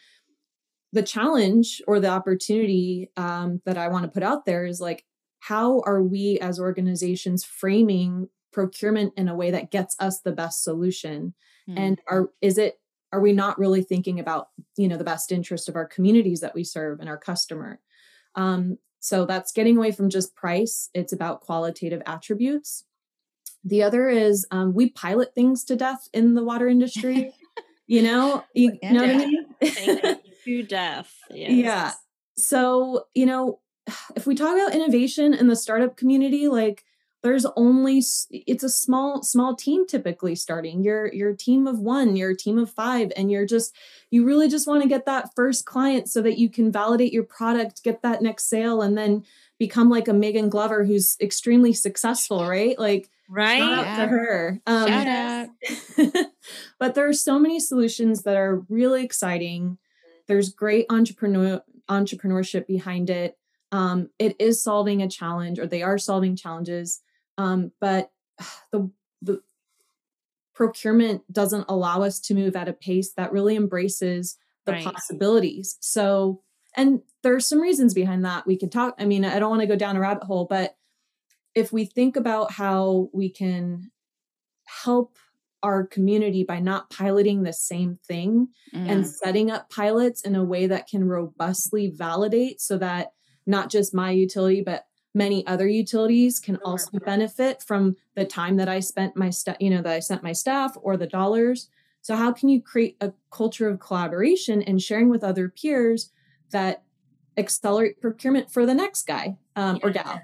the 0.91 1.03
challenge 1.03 1.83
or 1.87 1.99
the 1.99 2.07
opportunity 2.07 3.11
um, 3.15 3.61
that 3.65 3.77
I 3.77 3.89
want 3.89 4.05
to 4.05 4.11
put 4.11 4.23
out 4.23 4.45
there 4.45 4.65
is 4.65 4.81
like, 4.81 5.05
how 5.39 5.81
are 5.85 6.01
we 6.01 6.39
as 6.39 6.59
organizations 6.59 7.43
framing 7.43 8.29
procurement 8.51 9.13
in 9.15 9.27
a 9.27 9.35
way 9.35 9.51
that 9.51 9.71
gets 9.71 9.95
us 9.99 10.21
the 10.21 10.31
best 10.31 10.63
solution? 10.63 11.33
Mm. 11.69 11.77
and 11.77 12.01
are 12.09 12.29
is 12.41 12.57
it 12.57 12.79
are 13.11 13.21
we 13.21 13.31
not 13.31 13.59
really 13.59 13.83
thinking 13.83 14.19
about 14.19 14.49
you 14.77 14.87
know 14.87 14.97
the 14.97 15.03
best 15.03 15.31
interest 15.31 15.69
of 15.69 15.75
our 15.75 15.85
communities 15.85 16.41
that 16.41 16.55
we 16.55 16.63
serve 16.63 16.99
and 16.99 17.09
our 17.09 17.17
customer? 17.17 17.79
Um, 18.35 18.77
so 18.99 19.25
that's 19.25 19.51
getting 19.51 19.77
away 19.77 19.91
from 19.91 20.09
just 20.09 20.35
price 20.35 20.89
it's 20.93 21.13
about 21.13 21.41
qualitative 21.41 22.01
attributes. 22.05 22.85
The 23.63 23.83
other 23.83 24.07
is 24.07 24.47
um, 24.51 24.73
we 24.73 24.89
pilot 24.89 25.35
things 25.35 25.65
to 25.65 25.75
death 25.75 26.07
in 26.13 26.33
the 26.35 26.43
water 26.43 26.67
industry 26.67 27.33
you 27.89 28.03
know? 28.03 28.43
You 28.53 28.77
know 28.83 29.01
what 29.01 29.09
i 29.09 29.17
mean? 29.17 30.19
To 30.45 30.63
death 30.67 31.13
yes. 31.31 31.51
yeah 31.51 31.91
so 32.37 33.05
you 33.13 33.25
know 33.25 33.59
if 34.15 34.25
we 34.25 34.35
talk 34.35 34.55
about 34.55 34.73
innovation 34.73 35.33
in 35.33 35.47
the 35.47 35.55
startup 35.55 35.97
community 35.97 36.47
like 36.47 36.85
there's 37.21 37.45
only 37.57 38.01
it's 38.31 38.63
a 38.63 38.69
small 38.69 39.21
small 39.23 39.55
team 39.55 39.85
typically 39.85 40.35
starting. 40.35 40.83
You're 40.83 41.11
you're 41.13 41.33
team 41.35 41.67
of 41.67 41.79
one 41.79 42.15
you're 42.15 42.31
a 42.31 42.37
team 42.37 42.57
of 42.57 42.71
five 42.71 43.11
and 43.17 43.29
you're 43.29 43.45
just 43.45 43.75
you 44.09 44.25
really 44.25 44.47
just 44.47 44.67
want 44.67 44.83
to 44.83 44.89
get 44.89 45.05
that 45.05 45.35
first 45.35 45.65
client 45.65 46.09
so 46.09 46.21
that 46.21 46.37
you 46.37 46.49
can 46.49 46.71
validate 46.71 47.11
your 47.11 47.23
product 47.23 47.83
get 47.83 48.01
that 48.03 48.21
next 48.21 48.45
sale 48.45 48.81
and 48.81 48.97
then 48.97 49.25
become 49.57 49.89
like 49.89 50.07
a 50.07 50.13
Megan 50.13 50.49
Glover 50.49 50.85
who's 50.85 51.17
extremely 51.19 51.73
successful 51.73 52.47
right? 52.47 52.79
Like 52.79 53.09
right 53.27 53.59
shout 53.59 53.85
yeah. 53.85 53.95
to 53.97 54.07
her. 54.07 54.61
Um, 54.65 54.87
shout 54.87 55.07
out. 55.07 56.25
but 56.79 56.95
there 56.95 57.07
are 57.07 57.13
so 57.13 57.37
many 57.37 57.59
solutions 57.59 58.23
that 58.23 58.37
are 58.37 58.63
really 58.69 59.03
exciting. 59.03 59.77
There's 60.27 60.49
great 60.49 60.85
entrepreneur 60.89 61.61
entrepreneurship 61.89 62.67
behind 62.67 63.09
it 63.09 63.38
Um, 63.71 64.09
it 64.17 64.35
is 64.39 64.63
solving 64.63 65.01
a 65.01 65.09
challenge, 65.09 65.59
or 65.59 65.67
they 65.67 65.83
are 65.83 65.97
solving 65.97 66.35
challenges, 66.35 67.01
um, 67.37 67.71
but 67.79 68.11
the 68.71 68.89
the 69.21 69.41
procurement 70.53 71.21
doesn't 71.31 71.65
allow 71.69 72.01
us 72.01 72.19
to 72.19 72.33
move 72.33 72.55
at 72.55 72.67
a 72.67 72.73
pace 72.73 73.13
that 73.15 73.31
really 73.31 73.55
embraces 73.55 74.37
the 74.65 74.73
right. 74.73 74.83
possibilities. 74.83 75.77
So, 75.79 76.41
and 76.75 77.01
there's 77.23 77.47
some 77.47 77.61
reasons 77.61 77.93
behind 77.93 78.25
that. 78.25 78.45
We 78.45 78.57
could 78.57 78.71
talk. 78.71 78.95
I 78.99 79.05
mean, 79.05 79.23
I 79.23 79.39
don't 79.39 79.49
want 79.49 79.61
to 79.61 79.67
go 79.67 79.75
down 79.75 79.95
a 79.95 79.99
rabbit 79.99 80.23
hole, 80.23 80.47
but 80.49 80.75
if 81.55 81.71
we 81.71 81.85
think 81.85 82.15
about 82.15 82.51
how 82.51 83.09
we 83.13 83.29
can 83.29 83.91
help 84.83 85.17
our 85.61 85.85
community 85.85 86.43
by 86.43 86.59
not 86.59 86.89
piloting 86.89 87.43
the 87.43 87.53
same 87.53 87.99
thing 88.07 88.47
mm. 88.73 88.89
and 88.89 89.05
setting 89.05 89.51
up 89.51 89.69
pilots 89.69 90.21
in 90.21 90.35
a 90.35 90.43
way 90.43 90.67
that 90.67 90.87
can 90.87 91.03
robustly 91.03 91.91
validate 91.93 92.61
so 92.61 92.77
that 92.77 93.11
not 93.49 93.69
just 93.69 93.93
my 93.93 94.11
utility 94.11 94.61
but 94.61 94.85
many 95.13 95.45
other 95.47 95.67
utilities 95.67 96.39
can 96.39 96.57
also 96.57 96.99
benefit 96.99 97.61
from 97.63 97.95
the 98.15 98.25
time 98.25 98.57
that 98.57 98.69
I 98.69 98.79
spent 98.79 99.15
my 99.15 99.29
staff, 99.29 99.57
you 99.59 99.69
know, 99.69 99.81
that 99.81 99.93
I 99.93 99.99
sent 99.99 100.23
my 100.23 100.33
staff 100.33 100.77
or 100.81 100.97
the 100.97 101.07
dollars. 101.07 101.67
So 102.01 102.15
how 102.15 102.31
can 102.31 102.49
you 102.49 102.61
create 102.61 102.95
a 103.01 103.11
culture 103.31 103.67
of 103.67 103.79
collaboration 103.79 104.61
and 104.61 104.81
sharing 104.81 105.09
with 105.09 105.23
other 105.23 105.49
peers 105.49 106.11
that 106.51 106.83
accelerate 107.37 107.99
procurement 107.99 108.51
for 108.51 108.65
the 108.65 108.73
next 108.73 109.07
guy 109.07 109.37
um, 109.55 109.79
or 109.83 109.89
gal? 109.89 110.21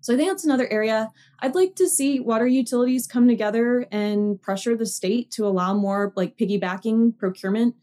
So 0.00 0.14
I 0.14 0.16
think 0.16 0.30
that's 0.30 0.44
another 0.44 0.68
area. 0.68 1.10
I'd 1.40 1.54
like 1.54 1.74
to 1.76 1.88
see 1.88 2.20
water 2.20 2.46
utilities 2.46 3.06
come 3.06 3.28
together 3.28 3.86
and 3.90 4.40
pressure 4.40 4.76
the 4.76 4.86
state 4.86 5.30
to 5.32 5.46
allow 5.46 5.74
more 5.74 6.12
like 6.16 6.38
piggybacking 6.38 7.18
procurement 7.18 7.74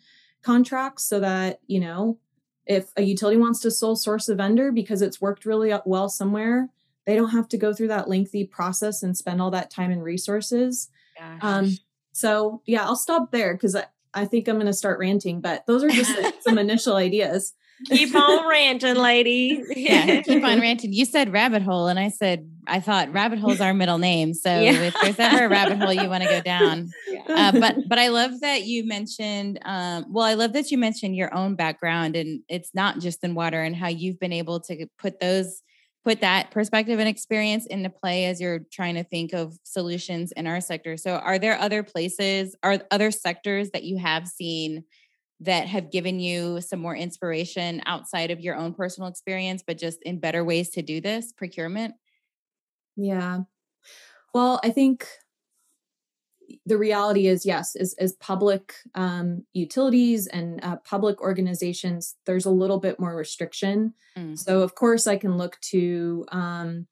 contracts 0.41 1.03
so 1.03 1.19
that, 1.19 1.59
you 1.67 1.79
know, 1.79 2.17
if 2.65 2.91
a 2.97 3.01
utility 3.03 3.37
wants 3.37 3.59
to 3.61 3.71
sole 3.71 3.95
source 3.95 4.27
a 4.29 4.35
vendor 4.35 4.71
because 4.71 5.01
it's 5.01 5.21
worked 5.21 5.45
really 5.45 5.73
well 5.85 6.09
somewhere, 6.09 6.69
they 7.05 7.15
don't 7.15 7.29
have 7.29 7.47
to 7.49 7.57
go 7.57 7.73
through 7.73 7.89
that 7.89 8.09
lengthy 8.09 8.45
process 8.45 9.03
and 9.03 9.15
spend 9.15 9.41
all 9.41 9.51
that 9.51 9.69
time 9.69 9.91
and 9.91 10.03
resources. 10.03 10.89
Um, 11.41 11.77
so 12.11 12.61
yeah, 12.65 12.83
I'll 12.83 12.95
stop 12.95 13.31
there 13.31 13.53
because 13.53 13.75
I, 13.75 13.85
I 14.13 14.25
think 14.25 14.47
I'm 14.47 14.55
going 14.55 14.65
to 14.65 14.73
start 14.73 14.99
ranting, 14.99 15.41
but 15.41 15.65
those 15.67 15.83
are 15.83 15.89
just 15.89 16.43
some 16.43 16.57
initial 16.57 16.95
ideas. 16.95 17.53
Keep 17.85 18.15
on 18.15 18.47
ranting, 18.47 18.95
lady. 18.95 19.61
yeah, 19.75 20.21
keep 20.25 20.43
on 20.43 20.61
ranting. 20.61 20.93
You 20.93 21.05
said 21.05 21.33
rabbit 21.33 21.61
hole, 21.61 21.87
and 21.87 21.99
I 21.99 22.09
said 22.09 22.49
I 22.67 22.79
thought 22.79 23.11
rabbit 23.11 23.39
hole 23.39 23.51
is 23.51 23.61
our 23.61 23.73
middle 23.73 23.97
name. 23.97 24.33
So 24.33 24.49
yeah. 24.59 24.71
if 24.71 24.95
there's 25.01 25.19
ever 25.19 25.45
a 25.45 25.49
rabbit 25.49 25.79
hole 25.79 25.91
you 25.91 26.09
want 26.09 26.23
to 26.23 26.29
go 26.29 26.41
down, 26.41 26.89
yeah. 27.07 27.21
uh, 27.27 27.51
but 27.51 27.75
but 27.87 27.99
I 27.99 28.07
love 28.07 28.39
that 28.41 28.63
you 28.63 28.87
mentioned. 28.87 29.59
Um, 29.65 30.05
well, 30.09 30.25
I 30.25 30.35
love 30.35 30.53
that 30.53 30.71
you 30.71 30.77
mentioned 30.77 31.15
your 31.15 31.35
own 31.35 31.55
background, 31.55 32.15
and 32.15 32.41
it's 32.47 32.73
not 32.73 32.99
just 32.99 33.23
in 33.23 33.35
water, 33.35 33.61
and 33.61 33.75
how 33.75 33.87
you've 33.87 34.19
been 34.19 34.33
able 34.33 34.61
to 34.61 34.87
put 34.97 35.19
those 35.19 35.61
put 36.05 36.21
that 36.21 36.51
perspective 36.51 36.99
and 36.99 37.09
experience 37.09 37.65
into 37.65 37.89
play 37.89 38.25
as 38.25 38.39
you're 38.39 38.59
trying 38.71 38.93
to 38.93 39.03
think 39.03 39.33
of 39.33 39.57
solutions 39.63 40.31
in 40.33 40.45
our 40.45 40.61
sector. 40.61 40.95
So, 40.95 41.15
are 41.15 41.39
there 41.39 41.59
other 41.59 41.83
places, 41.83 42.55
are 42.63 42.79
other 42.91 43.11
sectors 43.11 43.71
that 43.71 43.83
you 43.83 43.97
have 43.97 44.27
seen? 44.27 44.85
That 45.41 45.67
have 45.67 45.91
given 45.91 46.19
you 46.19 46.61
some 46.61 46.79
more 46.79 46.95
inspiration 46.95 47.81
outside 47.85 48.31
of 48.31 48.39
your 48.39 48.55
own 48.55 48.73
personal 48.73 49.09
experience, 49.09 49.63
but 49.65 49.77
just 49.77 50.01
in 50.03 50.19
better 50.19 50.43
ways 50.43 50.69
to 50.71 50.81
do 50.81 51.01
this 51.01 51.33
procurement? 51.33 51.95
Yeah. 52.95 53.39
Well, 54.33 54.59
I 54.63 54.69
think 54.69 55.07
the 56.65 56.77
reality 56.77 57.27
is 57.27 57.45
yes 57.45 57.75
as, 57.75 57.93
as 57.99 58.13
public 58.13 58.73
um, 58.95 59.45
utilities 59.53 60.27
and 60.27 60.63
uh, 60.63 60.77
public 60.77 61.21
organizations 61.21 62.15
there's 62.25 62.45
a 62.45 62.51
little 62.51 62.79
bit 62.79 62.99
more 62.99 63.15
restriction 63.15 63.93
mm. 64.17 64.37
so 64.37 64.61
of 64.61 64.75
course 64.75 65.07
i 65.07 65.17
can 65.17 65.37
look 65.37 65.59
to 65.61 66.25
um, 66.31 66.87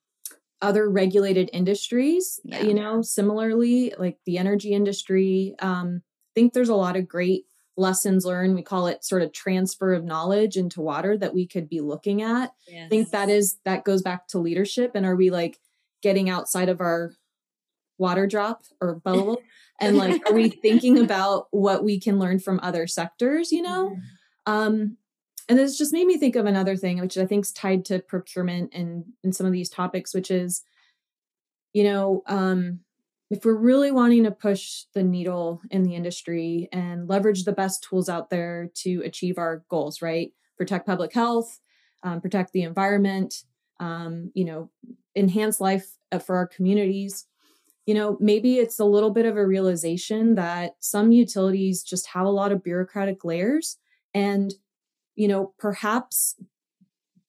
other 0.62 0.90
regulated 0.90 1.50
industries 1.54 2.40
yeah. 2.44 2.62
you 2.62 2.74
know 2.74 3.02
similarly 3.02 3.94
like 3.98 4.18
the 4.26 4.38
energy 4.38 4.74
industry 4.74 5.56
um, 5.60 6.02
i 6.04 6.32
think 6.36 6.54
there's 6.54 6.70
a 6.70 6.76
lot 6.76 6.96
of 6.96 7.08
great 7.08 7.46
lessons 7.76 8.26
learned 8.26 8.56
we 8.56 8.62
call 8.62 8.88
it 8.88 9.04
sort 9.04 9.22
of 9.22 9.32
transfer 9.32 9.94
of 9.94 10.04
knowledge 10.04 10.58
into 10.58 10.82
water 10.82 11.18
that 11.18 11.34
we 11.34 11.48
could 11.48 11.68
be 11.68 11.82
looking 11.82 12.22
at 12.22 12.52
yes. 12.68 12.86
i 12.86 12.90
think 12.90 13.10
that 13.10 13.30
is 13.30 13.58
that 13.66 13.84
goes 13.84 14.02
back 14.02 14.28
to 14.28 14.38
leadership 14.38 14.92
and 14.94 15.06
are 15.06 15.16
we 15.16 15.30
like 15.30 15.60
getting 16.02 16.30
outside 16.30 16.70
of 16.70 16.82
our 16.82 17.14
water 17.98 18.28
drop 18.28 18.64
or 18.80 18.96
bubble 18.96 19.42
and 19.80 19.98
like 19.98 20.22
are 20.30 20.34
we 20.34 20.50
thinking 20.50 21.00
about 21.00 21.48
what 21.52 21.84
we 21.84 22.00
can 22.00 22.20
learn 22.20 22.40
from 22.40 22.60
other 22.62 22.86
sectors 22.86 23.52
you 23.52 23.62
know 23.62 23.90
mm-hmm. 23.90 24.52
um 24.52 24.98
and 25.50 25.60
this 25.60 25.78
just 25.78 25.94
made 25.94 26.08
me 26.08 26.18
think 26.18 26.36
of 26.36 26.46
another 26.46 26.76
thing 26.76 27.00
which 27.00 27.18
i 27.18 27.26
think 27.26 27.46
is 27.46 27.52
tied 27.52 27.86
to 27.86 28.00
procurement 28.00 28.72
and 28.74 29.06
and 29.24 29.36
some 29.36 29.46
of 29.46 29.52
these 29.52 29.70
topics 29.70 30.14
which 30.14 30.30
is 30.30 30.64
you 31.72 31.84
know 31.84 32.22
um 32.28 32.80
if 33.34 33.44
we're 33.44 33.56
really 33.56 33.92
wanting 33.92 34.24
to 34.26 34.32
push 34.32 34.84
the 34.94 35.02
needle 35.02 35.60
in 35.72 35.82
the 35.82 35.96
industry 35.96 36.70
and 36.72 37.10
leverage 37.10 37.46
the 37.46 37.52
best 37.52 37.84
tools 37.84 38.08
out 38.08 38.30
there 38.30 38.70
to 38.76 39.02
achieve 39.04 39.40
our 39.40 39.64
goals, 39.70 40.04
right? 40.04 40.32
Protect 40.56 40.86
public 40.86 41.12
health, 41.12 41.60
um, 42.04 42.22
protect 42.22 42.54
the 42.54 42.62
environment, 42.62 43.44
um, 43.80 44.30
you 44.36 44.46
know, 44.46 44.70
enhance 45.16 45.60
life 45.60 45.98
uh, 46.12 46.20
for 46.20 46.36
our 46.36 46.46
communities. 46.46 47.26
You 47.88 47.96
know, 47.96 48.18
maybe 48.20 48.60
it's 48.60 48.78
a 48.78 48.86
little 48.86 49.10
bit 49.10 49.26
of 49.26 49.36
a 49.36 49.48
realization 49.48 50.36
that 50.36 50.76
some 50.80 51.12
utilities 51.12 51.82
just 51.82 52.10
have 52.10 52.28
a 52.28 52.32
lot 52.32 52.52
of 52.52 52.64
bureaucratic 52.64 53.26
layers, 53.26 53.78
and 54.14 54.54
you 55.16 55.28
know, 55.28 55.56
perhaps 55.58 56.36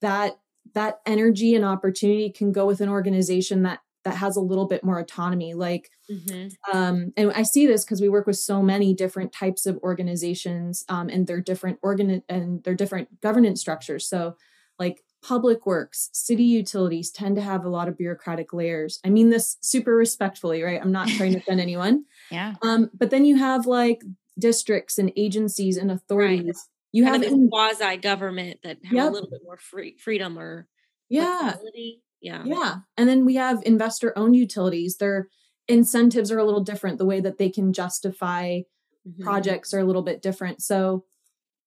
that 0.03 0.39
that 0.75 1.01
energy 1.07 1.55
and 1.55 1.65
opportunity 1.65 2.29
can 2.29 2.53
go 2.53 2.67
with 2.67 2.83
an 2.83 2.91
organization 2.91 3.63
that 3.63 3.81
that 4.05 4.17
has 4.17 4.37
a 4.37 4.41
little 4.41 4.67
bit 4.67 4.85
more 4.85 4.99
autonomy 4.99 5.55
like 5.55 5.91
mm-hmm. 6.11 6.49
um, 6.77 7.13
and 7.17 7.33
i 7.33 7.43
see 7.43 7.67
this 7.67 7.85
because 7.85 8.01
we 8.01 8.09
work 8.09 8.27
with 8.27 8.37
so 8.37 8.63
many 8.63 8.95
different 8.95 9.33
types 9.33 9.67
of 9.67 9.79
organizations 9.79 10.85
um, 10.89 11.09
and 11.09 11.27
their 11.27 11.41
different 11.41 11.79
organ 11.83 12.23
and 12.29 12.63
their 12.65 12.75
different 12.75 13.21
governance 13.21 13.61
structures. 13.61 14.09
So 14.09 14.37
like 14.79 15.03
public 15.23 15.67
works 15.67 16.11
city 16.13 16.45
utilities 16.45 17.11
tend 17.11 17.37
to 17.37 17.43
have 17.43 17.65
a 17.65 17.69
lot 17.69 17.89
of 17.89 17.97
bureaucratic 17.97 18.53
layers. 18.53 19.01
I 19.05 19.11
mean 19.11 19.31
this 19.31 19.57
super 19.61 19.95
respectfully 19.95 20.63
right? 20.63 20.81
I'm 20.81 20.93
not 20.93 21.09
trying 21.09 21.33
to 21.33 21.39
offend 21.39 21.61
anyone. 21.69 22.05
Yeah. 22.31 22.55
Um, 22.63 22.91
but 22.95 23.11
then 23.11 23.25
you 23.25 23.37
have 23.37 23.67
like 23.67 24.03
districts 24.39 24.99
and 24.99 25.13
agencies 25.17 25.77
and 25.77 25.91
authorities. 25.91 26.45
Right. 26.45 26.55
you 26.93 27.05
kind 27.05 27.25
have 27.25 27.51
quasi 27.51 27.97
government 27.99 28.61
that 28.65 28.79
have 28.85 28.93
yep. 28.93 29.09
a 29.09 29.13
little 29.13 29.31
bit 29.31 29.41
more 29.45 29.57
free, 29.57 29.97
freedom 29.99 30.39
or 30.39 30.67
yeah 31.09 31.55
yeah. 32.25 32.43
Yeah. 32.45 32.77
And 32.97 33.07
then 33.07 33.27
we 33.27 33.35
have 33.35 33.63
investor 33.67 34.17
owned 34.17 34.35
utilities. 34.35 34.97
Their 34.97 35.29
incentives 35.69 36.33
are 36.33 36.39
a 36.39 36.45
little 36.45 36.65
different. 36.65 36.97
The 36.97 37.05
way 37.05 37.21
that 37.21 37.37
they 37.37 37.51
can 37.51 37.75
justify 37.75 38.61
mm-hmm. 39.07 39.23
projects 39.23 39.75
are 39.75 39.81
a 39.81 39.85
little 39.85 40.03
bit 40.03 40.23
different. 40.23 40.63
So 40.63 41.05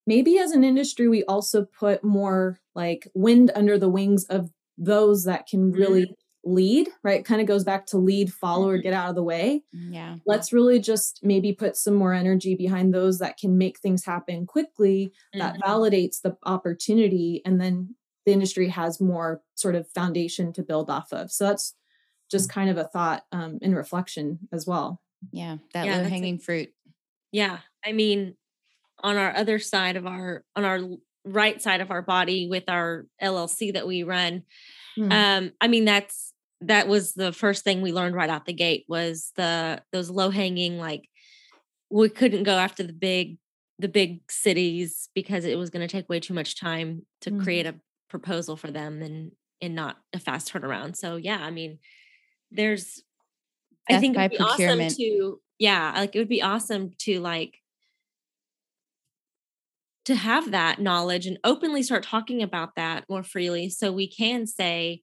maybe 0.07 0.39
as 0.39 0.51
an 0.51 0.63
industry, 0.63 1.07
we 1.07 1.23
also 1.25 1.63
put 1.63 2.03
more 2.03 2.59
like 2.73 3.07
wind 3.13 3.51
under 3.53 3.77
the 3.77 3.89
wings 3.89 4.25
of 4.25 4.49
those 4.79 5.25
that 5.25 5.45
can 5.45 5.71
really 5.71 6.05
mm-hmm. 6.05 6.53
lead, 6.55 6.89
right? 7.03 7.23
Kind 7.23 7.41
of 7.41 7.45
goes 7.45 7.63
back 7.63 7.85
to 7.87 7.97
lead, 7.99 8.33
follow, 8.33 8.69
or 8.69 8.73
mm-hmm. 8.77 8.81
get 8.81 8.93
out 8.93 9.09
of 9.09 9.15
the 9.15 9.23
way. 9.23 9.61
Mm, 9.75 9.93
yeah. 9.93 10.15
Let's 10.25 10.51
really 10.51 10.79
just 10.79 11.19
maybe 11.21 11.53
put 11.53 11.77
some 11.77 11.93
more 11.93 12.13
energy 12.13 12.55
behind 12.55 12.95
those 12.95 13.19
that 13.19 13.37
can 13.37 13.59
make 13.59 13.79
things 13.79 14.05
happen 14.05 14.47
quickly, 14.47 15.13
mm-hmm. 15.35 15.39
that 15.39 15.59
validates 15.59 16.21
the 16.21 16.35
opportunity, 16.45 17.43
and 17.45 17.61
then 17.61 17.95
the 18.27 18.33
industry 18.33 18.67
has 18.67 18.99
more 18.99 19.41
sort 19.55 19.73
of 19.73 19.87
foundation 19.87 20.51
to 20.51 20.61
build 20.61 20.89
off 20.89 21.13
of. 21.13 21.31
So 21.31 21.45
that's 21.45 21.73
just 22.29 22.49
kind 22.49 22.69
of 22.69 22.77
a 22.77 22.83
thought 22.83 23.23
um, 23.31 23.57
in 23.61 23.73
reflection 23.73 24.39
as 24.51 24.67
well. 24.67 25.01
Yeah, 25.31 25.57
that 25.73 25.85
yeah, 25.85 25.97
low 25.97 26.03
hanging 26.03 26.37
fruit. 26.37 26.69
Yeah, 27.31 27.59
I 27.85 27.93
mean, 27.93 28.35
on 29.01 29.15
our 29.15 29.33
other 29.33 29.59
side 29.59 29.95
of 29.95 30.05
our 30.05 30.43
on 30.57 30.65
our 30.65 30.81
right 31.23 31.61
side 31.61 31.79
of 31.79 31.89
our 31.89 32.01
body 32.01 32.49
with 32.49 32.65
our 32.67 33.05
LLC 33.23 33.73
that 33.73 33.87
we 33.87 34.03
run, 34.03 34.43
mm-hmm. 34.99 35.09
um, 35.09 35.51
I 35.61 35.69
mean 35.69 35.85
that's 35.85 36.33
that 36.59 36.89
was 36.89 37.13
the 37.13 37.31
first 37.31 37.63
thing 37.63 37.81
we 37.81 37.93
learned 37.93 38.15
right 38.15 38.29
out 38.29 38.45
the 38.45 38.51
gate 38.51 38.83
was 38.89 39.31
the 39.37 39.81
those 39.93 40.09
low 40.09 40.31
hanging 40.31 40.77
like 40.77 41.07
we 41.89 42.09
couldn't 42.09 42.43
go 42.43 42.57
after 42.57 42.83
the 42.83 42.93
big 42.93 43.37
the 43.79 43.87
big 43.87 44.19
cities 44.29 45.07
because 45.15 45.45
it 45.45 45.57
was 45.57 45.69
going 45.69 45.87
to 45.87 45.91
take 45.91 46.09
way 46.09 46.19
too 46.19 46.33
much 46.33 46.59
time 46.59 47.05
to 47.21 47.31
mm-hmm. 47.31 47.43
create 47.43 47.65
a 47.65 47.75
proposal 48.09 48.57
for 48.57 48.71
them 48.71 49.01
and 49.01 49.31
and 49.61 49.75
not 49.75 49.97
a 50.13 50.19
fast 50.19 50.51
turnaround. 50.51 50.95
So 50.95 51.15
yeah, 51.15 51.39
I 51.41 51.51
mean, 51.51 51.79
there's 52.51 53.03
Death 53.89 53.97
I 53.97 53.99
think 54.01 54.17
it'd 54.17 54.31
be 54.31 54.39
awesome 54.39 54.87
to 54.87 55.39
yeah, 55.59 55.93
like 55.95 56.15
it 56.15 56.19
would 56.19 56.29
be 56.29 56.41
awesome 56.41 56.91
to 56.99 57.19
like 57.19 57.57
to 60.05 60.15
have 60.15 60.51
that 60.51 60.79
knowledge 60.79 61.27
and 61.27 61.37
openly 61.43 61.83
start 61.83 62.03
talking 62.03 62.41
about 62.41 62.75
that 62.75 63.03
more 63.09 63.23
freely 63.23 63.67
so 63.67 63.91
we 63.91 64.07
can 64.07 64.47
say 64.47 65.01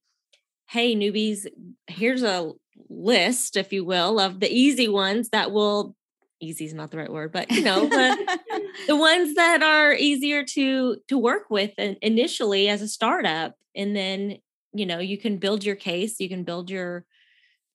hey 0.66 0.96
newbies 0.96 1.46
here's 1.88 2.22
a 2.22 2.52
list 2.88 3.54
if 3.54 3.70
you 3.70 3.84
will 3.84 4.18
of 4.18 4.40
the 4.40 4.50
easy 4.50 4.88
ones 4.88 5.28
that 5.28 5.52
will 5.52 5.94
easy 6.40 6.64
is 6.64 6.74
not 6.74 6.90
the 6.90 6.98
right 6.98 7.12
word, 7.12 7.32
but 7.32 7.50
you 7.50 7.62
know, 7.62 7.88
the, 7.88 8.38
the 8.86 8.96
ones 8.96 9.34
that 9.34 9.62
are 9.62 9.94
easier 9.94 10.44
to 10.44 10.96
to 11.08 11.18
work 11.18 11.50
with 11.50 11.72
initially 11.78 12.68
as 12.68 12.82
a 12.82 12.88
startup 12.88 13.54
and 13.74 13.94
then 13.94 14.38
you 14.72 14.86
know 14.86 14.98
you 14.98 15.18
can 15.18 15.38
build 15.38 15.64
your 15.64 15.76
case 15.76 16.20
you 16.20 16.28
can 16.28 16.44
build 16.44 16.70
your 16.70 17.04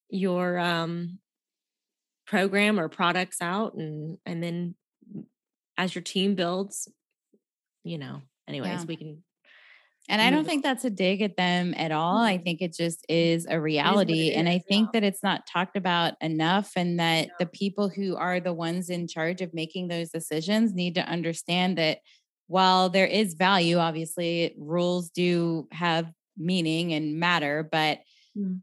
your 0.09 0.59
um 0.59 1.19
program 2.27 2.79
or 2.79 2.89
products 2.89 3.41
out 3.41 3.73
and 3.73 4.17
and 4.25 4.43
then 4.43 4.75
as 5.77 5.95
your 5.95 6.01
team 6.01 6.35
builds 6.35 6.87
you 7.83 7.97
know 7.97 8.21
anyways 8.47 8.81
yeah. 8.81 8.85
we 8.85 8.95
can 8.95 9.23
and 10.09 10.21
I 10.21 10.31
don't 10.31 10.43
think 10.43 10.63
that's 10.63 10.83
a 10.83 10.89
dig 10.89 11.21
at 11.21 11.37
them 11.37 11.73
at 11.77 11.91
all. 11.91 12.17
I 12.17 12.35
mm-hmm. 12.35 12.43
think 12.43 12.61
it 12.61 12.73
just 12.73 13.05
is 13.07 13.45
a 13.47 13.61
reality. 13.61 14.29
Is 14.29 14.37
and 14.37 14.49
I 14.49 14.57
think 14.57 14.91
that 14.93 15.03
it's 15.03 15.21
not 15.21 15.45
talked 15.45 15.77
about 15.77 16.15
enough, 16.19 16.71
and 16.75 16.99
that 16.99 17.27
yeah. 17.27 17.33
the 17.37 17.45
people 17.45 17.89
who 17.89 18.17
are 18.17 18.39
the 18.39 18.53
ones 18.53 18.89
in 18.89 19.07
charge 19.07 19.41
of 19.41 19.53
making 19.53 19.87
those 19.87 20.09
decisions 20.09 20.73
need 20.73 20.95
to 20.95 21.01
understand 21.01 21.77
that 21.77 21.99
while 22.47 22.89
there 22.89 23.05
is 23.05 23.35
value, 23.35 23.77
obviously, 23.77 24.55
rules 24.57 25.11
do 25.11 25.67
have 25.71 26.11
meaning 26.35 26.93
and 26.93 27.19
matter, 27.19 27.67
but 27.71 27.99
mm. 28.35 28.59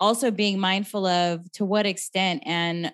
also 0.00 0.32
being 0.32 0.58
mindful 0.58 1.06
of 1.06 1.50
to 1.52 1.64
what 1.64 1.86
extent 1.86 2.42
and 2.44 2.92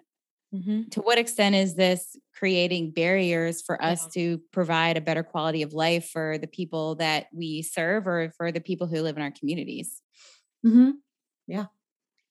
mm-hmm. 0.54 0.82
to 0.90 1.00
what 1.00 1.16
extent 1.16 1.54
is 1.54 1.74
this 1.74 2.14
creating 2.36 2.90
barriers 2.90 3.62
for 3.62 3.82
us 3.82 4.04
yeah. 4.04 4.10
to 4.14 4.40
provide 4.52 4.96
a 4.96 5.00
better 5.00 5.22
quality 5.22 5.62
of 5.62 5.72
life 5.72 6.10
for 6.10 6.38
the 6.38 6.46
people 6.46 6.96
that 6.96 7.26
we 7.32 7.62
serve 7.62 8.06
or 8.06 8.30
for 8.36 8.52
the 8.52 8.60
people 8.60 8.86
who 8.86 9.00
live 9.00 9.16
in 9.16 9.22
our 9.22 9.30
communities. 9.30 10.02
Mm-hmm. 10.64 10.90
Yeah. 11.46 11.66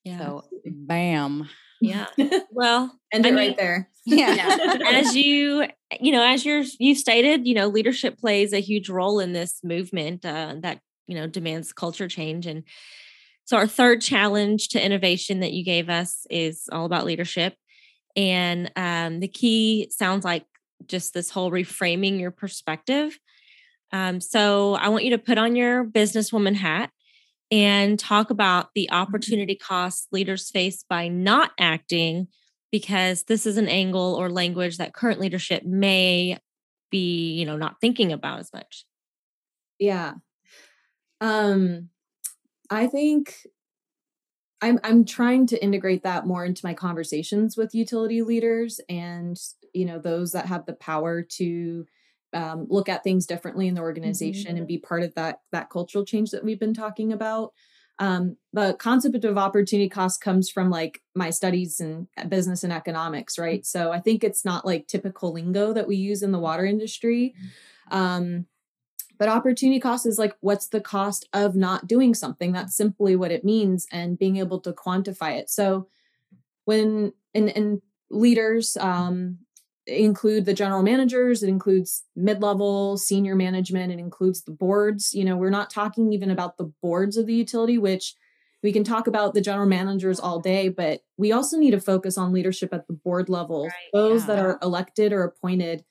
Yeah. 0.04 0.20
So, 0.20 0.44
bam. 0.66 1.50
Yeah. 1.82 2.08
Well, 2.52 2.98
end 3.12 3.26
it 3.26 3.34
mean, 3.34 3.36
right 3.36 3.58
there. 3.58 3.90
Yeah. 4.06 4.34
yeah. 4.36 4.78
as 4.94 5.16
you, 5.16 5.66
you 6.00 6.12
know, 6.12 6.24
as 6.24 6.46
you're, 6.46 6.64
you 6.80 6.96
stated, 6.96 7.48
you 7.48 7.56
know, 7.56 7.68
leadership 7.68 8.18
plays 8.18 8.54
a 8.54 8.62
huge 8.62 8.88
role 8.88 9.20
in 9.20 9.34
this 9.34 9.60
movement 9.64 10.24
uh, 10.26 10.56
that, 10.60 10.80
you 11.08 11.16
know, 11.16 11.28
demands 11.28 11.74
culture 11.74 12.08
change. 12.08 12.46
And 12.46 12.64
so 13.46 13.58
our 13.58 13.68
third 13.68 14.02
challenge 14.02 14.70
to 14.70 14.84
innovation 14.84 15.40
that 15.40 15.54
you 15.54 15.66
gave 15.66 15.90
us 15.90 16.26
is 16.30 16.70
all 16.72 16.86
about 16.86 17.06
leadership. 17.06 17.56
And 18.16 18.72
um, 18.76 19.20
the 19.20 19.28
key 19.28 19.90
sounds 19.92 20.24
like 20.24 20.46
just 20.88 21.14
this 21.14 21.30
whole 21.30 21.52
reframing 21.52 22.20
your 22.20 22.32
perspective. 22.32 23.18
Um, 23.92 24.20
so 24.22 24.76
I 24.76 24.90
want 24.90 25.04
you 25.04 25.12
to 25.12 25.18
put 25.18 25.38
on 25.38 25.56
your 25.56 25.86
businesswoman 25.86 26.56
hat 26.56 26.92
and 27.52 28.00
talk 28.00 28.30
about 28.30 28.70
the 28.74 28.90
mm-hmm. 28.92 29.02
opportunity 29.02 29.56
costs 29.56 30.08
leaders 30.12 30.50
face 30.50 30.84
by 30.90 31.08
not 31.08 31.52
acting 31.60 32.28
because 32.72 33.24
this 33.24 33.46
is 33.46 33.58
an 33.58 33.68
angle 33.68 34.16
or 34.16 34.30
language 34.30 34.78
that 34.78 34.94
current 34.94 35.20
leadership 35.20 35.64
may 35.64 36.38
be 36.92 37.34
you 37.34 37.46
know 37.46 37.56
not 37.56 37.80
thinking 37.80 38.12
about 38.12 38.40
as 38.40 38.52
much 38.54 38.86
yeah 39.80 40.14
um 41.22 41.90
i 42.70 42.88
think 42.88 43.38
i'm 44.66 44.80
i'm 44.84 45.06
trying 45.06 45.46
to 45.46 45.62
integrate 45.64 46.04
that 46.04 46.26
more 46.26 46.44
into 46.44 46.66
my 46.66 46.74
conversations 46.74 47.56
with 47.56 47.76
utility 47.76 48.22
leaders 48.22 48.80
and 48.90 49.38
you 49.74 49.86
know 49.86 50.00
those 50.00 50.32
that 50.32 50.46
have 50.48 50.66
the 50.66 50.74
power 50.74 51.22
to 51.22 51.86
um, 52.34 52.68
look 52.70 52.90
at 52.90 53.04
things 53.04 53.26
differently 53.26 53.68
in 53.68 53.76
the 53.76 53.82
organization 53.82 54.52
mm-hmm. 54.52 54.58
and 54.58 54.68
be 54.68 54.78
part 54.78 55.04
of 55.04 55.16
that 55.16 55.40
that 55.52 55.70
cultural 55.70 56.06
change 56.06 56.32
that 56.32 56.44
we've 56.44 56.60
been 56.60 56.74
talking 56.74 57.14
about. 57.14 57.54
Um, 57.98 58.36
the 58.52 58.76
concept 58.78 59.24
of 59.24 59.38
opportunity 59.38 59.88
cost 59.88 60.20
comes 60.20 60.50
from 60.50 60.70
like 60.70 61.02
my 61.16 61.30
studies 61.30 61.80
in 61.80 62.10
business 62.28 62.66
and 62.66 62.74
economics 62.74 63.40
right? 63.40 63.66
So 63.66 63.92
i 63.94 64.02
think 64.02 64.24
it's 64.24 64.44
not 64.44 64.66
like 64.66 64.88
typical 64.88 65.32
lingo 65.32 65.72
that 65.72 65.88
we 65.88 65.96
use 65.96 66.22
in 66.22 66.34
the 66.34 66.40
water 66.40 66.66
industry. 66.66 67.36
Um, 67.90 68.48
but 69.18 69.30
opportunity 69.30 69.80
cost 69.80 70.06
is 70.06 70.18
like 70.18 70.36
what's 70.42 70.68
the 70.68 70.82
cost 70.82 71.28
of 71.34 71.56
not 71.56 71.88
doing 71.88 72.14
something? 72.14 72.52
That's 72.52 72.76
simply 72.76 73.16
what 73.16 73.32
it 73.32 73.44
means 73.44 73.88
and 73.92 74.18
being 74.18 74.38
able 74.38 74.60
to 74.62 74.74
quantify 74.74 75.38
it. 75.38 75.50
So 75.50 75.88
when 76.66 77.14
and 77.34 77.50
and 77.56 77.82
leaders 78.10 78.78
um 78.78 79.40
include 79.88 80.46
the 80.46 80.54
general 80.54 80.82
managers 80.82 81.44
it 81.44 81.50
includes 81.50 82.04
mid-level 82.16 82.98
senior 82.98 83.36
management 83.36 83.94
it 83.94 84.00
includes 84.00 84.44
the 84.44 84.52
boards. 84.52 85.14
You 85.14 85.26
know 85.26 85.38
we're 85.38 85.50
not 85.50 85.70
talking 85.70 86.12
even 86.12 86.32
about 86.32 86.58
the 86.58 86.72
boards 86.82 87.18
of 87.18 87.28
the 87.28 87.34
utility 87.34 87.78
which 87.78 88.16
we 88.64 88.74
can 88.74 88.84
talk 88.84 89.06
about 89.06 89.36
the 89.36 89.42
general 89.42 89.68
managers 89.68 90.20
all 90.20 90.40
day 90.40 90.70
but 90.70 91.02
we 91.18 91.32
also 91.32 91.58
need 91.58 91.72
to 91.72 91.80
focus 91.80 92.18
on 92.18 92.34
leadership 92.34 92.74
at 92.74 92.88
the 92.88 92.94
board 92.94 93.30
level. 93.30 93.66
Right, 93.66 93.74
those 93.94 94.22
yeah. 94.22 94.28
that 94.28 94.40
are 94.40 94.60
elected 94.62 95.14
or 95.14 95.24
appointed 95.24 95.86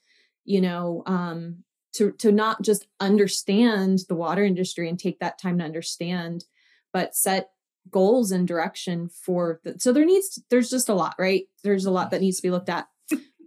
you 0.44 0.60
know 0.60 1.02
um, 1.06 1.64
to 1.94 2.12
to 2.12 2.30
not 2.30 2.62
just 2.62 2.86
understand 3.00 4.00
the 4.08 4.14
water 4.14 4.44
industry 4.44 4.88
and 4.88 4.98
take 4.98 5.18
that 5.20 5.38
time 5.38 5.58
to 5.58 5.64
understand 5.64 6.44
but 6.92 7.14
set 7.14 7.50
goals 7.90 8.30
and 8.30 8.48
direction 8.48 9.08
for 9.08 9.60
the, 9.62 9.78
so 9.78 9.92
there 9.92 10.06
needs 10.06 10.30
to, 10.30 10.40
there's 10.48 10.70
just 10.70 10.88
a 10.88 10.94
lot 10.94 11.14
right 11.18 11.44
there's 11.62 11.84
a 11.84 11.90
lot 11.90 12.10
that 12.10 12.20
needs 12.20 12.36
to 12.36 12.42
be 12.42 12.50
looked 12.50 12.68
at 12.68 12.88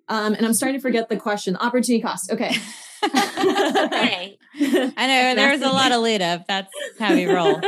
um, 0.10 0.34
and 0.34 0.46
I'm 0.46 0.54
starting 0.54 0.80
to 0.80 0.82
forget 0.82 1.10
the 1.10 1.18
question. 1.18 1.56
Opportunity 1.58 2.02
cost. 2.02 2.32
Okay. 2.32 2.56
okay. 3.04 4.38
I 4.56 5.08
know 5.08 5.36
there's 5.36 5.62
a 5.62 5.70
lot 5.70 5.92
of 5.92 6.02
lead 6.02 6.22
up. 6.22 6.48
That's 6.48 6.72
how 6.98 7.14
we 7.14 7.26
roll. 7.26 7.60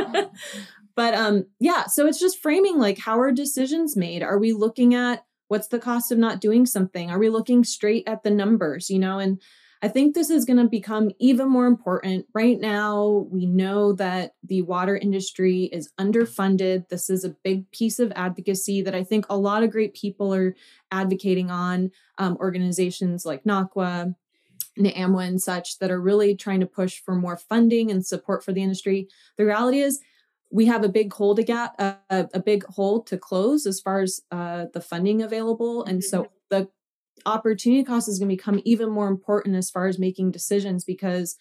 but 0.95 1.13
um, 1.13 1.45
yeah, 1.59 1.85
so 1.87 2.07
it's 2.07 2.19
just 2.19 2.41
framing 2.41 2.77
like 2.77 2.97
how 2.97 3.19
are 3.19 3.31
decisions 3.31 3.97
made? 3.97 4.23
Are 4.23 4.39
we 4.39 4.53
looking 4.53 4.95
at 4.95 5.25
what's 5.49 5.67
the 5.67 5.79
cost 5.79 6.11
of 6.11 6.17
not 6.17 6.39
doing 6.39 6.65
something? 6.65 7.09
Are 7.09 7.19
we 7.19 7.29
looking 7.29 7.63
straight 7.63 8.07
at 8.07 8.23
the 8.23 8.31
numbers, 8.31 8.89
you 8.89 8.99
know? 8.99 9.19
And 9.19 9.41
I 9.81 9.87
think 9.87 10.13
this 10.13 10.29
is 10.29 10.43
going 10.43 10.57
to 10.57 10.67
become 10.67 11.09
even 11.19 11.47
more 11.47 11.65
important. 11.65 12.25
Right 12.33 12.59
now, 12.59 13.27
we 13.31 13.45
know 13.45 13.93
that 13.93 14.33
the 14.43 14.61
water 14.63 14.97
industry 14.97 15.69
is 15.71 15.91
underfunded. 15.97 16.89
This 16.89 17.09
is 17.09 17.23
a 17.23 17.35
big 17.43 17.71
piece 17.71 17.97
of 17.97 18.11
advocacy 18.15 18.81
that 18.81 18.93
I 18.93 19.05
think 19.05 19.25
a 19.29 19.37
lot 19.37 19.63
of 19.63 19.71
great 19.71 19.93
people 19.93 20.33
are 20.33 20.53
advocating 20.91 21.49
on, 21.49 21.91
um, 22.17 22.35
organizations 22.41 23.25
like 23.25 23.45
NACWA, 23.45 24.15
NAMWA, 24.77 25.27
and 25.27 25.41
such 25.41 25.79
that 25.79 25.91
are 25.91 26.01
really 26.01 26.35
trying 26.35 26.59
to 26.59 26.65
push 26.65 26.99
for 26.99 27.15
more 27.15 27.37
funding 27.37 27.89
and 27.89 28.05
support 28.05 28.43
for 28.43 28.51
the 28.51 28.61
industry. 28.61 29.07
The 29.37 29.45
reality 29.45 29.79
is, 29.79 29.99
we 30.51 30.65
have 30.65 30.83
a 30.83 30.89
big 30.89 31.13
hole 31.13 31.35
to 31.35 31.43
get 31.43 31.75
uh, 31.77 31.93
a 32.09 32.39
big 32.39 32.65
hole 32.65 33.03
to 33.03 33.17
close 33.17 33.67
as 33.67 33.79
far 33.79 34.01
as 34.01 34.19
uh, 34.31 34.65
the 34.73 34.81
funding 34.81 35.21
available, 35.21 35.83
and 35.85 36.03
so 36.03 36.23
mm-hmm. 36.23 36.33
the 36.49 36.69
opportunity 37.25 37.83
cost 37.83 38.07
is 38.07 38.19
going 38.19 38.29
to 38.29 38.35
become 38.35 38.61
even 38.65 38.89
more 38.89 39.07
important 39.07 39.55
as 39.55 39.69
far 39.69 39.87
as 39.87 39.99
making 39.99 40.31
decisions 40.31 40.83
because 40.83 41.35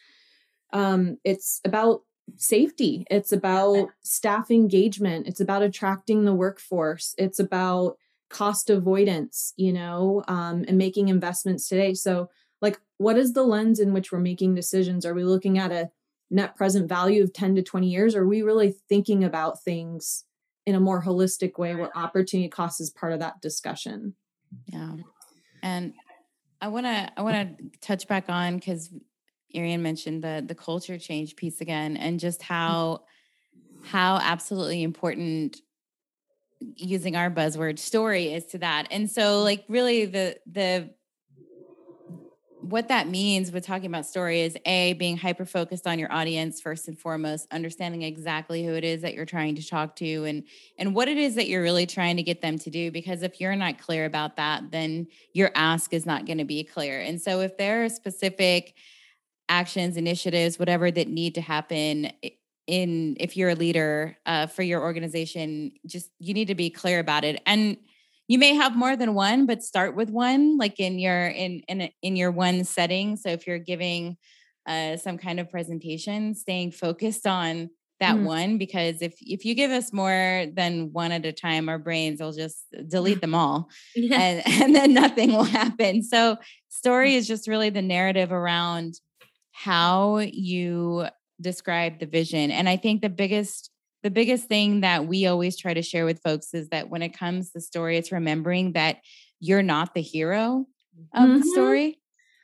um, 0.73 1.19
it's 1.25 1.61
about 1.65 2.03
safety. 2.37 3.07
It's 3.11 3.33
about 3.33 3.89
staff 4.03 4.51
engagement. 4.51 5.27
It's 5.27 5.41
about 5.41 5.63
attracting 5.63 6.25
the 6.25 6.35
workforce. 6.35 7.15
It's 7.19 7.39
about 7.39 7.97
cost 8.31 8.69
avoidance 8.69 9.55
you 9.57 9.73
know 9.73 10.23
um, 10.29 10.63
and 10.69 10.77
making 10.77 11.09
investments 11.09 11.67
today. 11.67 11.95
So 11.95 12.29
like 12.61 12.79
what 12.99 13.17
is 13.17 13.33
the 13.33 13.43
lens 13.43 13.81
in 13.81 13.93
which 13.93 14.13
we're 14.13 14.19
making 14.19 14.55
decisions? 14.55 15.07
Are 15.07 15.15
we 15.15 15.25
looking 15.25 15.59
at 15.59 15.73
a 15.73 15.89
net 16.31 16.55
present 16.57 16.89
value 16.89 17.23
of 17.23 17.33
10 17.33 17.55
to 17.55 17.63
20 17.63 17.89
years? 17.89 18.15
Or 18.15 18.23
are 18.23 18.29
we 18.29 18.43
really 18.43 18.75
thinking 18.89 19.25
about 19.25 19.63
things 19.63 20.25
in 20.67 20.75
a 20.75 20.81
more 20.81 21.03
holistic 21.03 21.59
way 21.59 21.75
where 21.75 21.97
opportunity 21.97 22.51
cost 22.51 22.81
is 22.81 22.91
part 22.91 23.15
of 23.15 23.21
that 23.21 23.41
discussion? 23.41 24.15
Yeah 24.67 24.97
and 25.69 25.93
I 26.61 26.69
want 26.69 26.87
to 26.87 27.13
I 27.17 27.23
want 27.23 27.59
to 27.59 27.79
touch 27.81 28.09
back 28.09 28.29
on 28.29 28.57
because 28.57 28.91
Ariane 29.55 29.83
mentioned 29.83 30.25
the 30.25 30.43
the 30.47 30.55
culture 30.55 30.99
change 30.99 31.37
piece 31.37 31.61
again, 31.61 31.97
and 31.97 32.19
just 32.19 32.43
how 32.43 33.05
how 33.85 34.17
absolutely 34.17 34.83
important 34.83 35.59
using 36.77 37.15
our 37.15 37.31
buzzword 37.31 37.79
story 37.79 38.33
is 38.33 38.47
to 38.47 38.59
that. 38.59 38.89
And 38.91 39.11
so, 39.11 39.43
like, 39.43 39.65
really, 39.69 40.07
the 40.07 40.39
the 40.47 40.91
what 42.69 42.89
that 42.89 43.09
means 43.09 43.51
with 43.51 43.65
talking 43.65 43.87
about 43.87 44.05
story 44.05 44.43
is 44.43 44.55
a 44.67 44.93
being 44.95 45.17
hyper 45.17 45.47
focused 45.47 45.87
on 45.87 45.99
your 45.99 46.13
audience 46.13 46.61
first 46.61 46.87
and 46.87 46.99
foremost 46.99 47.47
understanding 47.51 48.03
exactly 48.03 48.63
who 48.63 48.75
it 48.75 48.85
is 48.85 49.01
that 49.01 49.15
you're 49.15 49.25
trying 49.25 49.55
to 49.55 49.67
talk 49.67 49.97
to 49.97 50.25
and 50.25 50.45
and 50.77 50.95
what 50.95 51.09
it 51.09 51.17
is 51.17 51.35
that 51.35 51.49
you're 51.49 51.63
really 51.63 51.87
trying 51.87 52.17
to 52.19 52.23
get 52.23 52.43
them 52.43 52.59
to 52.59 52.69
do 52.69 52.91
because 52.91 53.23
if 53.23 53.41
you're 53.41 53.57
not 53.57 53.79
clear 53.79 54.05
about 54.05 54.37
that 54.37 54.71
then 54.71 55.07
your 55.33 55.51
ask 55.55 55.95
is 55.95 56.05
not 56.05 56.27
going 56.27 56.37
to 56.37 56.45
be 56.45 56.63
clear. 56.63 57.01
And 57.01 57.21
so 57.21 57.41
if 57.41 57.57
there 57.57 57.85
are 57.85 57.89
specific 57.89 58.75
actions 59.49 59.97
initiatives 59.97 60.59
whatever 60.59 60.91
that 60.91 61.09
need 61.09 61.35
to 61.37 61.41
happen 61.41 62.13
in 62.67 63.17
if 63.19 63.35
you're 63.35 63.49
a 63.49 63.55
leader 63.55 64.19
uh, 64.27 64.47
for 64.47 64.63
your 64.63 64.83
organization 64.83 65.73
just 65.87 66.11
you 66.19 66.35
need 66.35 66.49
to 66.49 66.55
be 66.55 66.69
clear 66.69 66.99
about 66.99 67.25
it. 67.25 67.41
And 67.47 67.79
you 68.29 68.39
may 68.39 68.55
have 68.55 68.77
more 68.77 68.97
than 68.97 69.15
one 69.15 69.47
but 69.47 69.63
start 69.63 69.97
with 69.97 70.11
one 70.11 70.57
like 70.57 70.79
in 70.79 70.99
your 70.99 71.27
in 71.27 71.61
in 71.69 71.91
in 72.03 72.17
your 72.17 72.31
one 72.31 72.65
setting 72.65 73.17
so 73.17 73.29
if 73.29 73.47
you're 73.47 73.59
giving 73.59 74.17
uh, 74.67 74.97
some 74.97 75.17
kind 75.17 75.41
of 75.41 75.51
presentation 75.51 76.35
staying 76.35 76.71
focused 76.71 77.27
on 77.27 77.71
that 78.01 78.15
mm. 78.15 78.25
one 78.25 78.59
because 78.59 79.03
if 79.03 79.15
if 79.21 79.45
you 79.45 79.55
give 79.55 79.71
us 79.71 79.93
more 79.93 80.47
than 80.55 80.93
one 80.93 81.11
at 81.11 81.27
a 81.27 81.33
time 81.33 81.69
our 81.69 81.79
brains 81.79 82.21
will 82.21 82.33
just 82.33 82.65
delete 82.87 83.21
them 83.21 83.35
all 83.35 83.69
yeah. 83.97 84.21
and 84.21 84.43
and 84.63 84.77
then 84.77 84.93
nothing 84.95 85.33
will 85.33 85.43
happen 85.43 86.03
so 86.03 86.37
story 86.69 87.15
is 87.15 87.27
just 87.27 87.49
really 87.49 87.71
the 87.71 87.83
narrative 87.83 88.31
around 88.31 88.95
how 89.53 90.19
you 90.19 91.09
describe 91.41 91.99
the 91.99 92.07
vision. 92.07 92.51
And 92.51 92.69
I 92.69 92.77
think 92.77 93.03
the 93.03 93.09
biggest 93.09 93.71
the 94.03 94.11
biggest 94.11 94.47
thing 94.47 94.81
that 94.81 95.07
we 95.07 95.27
always 95.27 95.57
try 95.57 95.75
to 95.75 95.83
share 95.83 96.05
with 96.05 96.21
folks 96.21 96.55
is 96.55 96.69
that 96.69 96.89
when 96.89 97.03
it 97.03 97.17
comes 97.17 97.51
to 97.51 97.61
story, 97.61 97.97
it's 97.97 98.13
remembering 98.13 98.73
that 98.73 98.99
you're 99.41 99.63
not 99.63 99.95
the 99.95 100.03
hero 100.03 100.67
of 101.15 101.29
mm-hmm. 101.29 101.41
the 101.41 101.47
story. 101.47 101.99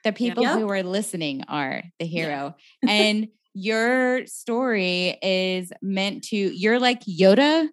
The 0.04 0.12
people 0.12 0.42
yep. 0.42 0.58
who 0.58 0.68
are 0.70 0.82
listening 0.82 1.44
are 1.48 1.82
the 1.98 2.06
hero. 2.06 2.54
Yeah. 2.82 2.90
and 2.90 3.28
your 3.54 4.26
story 4.26 5.16
is 5.22 5.72
meant 5.80 6.24
to, 6.24 6.36
you're 6.36 6.80
like 6.80 7.02
Yoda. 7.04 7.68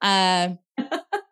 Uh, 0.00 0.50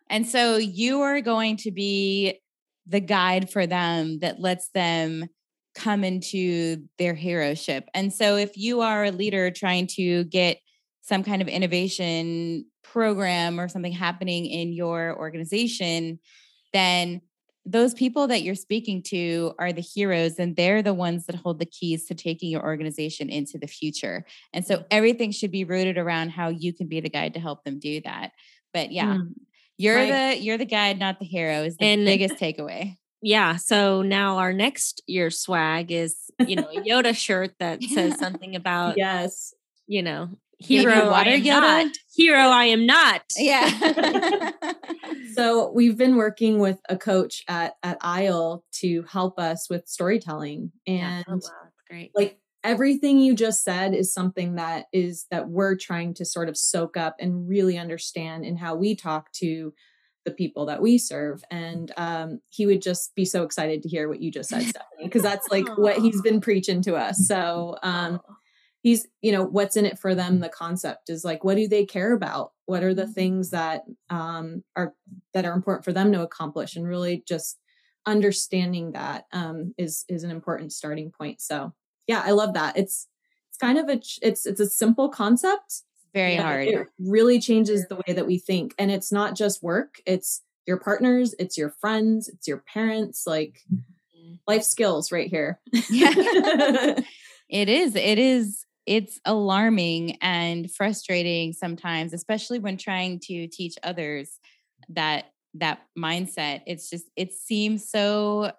and 0.09 0.27
so 0.27 0.57
you 0.57 1.03
are 1.03 1.21
going 1.21 1.59
to 1.59 1.71
be 1.71 2.41
the 2.87 3.01
guide 3.01 3.51
for 3.51 3.67
them 3.67 4.21
that 4.21 4.41
lets 4.41 4.71
them 4.71 5.29
come 5.75 6.03
into 6.03 6.85
their 6.99 7.15
hero 7.15 7.55
ship. 7.55 7.89
And 7.95 8.13
so 8.13 8.37
if 8.37 8.57
you 8.57 8.81
are 8.81 9.05
a 9.05 9.13
leader 9.13 9.51
trying 9.51 9.87
to 9.89 10.25
get 10.25 10.59
some 11.11 11.25
kind 11.25 11.43
of 11.43 11.49
innovation 11.49 12.65
program 12.85 13.59
or 13.59 13.69
something 13.69 13.91
happening 13.91 14.47
in 14.47 14.73
your 14.73 15.19
organization, 15.19 16.21
then 16.73 17.21
those 17.67 17.93
people 17.95 18.29
that 18.29 18.43
you're 18.43 18.55
speaking 18.55 19.03
to 19.03 19.53
are 19.59 19.73
the 19.73 19.83
heroes 19.83 20.39
and 20.39 20.55
they're 20.55 20.83
the 20.83 20.95
ones 20.95 21.27
that 21.27 21.35
hold 21.35 21.59
the 21.59 21.67
keys 21.67 22.07
to 22.07 22.15
taking 22.15 22.49
your 22.49 22.63
organization 22.63 23.29
into 23.29 23.59
the 23.59 23.67
future. 23.67 24.25
And 24.53 24.65
so 24.65 24.85
everything 24.89 25.33
should 25.33 25.51
be 25.51 25.65
rooted 25.65 25.99
around 25.99 26.31
how 26.31 26.49
you 26.49 26.73
can 26.73 26.87
be 26.87 27.01
the 27.01 27.11
guide 27.11 27.35
to 27.35 27.41
help 27.41 27.65
them 27.65 27.81
do 27.81 28.01
that. 28.03 28.31
But 28.73 28.93
yeah, 28.93 29.17
mm, 29.17 29.33
you're 29.79 29.97
right. 29.97 30.37
the 30.37 30.43
you're 30.43 30.59
the 30.59 30.65
guide, 30.65 31.01
not 31.01 31.19
the 31.19 31.27
hero 31.27 31.65
is 31.65 31.77
the 31.77 31.87
and, 31.87 32.05
biggest 32.05 32.37
takeaway. 32.37 32.95
Yeah. 33.21 33.57
So 33.57 34.03
now 34.03 34.39
our 34.39 34.53
next 34.53 35.03
year 35.09 35.29
swag 35.31 35.91
is, 35.91 36.17
you 36.47 36.55
know, 36.55 36.69
a 36.71 36.81
Yoda 36.81 37.15
shirt 37.15 37.53
that 37.59 37.83
says 37.83 38.17
something 38.19 38.55
about 38.55 38.97
yes, 38.97 39.53
you 39.89 40.03
know, 40.03 40.31
hero 40.61 41.11
water 41.11 41.31
Yoda. 41.31 41.85
Not. 41.85 41.97
Hero 42.15 42.39
I 42.39 42.65
am 42.67 42.87
not. 42.87 43.23
Yeah. 43.37 44.51
so 45.35 45.71
we've 45.73 45.97
been 45.97 46.17
working 46.17 46.59
with 46.59 46.79
a 46.89 46.97
coach 46.97 47.43
at 47.49 47.75
at 47.83 47.99
Isle 48.01 48.65
to 48.81 49.03
help 49.05 49.39
us 49.39 49.69
with 49.71 49.89
storytelling 49.89 50.73
and 50.87 51.25
yeah. 51.27 51.35
oh, 51.35 51.41
wow. 51.43 51.69
great. 51.89 52.13
Like 52.15 52.39
everything 52.63 53.19
you 53.19 53.35
just 53.35 53.65
said 53.65 53.95
is 53.95 54.13
something 54.13 54.57
that 54.57 54.87
is 54.93 55.27
that 55.31 55.49
we're 55.49 55.77
trying 55.77 56.15
to 56.15 56.25
sort 56.25 56.49
of 56.49 56.57
soak 56.57 56.97
up 56.97 57.17
and 57.19 57.49
really 57.49 57.79
understand 57.79 58.45
in 58.45 58.57
how 58.57 58.75
we 58.75 58.95
talk 58.95 59.33
to 59.33 59.73
the 60.27 60.31
people 60.31 60.67
that 60.67 60.83
we 60.83 60.99
serve 60.99 61.43
and 61.51 61.93
um, 61.97 62.41
he 62.51 62.67
would 62.67 62.83
just 62.83 63.15
be 63.15 63.25
so 63.25 63.43
excited 63.43 63.83
to 63.83 63.89
hear 63.89 64.07
what 64.07 64.21
you 64.21 64.31
just 64.31 64.51
said 64.51 64.63
stephanie 64.67 65.05
because 65.05 65.23
that's 65.23 65.49
like 65.49 65.67
what 65.79 65.97
he's 65.97 66.21
been 66.21 66.41
preaching 66.41 66.83
to 66.83 66.95
us 66.95 67.27
so 67.27 67.77
um, 67.83 68.21
he's 68.83 69.07
you 69.21 69.33
know 69.33 69.45
what's 69.45 69.77
in 69.77 69.87
it 69.87 69.99
for 69.99 70.15
them 70.15 70.41
the 70.41 70.49
concept 70.49 71.11
is 71.11 71.25
like 71.25 71.45
what 71.45 71.57
do 71.57 71.69
they 71.69 71.85
care 71.85 72.13
about? 72.13 72.53
What 72.67 72.83
are 72.83 72.95
the 72.95 73.03
mm-hmm. 73.03 73.13
things 73.13 73.51
that 73.51 73.85
um, 74.09 74.65
are 74.77 74.95
that 75.35 75.45
are 75.45 75.53
important 75.53 75.85
for 75.85 75.93
them 75.93 76.13
to 76.13 76.23
accomplish? 76.23 76.77
And 76.77 76.87
really 76.87 77.23
just 77.27 77.59
understanding 78.07 78.93
that 78.93 79.27
um, 79.33 79.75
is 79.77 80.05
is 80.09 80.25
an 80.25 80.31
important 80.31 80.73
starting 80.73 81.11
point. 81.11 81.41
So 81.41 81.73
yeah 82.07 82.23
i 82.25 82.31
love 82.31 82.55
that. 82.55 82.77
It's 82.77 83.09
it's 83.49 83.59
kind 83.59 83.79
of 83.79 83.89
a 83.89 84.01
it's 84.23 84.47
it's 84.47 84.61
a 84.61 84.69
simple 84.69 85.09
concept 85.09 85.83
very 86.13 86.35
hard. 86.35 86.67
it 86.67 86.89
really 86.99 87.39
changes 87.39 87.87
the 87.87 87.95
way 87.95 88.15
that 88.15 88.27
we 88.27 88.39
think. 88.39 88.75
And 88.79 88.91
it's 88.91 89.13
not 89.13 89.37
just 89.37 89.63
work. 89.63 89.97
It's 90.07 90.43
your 90.67 90.79
partners 90.79 91.35
it's 91.39 91.57
your 91.57 91.71
friends 91.81 92.29
it's 92.29 92.47
your 92.47 92.59
parents 92.59 93.25
like 93.27 93.61
mm-hmm. 93.73 94.35
life 94.47 94.63
skills 94.63 95.11
right 95.11 95.29
here. 95.29 95.61
Yeah. 95.89 97.01
It 97.51 97.69
is 97.69 97.97
it 97.97 98.19
is 98.19 98.65
it's 98.87 99.21
alarming 99.25 100.17
and 100.21 100.71
frustrating 100.71 101.53
sometimes 101.53 102.13
especially 102.13 102.59
when 102.59 102.77
trying 102.77 103.19
to 103.21 103.47
teach 103.49 103.75
others 103.83 104.39
that 104.89 105.27
that 105.55 105.81
mindset 105.99 106.63
it's 106.67 106.89
just 106.89 107.07
it 107.17 107.33
seems 107.33 107.89
so 107.89 108.51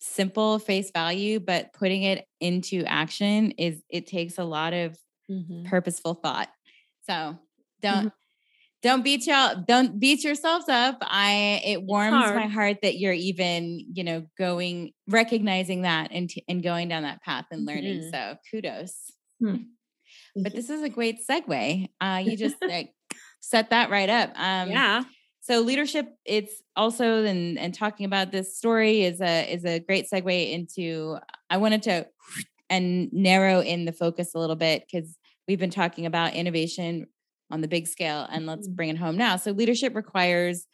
simple 0.00 0.58
face 0.58 0.90
value 0.90 1.38
but 1.38 1.72
putting 1.72 2.02
it 2.02 2.26
into 2.40 2.82
action 2.86 3.52
is 3.52 3.82
it 3.88 4.06
takes 4.06 4.38
a 4.38 4.44
lot 4.44 4.72
of 4.72 4.98
mm-hmm. 5.30 5.64
purposeful 5.64 6.14
thought 6.14 6.48
so 7.08 7.38
don't 7.80 7.98
mm-hmm. 7.98 8.08
Don't 8.82 9.04
beat 9.04 9.26
y'all 9.26 9.54
don't 9.66 10.00
beat 10.00 10.24
yourselves 10.24 10.68
up 10.68 10.98
i 11.02 11.60
it 11.64 11.82
warms 11.82 12.12
my 12.34 12.46
heart 12.46 12.78
that 12.82 12.98
you're 12.98 13.12
even 13.12 13.84
you 13.92 14.02
know 14.02 14.26
going 14.36 14.92
recognizing 15.08 15.82
that 15.82 16.10
and 16.10 16.30
t- 16.30 16.44
and 16.48 16.62
going 16.62 16.88
down 16.88 17.04
that 17.04 17.22
path 17.22 17.44
and 17.50 17.64
learning 17.64 18.00
mm-hmm. 18.00 18.10
so 18.10 18.36
kudos 18.50 19.12
Hmm. 19.42 19.56
But 20.36 20.54
this 20.54 20.70
is 20.70 20.82
a 20.82 20.88
great 20.88 21.20
segue. 21.28 21.88
Uh, 22.00 22.22
you 22.24 22.36
just 22.36 22.56
like, 22.62 22.94
set 23.40 23.70
that 23.70 23.90
right 23.90 24.08
up. 24.08 24.30
Um, 24.36 24.70
yeah. 24.70 25.02
So 25.40 25.60
leadership, 25.60 26.08
it's 26.24 26.62
also 26.76 27.24
and 27.24 27.58
and 27.58 27.74
talking 27.74 28.06
about 28.06 28.30
this 28.30 28.56
story 28.56 29.02
is 29.02 29.20
a 29.20 29.52
is 29.52 29.64
a 29.64 29.80
great 29.80 30.06
segue 30.12 30.52
into. 30.52 31.18
I 31.50 31.56
wanted 31.56 31.82
to 31.84 32.06
and 32.70 33.12
narrow 33.12 33.60
in 33.60 33.84
the 33.84 33.92
focus 33.92 34.34
a 34.34 34.38
little 34.38 34.56
bit 34.56 34.84
because 34.86 35.18
we've 35.48 35.58
been 35.58 35.70
talking 35.70 36.06
about 36.06 36.34
innovation 36.34 37.06
on 37.52 37.60
the 37.60 37.68
big 37.68 37.86
scale, 37.86 38.26
and 38.30 38.46
let's 38.46 38.66
mm-hmm. 38.66 38.74
bring 38.74 38.88
it 38.88 38.96
home 38.96 39.16
now. 39.16 39.36
So 39.36 39.52
leadership 39.52 39.94
requires 39.94 40.66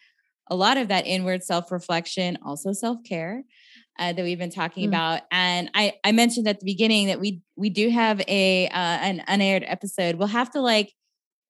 a 0.47 0.57
lot 0.57 0.79
of 0.79 0.89
that 0.89 1.07
inward 1.07 1.45
self 1.45 1.71
reflection, 1.71 2.39
also 2.43 2.73
self 2.73 2.99
care 3.05 3.43
uh, 3.99 4.13
that 4.13 4.23
we've 4.23 4.39
been 4.39 4.51
talking 4.51 4.85
mm. 4.85 4.89
about. 4.89 5.23
And 5.31 5.71
I, 5.75 5.95
I 6.05 6.13
mentioned 6.13 6.49
at 6.49 6.61
the 6.61 6.65
beginning 6.65 7.09
that 7.09 7.21
we 7.21 7.43
we 7.57 7.69
do 7.69 7.91
have 7.91 8.23
a 8.29 8.69
uh, 8.69 8.71
an 8.73 9.23
unaired 9.29 9.65
episode. 9.67 10.15
We'll 10.15 10.29
have 10.29 10.51
to 10.53 10.61
like 10.61 10.95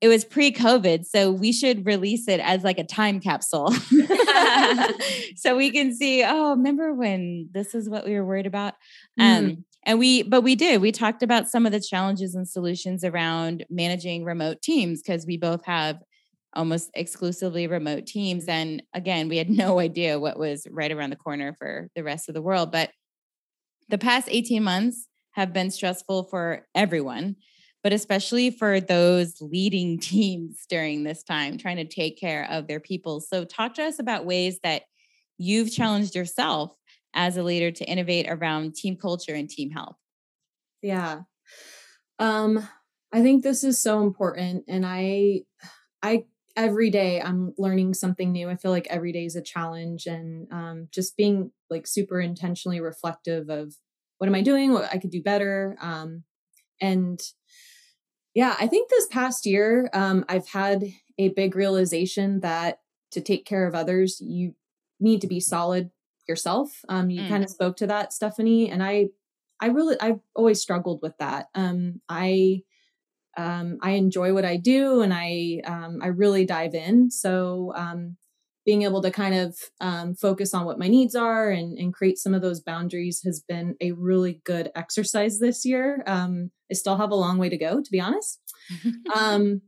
it 0.01 0.09
was 0.09 0.25
pre-COVID, 0.25 1.05
so 1.07 1.33
we 1.33 1.53
should 1.53 1.85
release 1.85 2.29
it 2.29 2.39
as 2.39 2.63
like 2.63 2.79
a 2.79 2.85
time 2.85 3.19
capsule, 3.21 3.71
so 5.37 5.57
we 5.57 5.71
can 5.71 5.95
see. 5.95 6.25
Oh, 6.25 6.51
remember 6.51 6.95
when 6.95 7.49
this 7.53 7.75
is 7.75 7.89
what 7.89 8.07
we 8.07 8.15
were 8.15 8.25
worried 8.25 8.47
about? 8.47 8.75
Mm. 9.19 9.39
Um, 9.39 9.65
and 9.85 9.99
we, 9.99 10.23
but 10.23 10.43
we 10.43 10.55
did. 10.55 10.81
We 10.81 10.93
talked 10.93 11.23
about 11.23 11.49
some 11.49 11.65
of 11.65 11.73
the 11.73 11.81
challenges 11.81 12.35
and 12.35 12.49
solutions 12.49 13.05
around 13.05 13.65
managing 13.71 14.25
remote 14.25 14.61
teams 14.63 15.03
because 15.03 15.27
we 15.27 15.37
both 15.37 15.65
have 15.65 15.99
almost 16.55 16.91
exclusively 16.95 17.67
remote 17.67 18.07
teams. 18.07 18.47
And 18.49 18.83
again, 18.95 19.29
we 19.29 19.39
had 19.39 19.51
no 19.65 19.79
idea 19.79 20.19
what 20.19 20.39
was 20.39 20.67
right 20.71 20.93
around 20.93 21.11
the 21.11 21.17
corner 21.17 21.55
for 21.59 21.89
the 21.95 22.05
rest 22.05 22.29
of 22.29 22.35
the 22.35 22.43
world. 22.43 22.73
But 22.73 22.91
the 23.89 23.99
past 23.99 24.29
18 24.31 24.63
months 24.63 25.07
have 25.33 25.53
been 25.53 25.71
stressful 25.71 26.25
for 26.25 26.67
everyone, 26.75 27.37
but 27.83 27.93
especially 27.93 28.51
for 28.51 28.81
those 28.81 29.37
leading 29.41 29.99
teams 30.01 30.65
during 30.69 31.05
this 31.05 31.23
time, 31.23 31.59
trying 31.59 31.77
to 31.77 31.85
take 31.85 32.19
care 32.19 32.47
of 32.51 32.67
their 32.67 32.81
people. 32.81 33.21
So, 33.21 33.45
talk 33.45 33.75
to 33.75 33.85
us 33.85 33.99
about 33.99 34.27
ways 34.27 34.59
that 34.63 34.83
you've 35.39 35.73
challenged 35.73 36.17
yourself 36.17 36.73
as 37.15 37.37
a 37.37 37.43
leader 37.43 37.71
to 37.71 37.85
innovate 37.85 38.27
around 38.29 38.75
team 38.75 38.97
culture 38.97 39.35
and 39.35 39.49
team 39.49 39.71
health. 39.71 39.97
Yeah. 40.83 41.23
Um, 42.19 42.69
I 43.13 43.23
think 43.23 43.43
this 43.43 43.65
is 43.65 43.81
so 43.81 44.03
important. 44.03 44.65
And 44.69 44.85
I, 44.87 45.43
I 46.03 46.25
every 46.57 46.91
day 46.91 47.21
I'm 47.21 47.55
learning 47.57 47.95
something 47.95 48.33
new. 48.33 48.51
I 48.51 48.57
feel 48.57 48.73
like 48.73 48.89
every 48.91 49.13
day 49.13 49.25
is 49.25 49.37
a 49.37 49.43
challenge 49.43 50.07
and 50.07 50.49
um, 50.53 50.89
just 50.91 51.17
being 51.17 51.53
like 51.71 51.87
super 51.87 52.21
intentionally 52.21 52.81
reflective 52.81 53.49
of 53.49 53.75
what 54.19 54.27
am 54.27 54.35
I 54.35 54.43
doing, 54.43 54.73
what 54.73 54.93
I 54.93 54.99
could 54.99 55.11
do 55.11 55.23
better. 55.23 55.77
Um, 55.81 56.25
and 56.81 57.21
yeah, 58.35 58.57
I 58.59 58.67
think 58.67 58.91
this 58.91 59.07
past 59.07 59.47
year, 59.47 59.89
um, 59.93 60.25
I've 60.29 60.49
had 60.49 60.85
a 61.17 61.29
big 61.29 61.57
realization 61.57 62.41
that 62.41 62.81
to 63.13 63.21
take 63.21 63.47
care 63.47 63.67
of 63.67 63.75
others, 63.75 64.21
you 64.21 64.55
need 65.01 65.21
to 65.21 65.27
be 65.27 65.41
solid 65.41 65.91
yourself. 66.29 66.71
Um, 66.89 67.11
you 67.11 67.23
mm. 67.23 67.29
kind 67.29 67.45
of 67.45 67.51
spoke 67.51 67.77
to 67.79 67.87
that, 67.89 68.13
Stephanie, 68.13 68.71
and 68.71 68.83
I, 68.83 69.09
I 69.61 69.67
really, 69.69 69.97
I've 70.01 70.21
always 70.35 70.61
struggled 70.61 71.01
with 71.03 71.17
that. 71.19 71.49
Um, 71.55 72.01
I, 72.09 72.63
um, 73.37 73.79
I 73.83 73.93
enjoy 73.93 74.35
what 74.35 74.45
I 74.45 74.57
do 74.57 75.01
and 75.01 75.15
I 75.15 75.61
um, 75.65 76.01
I 76.03 76.09
really 76.09 76.45
dive 76.45 76.75
in. 76.75 77.11
So 77.11 77.73
um, 77.77 78.17
being 78.67 78.83
able 78.83 79.01
to 79.01 79.11
kind 79.11 79.35
of 79.35 79.57
um, 79.81 80.15
focus 80.15 80.53
on 80.53 80.67
what 80.67 80.79
my 80.79 80.89
needs 80.89 81.15
are 81.15 81.51
and, 81.51 81.79
and, 81.79 81.95
create 81.95 82.19
some 82.19 82.35
of 82.35 82.43
those 82.43 82.61
boundaries 82.61 83.23
has 83.25 83.41
been 83.41 83.75
a 83.81 83.93
really 83.93 84.43
good 84.45 84.71
exercise 84.75 85.39
this 85.39 85.65
year. 85.65 86.03
Um, 86.07 86.51
I 86.71 86.75
still 86.75 86.99
have 86.99 87.11
a 87.11 87.15
long 87.15 87.39
way 87.39 87.49
to 87.49 87.57
go, 87.57 87.81
to 87.81 87.91
be 87.91 88.01
honest. 88.01 88.41
Um, 89.17 89.63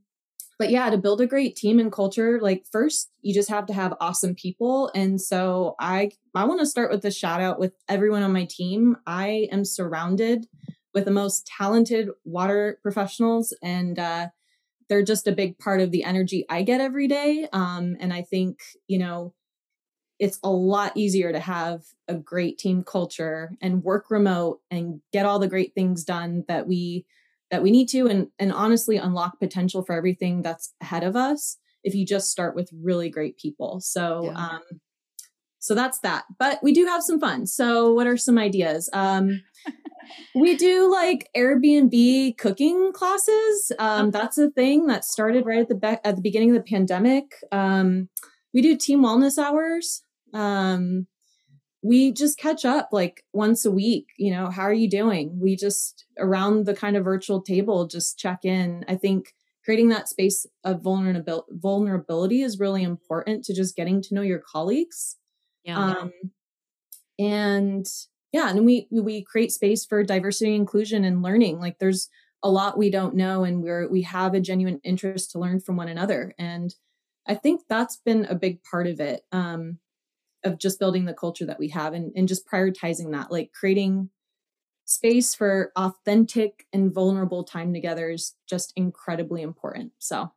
but 0.61 0.71
yeah, 0.71 0.91
to 0.91 0.99
build 0.99 1.23
a 1.23 1.27
great 1.27 1.57
team 1.57 1.79
and 1.79 1.91
culture, 1.91 2.39
like 2.41 2.67
first 2.71 3.11
you 3.23 3.33
just 3.33 3.49
have 3.49 3.67
to 3.67 3.73
have 3.73 3.95
awesome 3.99 4.35
people. 4.35 4.93
And 4.95 5.21
so 5.21 5.75
I 5.81 6.11
I 6.35 6.45
want 6.45 6.61
to 6.61 6.67
start 6.67 6.93
with 6.93 7.05
a 7.07 7.11
shout 7.11 7.41
out 7.41 7.59
with 7.59 7.73
everyone 7.89 8.23
on 8.23 8.33
my 8.33 8.47
team. 8.49 8.99
I 9.07 9.49
am 9.51 9.65
surrounded 9.65 10.47
with 10.93 11.07
the 11.07 11.11
most 11.11 11.47
talented 11.47 12.11
water 12.25 12.79
professionals 12.83 13.57
and 13.63 13.99
uh, 13.99 14.29
they're 14.89 15.03
just 15.03 15.27
a 15.27 15.33
big 15.33 15.57
part 15.59 15.81
of 15.81 15.93
the 15.93 16.03
energy 16.03 16.45
i 16.51 16.63
get 16.63 16.81
every 16.81 17.07
day 17.07 17.47
um, 17.53 17.97
and 18.01 18.13
i 18.13 18.23
think 18.23 18.59
you 18.89 18.99
know 18.99 19.33
it's 20.19 20.41
a 20.43 20.51
lot 20.51 20.97
easier 20.97 21.33
to 21.33 21.39
have 21.39 21.83
a 22.09 22.15
great 22.15 22.59
team 22.59 22.83
culture 22.83 23.53
and 23.63 23.85
work 23.85 24.11
remote 24.11 24.61
and 24.71 25.01
get 25.13 25.25
all 25.25 25.39
the 25.39 25.49
great 25.49 25.75
things 25.75 26.05
done 26.05 26.45
that 26.49 26.67
we 26.67 27.07
that 27.51 27.63
we 27.63 27.71
need 27.71 27.89
to 27.89 28.07
and 28.07 28.29
and 28.39 28.53
honestly 28.53 28.97
unlock 28.97 29.39
potential 29.39 29.83
for 29.85 29.95
everything 29.95 30.43
that's 30.43 30.75
ahead 30.81 31.05
of 31.05 31.17
us 31.17 31.57
if 31.83 31.95
you 31.95 32.05
just 32.05 32.31
start 32.31 32.55
with 32.55 32.71
really 32.83 33.09
great 33.09 33.37
people. 33.39 33.81
So 33.81 34.25
yeah. 34.25 34.47
um 34.47 34.63
so 35.63 35.75
that's 35.75 36.01
that. 36.01 36.25
But 36.39 36.59
we 36.63 36.73
do 36.73 36.87
have 36.87 37.03
some 37.03 37.21
fun. 37.21 37.47
So 37.47 37.93
what 37.93 38.07
are 38.07 38.17
some 38.17 38.39
ideas? 38.39 38.89
Um 38.93 39.43
we 40.35 40.57
do 40.57 40.91
like 40.91 41.29
Airbnb 41.37 42.37
cooking 42.39 42.93
classes. 42.93 43.73
Um, 43.79 44.11
that's 44.11 44.39
a 44.39 44.51
thing 44.51 44.87
that 44.87 45.05
started 45.05 45.47
right 45.47 45.61
at 45.61 45.69
the 45.69 45.75
be- 45.75 45.99
at 46.05 46.17
the 46.17 46.23
beginning 46.23 46.51
of 46.51 46.57
the 46.57 46.69
pandemic. 46.69 47.35
Um, 47.53 48.09
we 48.53 48.63
do 48.63 48.77
team 48.77 49.03
wellness 49.03 49.39
hours. 49.39 50.03
Um, 50.33 51.07
we 51.83 52.13
just 52.13 52.39
catch 52.39 52.65
up 52.65 52.91
like 52.93 53.25
once 53.33 53.65
a 53.65 53.71
week. 53.71 54.09
You 54.19 54.33
know, 54.33 54.51
how 54.51 54.63
are 54.63 54.73
you 54.73 54.89
doing? 54.89 55.39
We 55.41 55.57
just 55.57 56.05
around 56.19 56.67
the 56.67 56.75
kind 56.75 56.97
of 56.97 57.05
virtual 57.05 57.41
table 57.41 57.87
just 57.87 58.19
check 58.19 58.45
in. 58.45 58.85
I 58.89 58.97
think 58.97 59.35
creating 59.65 59.89
that 59.91 60.09
space 60.09 60.47
of 60.65 60.83
vulnerability 60.83 61.47
vulnerability 61.51 62.43
is 62.43 62.59
really 62.59 62.83
important 62.83 63.45
to 63.45 63.55
just 63.55 63.77
getting 63.77 64.03
to 64.03 64.15
know 64.15 64.23
your 64.23 64.41
colleagues. 64.41 65.17
Yeah. 65.65 65.79
Um, 65.79 66.13
and 67.19 67.87
yeah 68.33 68.49
and 68.49 68.65
we 68.65 68.89
we 68.91 69.23
create 69.23 69.53
space 69.53 69.85
for 69.85 70.03
diversity 70.03 70.55
inclusion 70.55 71.05
and 71.05 71.23
learning 71.23 71.61
like 71.61 71.79
there's 71.79 72.09
a 72.43 72.51
lot 72.51 72.79
we 72.79 72.91
don't 72.91 73.15
know 73.15 73.45
and 73.45 73.63
we're 73.63 73.89
we 73.89 74.03
have 74.03 74.35
a 74.35 74.41
genuine 74.41 74.81
interest 74.83 75.31
to 75.31 75.39
learn 75.39 75.61
from 75.61 75.77
one 75.77 75.89
another 75.89 76.33
and 76.39 76.75
i 77.29 77.35
think 77.35 77.61
that's 77.69 77.99
been 78.05 78.25
a 78.25 78.35
big 78.35 78.63
part 78.63 78.87
of 78.87 79.01
it 79.01 79.23
um 79.33 79.79
of 80.45 80.59
just 80.59 80.79
building 80.79 81.05
the 81.05 81.15
culture 81.15 81.47
that 81.47 81.59
we 81.59 81.69
have 81.69 81.93
and, 81.93 82.13
and 82.17 82.29
just 82.29 82.47
prioritizing 82.47 83.13
that 83.13 83.31
like 83.31 83.53
creating 83.53 84.11
space 84.85 85.35
for 85.35 85.71
authentic 85.77 86.67
and 86.73 86.93
vulnerable 86.93 87.45
time 87.45 87.73
together 87.73 88.11
is 88.11 88.35
just 88.49 88.73
incredibly 88.77 89.43
important 89.43 89.93
so 89.99 90.33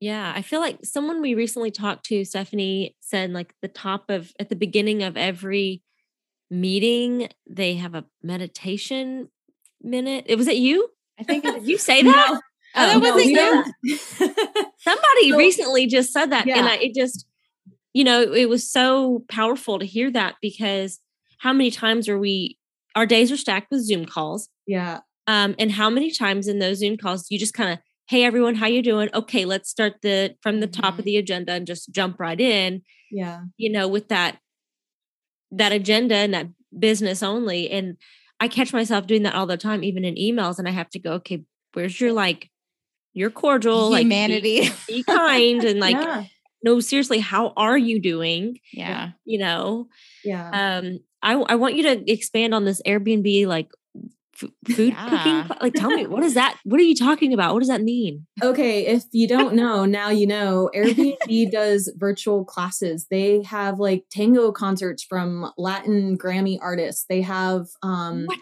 yeah, 0.00 0.32
I 0.34 0.40
feel 0.40 0.60
like 0.60 0.78
someone 0.82 1.20
we 1.20 1.34
recently 1.34 1.70
talked 1.70 2.06
to, 2.06 2.24
Stephanie, 2.24 2.96
said 3.00 3.32
like 3.32 3.54
the 3.60 3.68
top 3.68 4.08
of 4.08 4.32
at 4.40 4.48
the 4.48 4.56
beginning 4.56 5.02
of 5.02 5.18
every 5.18 5.82
meeting, 6.50 7.28
they 7.48 7.74
have 7.74 7.94
a 7.94 8.06
meditation 8.22 9.28
minute. 9.82 10.24
It 10.26 10.36
was 10.36 10.48
it 10.48 10.56
you? 10.56 10.88
I 11.18 11.24
think 11.24 11.44
did 11.44 11.64
you 11.68 11.76
say 11.76 12.02
that? 12.02 12.30
no. 12.30 12.40
Oh, 12.76 12.86
that 12.86 13.02
no, 13.02 13.14
wasn't 13.14 13.74
you. 13.82 13.98
Somebody 14.78 15.30
so, 15.30 15.36
recently 15.36 15.86
just 15.86 16.12
said 16.12 16.30
that, 16.30 16.46
yeah. 16.46 16.58
and 16.58 16.68
I, 16.68 16.76
it 16.76 16.94
just, 16.94 17.26
you 17.92 18.04
know, 18.04 18.22
it 18.22 18.48
was 18.48 18.70
so 18.70 19.24
powerful 19.28 19.78
to 19.78 19.86
hear 19.86 20.10
that 20.10 20.36
because 20.40 21.00
how 21.38 21.52
many 21.52 21.70
times 21.70 22.08
are 22.08 22.18
we? 22.18 22.58
Our 22.94 23.06
days 23.06 23.30
are 23.32 23.36
stacked 23.36 23.70
with 23.70 23.84
Zoom 23.84 24.04
calls. 24.04 24.48
Yeah. 24.66 25.00
Um, 25.26 25.54
and 25.58 25.72
how 25.72 25.90
many 25.90 26.10
times 26.10 26.48
in 26.48 26.58
those 26.58 26.78
Zoom 26.78 26.96
calls 26.96 27.26
you 27.30 27.38
just 27.38 27.54
kind 27.54 27.72
of, 27.72 27.78
hey 28.08 28.24
everyone, 28.24 28.56
how 28.56 28.66
you 28.66 28.82
doing? 28.82 29.08
Okay, 29.14 29.44
let's 29.44 29.70
start 29.70 29.94
the 30.02 30.34
from 30.42 30.60
the 30.60 30.66
mm-hmm. 30.66 30.80
top 30.80 30.94
of 30.94 31.00
mm-hmm. 31.00 31.06
the 31.06 31.16
agenda 31.18 31.52
and 31.52 31.66
just 31.66 31.92
jump 31.92 32.18
right 32.18 32.40
in. 32.40 32.82
Yeah. 33.10 33.42
You 33.56 33.70
know, 33.70 33.88
with 33.88 34.08
that 34.08 34.38
that 35.52 35.72
agenda 35.72 36.14
and 36.14 36.34
that 36.34 36.48
business 36.76 37.22
only. 37.22 37.70
And 37.70 37.96
I 38.38 38.48
catch 38.48 38.72
myself 38.72 39.06
doing 39.06 39.22
that 39.24 39.34
all 39.34 39.46
the 39.46 39.56
time, 39.56 39.84
even 39.84 40.04
in 40.04 40.14
emails. 40.14 40.58
And 40.58 40.68
I 40.68 40.70
have 40.70 40.90
to 40.90 40.98
go, 40.98 41.12
okay, 41.14 41.42
where's 41.72 42.00
your 42.00 42.12
like, 42.12 42.50
your 43.12 43.30
cordial, 43.30 43.94
humanity, 43.94 44.62
like, 44.62 44.86
be, 44.86 44.96
be 44.98 45.02
kind, 45.02 45.64
and 45.64 45.80
like, 45.80 45.96
yeah. 45.96 46.24
No, 46.62 46.80
seriously, 46.80 47.18
how 47.18 47.52
are 47.56 47.78
you 47.78 48.00
doing? 48.00 48.58
Yeah, 48.72 49.10
you 49.24 49.38
know, 49.38 49.88
yeah. 50.24 50.78
Um, 50.78 51.00
I 51.22 51.34
I 51.34 51.54
want 51.56 51.74
you 51.74 51.82
to 51.84 52.10
expand 52.10 52.54
on 52.54 52.64
this 52.64 52.80
Airbnb 52.86 53.46
like 53.46 53.70
food 54.74 54.92
yeah. 54.92 55.08
cooking 55.10 55.56
like 55.60 55.74
tell 55.74 55.90
me 55.90 56.06
what 56.06 56.22
is 56.22 56.34
that 56.40 56.58
what 56.64 56.80
are 56.80 56.84
you 56.84 56.94
talking 56.94 57.32
about? 57.32 57.52
What 57.52 57.60
does 57.60 57.68
that 57.68 57.82
mean? 57.82 58.26
Okay 58.42 58.86
if 58.86 59.04
you 59.12 59.28
don't 59.28 59.54
know 59.62 59.84
now 59.84 60.08
you 60.08 60.26
know 60.26 60.70
airbnb 60.74 61.50
does 61.50 61.92
virtual 61.96 62.44
classes. 62.44 63.06
They 63.10 63.42
have 63.42 63.78
like 63.78 64.04
tango 64.10 64.52
concerts 64.52 65.02
from 65.02 65.52
latin 65.58 66.16
grammy 66.16 66.58
artists. 66.60 67.04
They 67.08 67.22
have 67.22 67.66
um 67.82 68.24
what? 68.26 68.38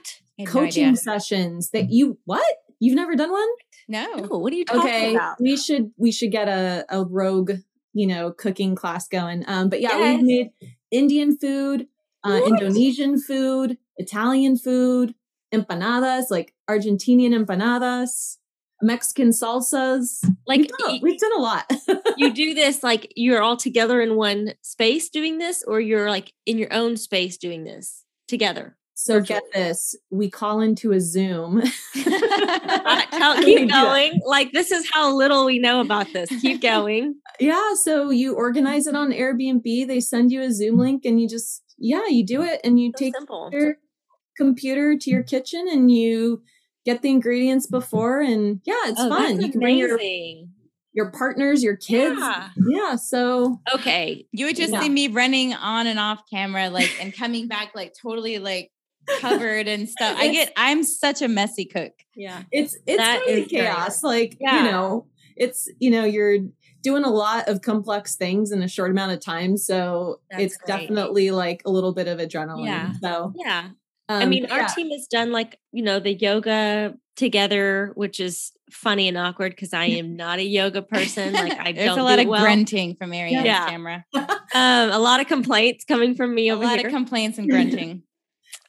Coaching 0.47 0.91
no 0.91 0.95
sessions 0.95 1.71
that 1.71 1.91
you 1.91 2.19
what? 2.25 2.47
You've 2.79 2.95
never 2.95 3.17
done 3.17 3.33
one? 3.33 3.49
No, 3.89 4.07
no 4.15 4.39
what 4.39 4.53
are 4.53 4.57
you 4.57 4.65
talking 4.65 4.83
okay, 4.83 5.15
about? 5.17 5.41
we 5.41 5.57
should 5.57 5.91
we 5.97 6.13
should 6.13 6.31
get 6.31 6.47
a, 6.47 6.85
a 6.89 7.05
rogue 7.05 7.53
you 7.93 8.07
know 8.07 8.33
cooking 8.33 8.75
class 8.75 9.09
going 9.09 9.45
um 9.47 9.69
but 9.69 9.81
yeah 9.81 9.97
yes. 9.97 10.17
we've 10.17 10.27
made 10.27 10.51
indian 10.91 11.37
food 11.37 11.87
uh, 12.25 12.41
indonesian 12.47 13.21
food 13.21 13.79
italian 13.97 14.57
food 14.57 15.15
empanadas, 15.55 16.25
like 16.31 16.55
Argentinian 16.69 17.35
empanadas, 17.35 18.37
Mexican 18.83 19.31
salsas. 19.31 20.25
Like 20.47 20.61
we've 20.61 20.69
done, 20.79 21.01
we've 21.03 21.21
done 21.21 21.37
a 21.37 21.41
lot. 21.41 21.73
you 22.17 22.33
do 22.35 22.55
this 22.55 22.83
like 22.83 23.13
you're 23.17 23.43
all 23.43 23.57
together 23.57 24.01
in 24.01 24.17
one 24.17 24.55
space 24.63 25.09
doing 25.09 25.39
this, 25.39 25.63
or 25.67 25.81
you're 25.81 26.11
like 26.11 26.33
in 26.47 26.59
your 26.59 26.73
own 26.73 26.97
space 26.97 27.37
doing 27.37 27.65
this 27.65 28.05
together. 28.27 28.77
So 29.01 29.21
get 29.21 29.45
this, 29.55 29.95
we 30.11 30.29
call 30.29 30.61
into 30.61 30.91
a 30.91 31.01
Zoom. 31.01 31.63
Tell, 31.95 33.43
keep 33.45 33.71
going. 33.71 34.21
Like 34.27 34.51
this 34.53 34.73
is 34.73 34.91
how 34.93 35.17
little 35.17 35.47
we 35.47 35.61
know 35.61 35.81
about 35.81 36.13
this. 36.13 36.29
Keep 36.41 36.61
going. 36.63 37.15
Yeah. 37.39 37.75
So 37.75 38.11
you 38.11 38.35
organize 38.35 38.89
it 38.89 38.97
on 38.97 39.13
Airbnb. 39.13 39.87
They 39.87 40.01
send 40.01 40.33
you 40.33 40.43
a 40.43 40.51
Zoom 40.51 40.79
link, 40.79 41.05
and 41.05 41.21
you 41.21 41.29
just 41.29 41.63
yeah, 41.79 42.09
you 42.09 42.27
do 42.27 42.43
it, 42.43 42.61
and 42.65 42.81
you 42.81 42.91
so 42.97 43.05
take 43.05 43.15
simple. 43.15 43.51
your 43.53 43.77
computer 44.37 44.99
to 44.99 45.11
your 45.11 45.23
kitchen 45.23 45.67
and 45.71 45.91
you 45.93 46.43
get 46.85 47.03
the 47.03 47.11
ingredients 47.11 47.67
before 47.67 48.21
and 48.21 48.61
yeah 48.65 48.75
it's 48.85 49.01
oh, 49.01 49.09
fun 49.09 49.41
you 49.41 49.51
can 49.51 49.61
bring 49.61 49.77
your 49.77 49.99
your 50.93 51.11
partners 51.11 51.61
your 51.61 51.75
kids 51.75 52.21
yeah. 52.21 52.49
yeah 52.69 52.95
so 52.95 53.61
okay 53.75 54.25
you 54.31 54.47
would 54.47 54.55
just 54.55 54.73
yeah. 54.73 54.81
see 54.81 54.89
me 54.89 55.09
running 55.09 55.53
on 55.55 55.89
and 55.89 55.99
off 55.99 56.23
camera 56.33 56.71
like 56.71 56.89
and 57.01 57.13
coming 57.17 57.49
back 57.49 57.73
like 57.75 57.93
totally 58.01 58.39
like 58.39 58.71
covered 59.21 59.69
and 59.69 59.89
stuff 59.89 60.17
i 60.19 60.31
get 60.31 60.53
i'm 60.57 60.83
such 60.83 61.23
a 61.23 61.29
messy 61.29 61.65
cook 61.65 61.93
yeah 62.15 62.43
it's 62.53 62.77
it's 62.87 62.99
that 62.99 63.21
really 63.27 63.47
chaos 63.47 64.01
great. 64.01 64.09
like 64.09 64.37
yeah. 64.41 64.65
you 64.65 64.71
know 64.71 65.07
it's 65.37 65.69
you 65.79 65.91
know 65.91 66.05
you're 66.05 66.39
doing 66.83 67.05
a 67.05 67.11
lot 67.11 67.49
of 67.49 67.61
complex 67.61 68.17
things 68.17 68.53
in 68.53 68.63
a 68.63 68.69
short 68.69 68.91
amount 68.91 69.13
of 69.13 69.21
time 69.21 69.57
so 69.57 70.21
That's 70.31 70.43
it's 70.43 70.57
great. 70.57 70.81
definitely 70.81 71.31
like 71.31 71.63
a 71.65 71.71
little 71.71 71.93
bit 71.93 72.09
of 72.09 72.19
adrenaline 72.19 72.67
yeah. 72.67 72.93
so 73.01 73.33
yeah 73.37 73.71
um, 74.09 74.23
I 74.23 74.27
mean, 74.27 74.47
our 74.47 74.61
yeah. 74.61 74.67
team 74.69 74.91
has 74.91 75.07
done 75.07 75.33
like, 75.33 75.59
you 75.71 75.83
know, 75.83 76.01
the 76.01 76.15
yoga 76.15 76.95
together, 77.17 77.93
which 77.95 78.21
is 78.21 78.53
funny 78.71 79.09
and 79.09 79.19
awkward 79.19 79.53
because 79.53 79.75
I 79.75 79.85
am 79.87 80.17
not 80.17 80.39
a 80.39 80.45
yoga 80.45 80.81
person. 80.83 81.35
Like 81.35 81.59
I 81.59 81.73
There's 81.73 81.89
don't 81.89 81.99
a 81.99 82.05
lot 82.05 82.19
of 82.19 82.27
well. 82.27 82.41
grunting 82.41 82.97
from 82.97 83.11
Ariane's 83.11 83.45
yeah. 83.45 83.69
camera. 83.69 84.05
um, 84.15 84.31
a 84.55 84.99
lot 84.99 85.21
of 85.21 85.27
complaints 85.27 85.85
coming 85.85 86.15
from 86.15 86.35
me 86.35 86.49
a 86.49 86.55
over 86.55 86.63
here. 86.63 86.73
A 86.73 86.77
lot 86.77 86.87
of 86.87 86.93
complaints 86.93 87.39
and 87.39 87.51
grunting. 87.51 88.03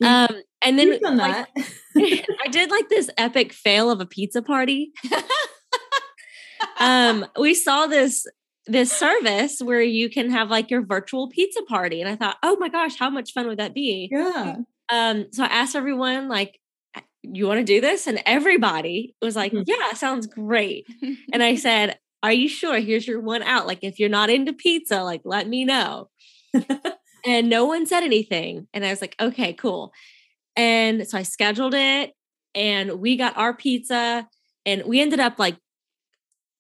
Um, 0.04 0.42
and 0.62 0.80
then 0.80 1.00
like, 1.02 1.48
I 1.96 2.48
did 2.52 2.70
like 2.70 2.90
this 2.90 3.10
epic 3.18 3.54
fail 3.54 3.90
of 3.92 4.02
a 4.02 4.06
pizza 4.06 4.42
party. 4.42 4.92
um, 6.80 7.26
we 7.40 7.54
saw 7.54 7.88
this 7.88 8.26
this 8.70 8.92
service 8.92 9.60
where 9.62 9.82
you 9.82 10.10
can 10.10 10.30
have 10.30 10.52
like 10.52 10.70
your 10.70 10.86
virtual 10.86 11.28
pizza 11.30 11.62
party. 11.64 12.02
And 12.02 12.10
I 12.10 12.16
thought, 12.16 12.38
oh 12.44 12.56
my 12.60 12.70
gosh, 12.70 12.98
how 13.00 13.10
much 13.10 13.34
fun 13.34 13.48
would 13.48 13.58
that 13.58 13.74
be? 13.74 14.10
Yeah. 14.12 14.58
Um, 14.92 15.26
so 15.32 15.44
I 15.44 15.48
asked 15.48 15.76
everyone, 15.76 16.30
like, 16.30 16.60
you 17.24 17.48
want 17.48 17.60
to 17.60 17.64
do 17.64 17.82
this? 17.82 18.06
And 18.08 18.22
everybody 18.26 19.16
was 19.22 19.36
like, 19.36 19.52
mm-hmm. 19.52 19.64
yeah, 19.66 19.94
sounds 19.94 20.28
great. 20.28 20.86
and 21.34 21.42
I 21.42 21.56
said, 21.56 21.98
are 22.22 22.32
you 22.32 22.48
sure? 22.48 22.80
Here's 22.80 23.08
your 23.08 23.22
one 23.22 23.44
out. 23.44 23.66
Like, 23.66 23.80
if 23.82 24.00
you're 24.00 24.10
not 24.10 24.30
into 24.30 24.54
pizza, 24.54 25.04
like, 25.04 25.22
let 25.26 25.48
me 25.48 25.66
know. 25.66 26.10
And 27.26 27.50
no 27.50 27.66
one 27.66 27.86
said 27.86 28.04
anything. 28.04 28.68
And 28.74 28.86
I 28.86 28.90
was 28.90 29.02
like, 29.02 29.16
okay, 29.20 29.54
cool. 29.54 29.94
And 30.56 31.08
so 31.08 31.18
I 31.18 31.24
scheduled 31.24 31.74
it 31.74 32.14
and 32.56 33.00
we 33.00 33.16
got 33.16 33.38
our 33.38 33.54
pizza 33.54 34.28
and 34.66 34.84
we 34.86 35.00
ended 35.00 35.20
up 35.20 35.40
like 35.40 35.58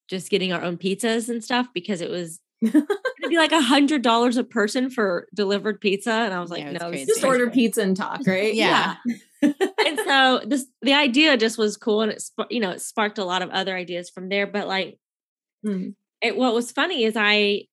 just 0.09 0.29
getting 0.29 0.53
our 0.53 0.63
own 0.63 0.77
pizzas 0.77 1.29
and 1.29 1.43
stuff 1.43 1.67
because 1.73 2.01
it 2.01 2.09
was 2.09 2.39
it'd 2.61 3.29
be 3.29 3.37
like 3.37 3.51
a 3.51 3.61
hundred 3.61 4.01
dollars 4.01 4.35
a 4.37 4.43
person 4.43 4.89
for 4.89 5.27
delivered 5.33 5.79
pizza. 5.79 6.11
And 6.11 6.33
I 6.33 6.41
was 6.41 6.51
like, 6.51 6.63
yeah, 6.63 6.71
no, 6.71 6.91
just 6.91 7.23
order 7.23 7.49
pizza 7.49 7.81
and 7.81 7.95
talk, 7.95 8.21
right? 8.27 8.53
Yeah. 8.53 8.95
yeah. 9.05 9.53
and 9.85 9.99
so 10.05 10.41
this 10.45 10.65
the 10.81 10.93
idea 10.93 11.37
just 11.37 11.57
was 11.57 11.77
cool 11.77 12.01
and 12.01 12.11
it 12.11 12.23
you 12.49 12.59
know 12.59 12.71
it 12.71 12.81
sparked 12.81 13.17
a 13.17 13.23
lot 13.23 13.41
of 13.41 13.49
other 13.51 13.75
ideas 13.75 14.09
from 14.09 14.29
there. 14.29 14.47
But 14.47 14.67
like 14.67 14.97
mm. 15.65 15.93
it 16.21 16.35
what 16.35 16.53
was 16.53 16.71
funny 16.71 17.05
is 17.05 17.15
I, 17.15 17.63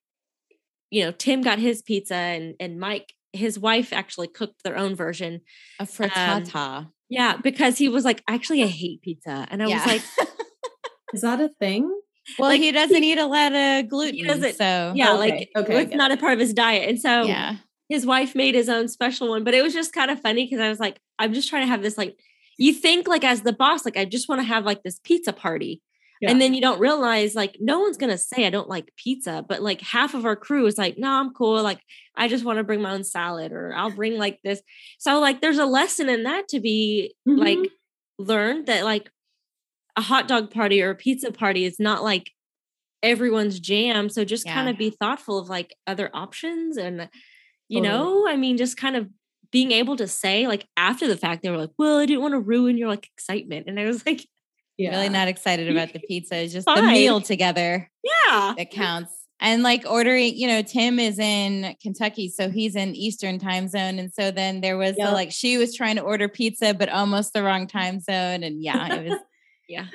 you 0.91 1.05
know, 1.05 1.13
Tim 1.13 1.43
got 1.43 1.59
his 1.59 1.83
pizza 1.83 2.15
and 2.15 2.55
and 2.61 2.79
Mike, 2.79 3.13
his 3.33 3.59
wife 3.59 3.93
actually 3.93 4.29
cooked 4.29 4.63
their 4.63 4.77
own 4.77 4.95
version. 4.95 5.41
A 5.81 5.85
frittata. 5.85 6.55
Um, 6.55 6.93
yeah, 7.09 7.37
because 7.37 7.79
he 7.79 7.89
was 7.89 8.05
like, 8.05 8.23
actually, 8.29 8.63
I 8.63 8.67
hate 8.67 9.03
pizza. 9.03 9.47
And 9.51 9.63
I 9.63 9.69
yeah. 9.69 9.77
was 9.77 9.87
like, 9.87 10.29
Is 11.15 11.23
that 11.23 11.41
a 11.41 11.49
thing? 11.61 12.01
Well, 12.39 12.51
like, 12.51 12.61
he 12.61 12.73
doesn't 12.73 13.05
eat 13.05 13.19
a 13.19 13.27
lot 13.27 13.55
of 13.55 13.89
gluten. 13.89 14.53
So 14.53 14.93
yeah, 14.95 15.13
okay, 15.13 15.19
like 15.19 15.51
okay, 15.57 15.83
it's 15.83 15.95
not 15.95 16.11
a 16.11 16.17
part 16.17 16.33
of 16.33 16.41
his 16.41 16.53
diet. 16.53 16.89
And 16.89 17.01
so 17.01 17.23
yeah. 17.23 17.57
his 17.89 18.05
wife 18.05 18.35
made 18.35 18.55
his 18.55 18.69
own 18.69 18.89
special 18.89 19.29
one, 19.29 19.45
but 19.45 19.55
it 19.55 19.63
was 19.63 19.73
just 19.73 19.93
kind 19.93 20.11
of 20.11 20.21
funny 20.21 20.45
because 20.45 20.61
I 20.61 20.69
was 20.69 20.81
like, 20.81 21.01
I'm 21.19 21.33
just 21.33 21.49
trying 21.49 21.63
to 21.63 21.69
have 21.69 21.83
this 21.83 21.97
like 21.97 22.19
you 22.59 22.73
think 22.73 23.07
like 23.07 23.23
as 23.23 23.43
the 23.43 23.53
boss, 23.53 23.85
like 23.85 23.97
I 23.97 24.05
just 24.05 24.29
want 24.29 24.41
to 24.41 24.47
have 24.47 24.65
like 24.65 24.83
this 24.83 24.99
pizza 25.05 25.33
party. 25.33 25.83
Yeah. 26.21 26.31
And 26.31 26.41
then 26.41 26.55
you 26.55 26.61
don't 26.61 26.81
realize 26.81 27.35
like 27.35 27.57
no 27.61 27.81
one's 27.81 27.97
gonna 27.99 28.17
say 28.19 28.47
I 28.47 28.51
don't 28.51 28.69
like 28.69 28.93
pizza, 28.97 29.45
but 29.49 29.63
like 29.63 29.81
half 29.83 30.15
of 30.15 30.25
our 30.25 30.37
crew 30.37 30.67
is 30.67 30.79
like, 30.79 30.97
no, 30.99 31.11
I'm 31.11 31.33
cool. 31.35 31.63
Like 31.63 31.81
I 32.17 32.29
just 32.29 32.45
want 32.45 32.59
to 32.59 32.65
bring 32.65 32.81
my 32.83 32.93
own 32.93 33.05
salad 33.05 33.53
or 33.53 33.75
I'll 33.75 33.91
bring 33.91 34.17
like 34.17 34.41
this. 34.43 34.63
So 34.99 35.21
like 35.21 35.41
there's 35.41 35.59
a 35.59 35.67
lesson 35.67 36.09
in 36.09 36.23
that 36.25 36.49
to 36.49 36.61
be 36.61 37.15
Mhm. 37.29 37.39
like 37.39 37.71
learned 38.19 38.67
that 38.67 38.85
like 38.85 39.11
a 39.97 40.01
hot 40.01 40.27
dog 40.29 40.51
party 40.51 40.83
or 40.83 40.91
a 40.91 40.95
pizza 40.95 41.31
party 41.33 41.65
is 41.65 41.79
not 41.79 42.03
like 42.03 42.31
everyone's 43.03 43.61
jam. 43.61 44.09
So 44.09 44.25
just 44.25 44.47
kind 44.47 44.69
of 44.69 44.79
be 44.79 44.91
thoughtful 44.91 45.39
of 45.39 45.49
like 45.49 45.75
other 45.87 46.11
options 46.15 46.77
and 46.77 47.09
you 47.69 47.83
Totally. 47.83 47.89
know, 47.99 48.29
I 48.29 48.37
mean, 48.37 48.57
just 48.57 48.77
kind 48.77 48.97
of 48.97 49.09
being 49.51 49.73
able 49.73 49.97
to 49.97 50.09
say 50.09 50.47
like 50.47 50.67
after 50.77 51.07
the 51.07 51.17
fact, 51.17 51.43
they 51.43 51.51
were 51.51 51.57
like, 51.59 51.71
well, 51.79 51.99
I 51.99 52.07
didn't 52.07 52.23
want 52.23 52.33
to 52.35 52.41
ruin 52.41 52.79
your 52.79 52.89
like 52.89 53.09
excitement. 53.17 53.67
And 53.69 53.79
I 53.79 53.85
was 53.87 54.05
like, 54.07 54.27
yeah. 54.79 54.91
Really 54.91 55.09
not 55.09 55.29
excited 55.29 55.71
about 55.71 55.93
the 55.93 56.01
pizza. 56.01 56.37
It's 56.37 56.53
just 56.53 56.67
the 56.67 56.83
meal 56.83 57.21
together 57.21 57.91
yeah. 58.05 58.55
that 58.57 58.71
counts. 58.71 59.13
And 59.39 59.63
like 59.63 59.85
ordering, 59.87 60.35
you 60.37 60.47
know, 60.49 60.63
Tim 60.63 60.99
is 60.99 61.19
in 61.19 61.77
Kentucky, 61.83 62.29
so 62.31 62.49
he's 62.51 62.75
in 62.75 62.95
Eastern 62.95 63.39
time 63.39 63.69
zone. 63.69 63.99
And 63.99 64.11
so 64.13 64.31
then 64.31 64.63
there 64.63 64.79
was 64.79 64.97
the, 64.97 65.11
like 65.11 65.31
she 65.31 65.59
was 65.59 65.75
trying 65.77 65.97
to 65.97 66.03
order 66.03 66.27
pizza, 66.29 66.73
but 66.73 66.89
almost 66.89 67.35
the 67.35 67.43
wrong 67.43 67.67
time 67.67 68.01
zone. 68.01 68.43
And 68.43 68.63
yeah, 68.63 68.95
it 68.95 69.11
was 69.11 69.19
Yeah. 69.69 69.87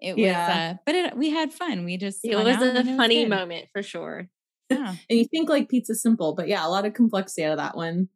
it 0.00 0.18
Yeah. 0.18 0.46
was 0.48 0.56
uh 0.56 0.74
but 0.84 0.94
it, 0.94 1.16
we 1.16 1.30
had 1.30 1.52
fun. 1.54 1.84
We 1.86 1.96
just 1.96 2.20
It 2.22 2.36
was 2.36 2.56
a 2.60 2.80
it 2.80 2.96
funny 2.96 3.22
good. 3.22 3.30
moment 3.30 3.68
for 3.72 3.82
sure. 3.82 4.28
Yeah. 4.68 4.94
And 5.08 5.18
you 5.18 5.24
think 5.26 5.48
like 5.48 5.68
pizza 5.70 5.94
simple, 5.94 6.34
but 6.34 6.48
yeah, 6.48 6.66
a 6.66 6.68
lot 6.68 6.84
of 6.84 6.92
complexity 6.92 7.44
out 7.44 7.52
of 7.52 7.58
that 7.58 7.76
one. 7.76 8.08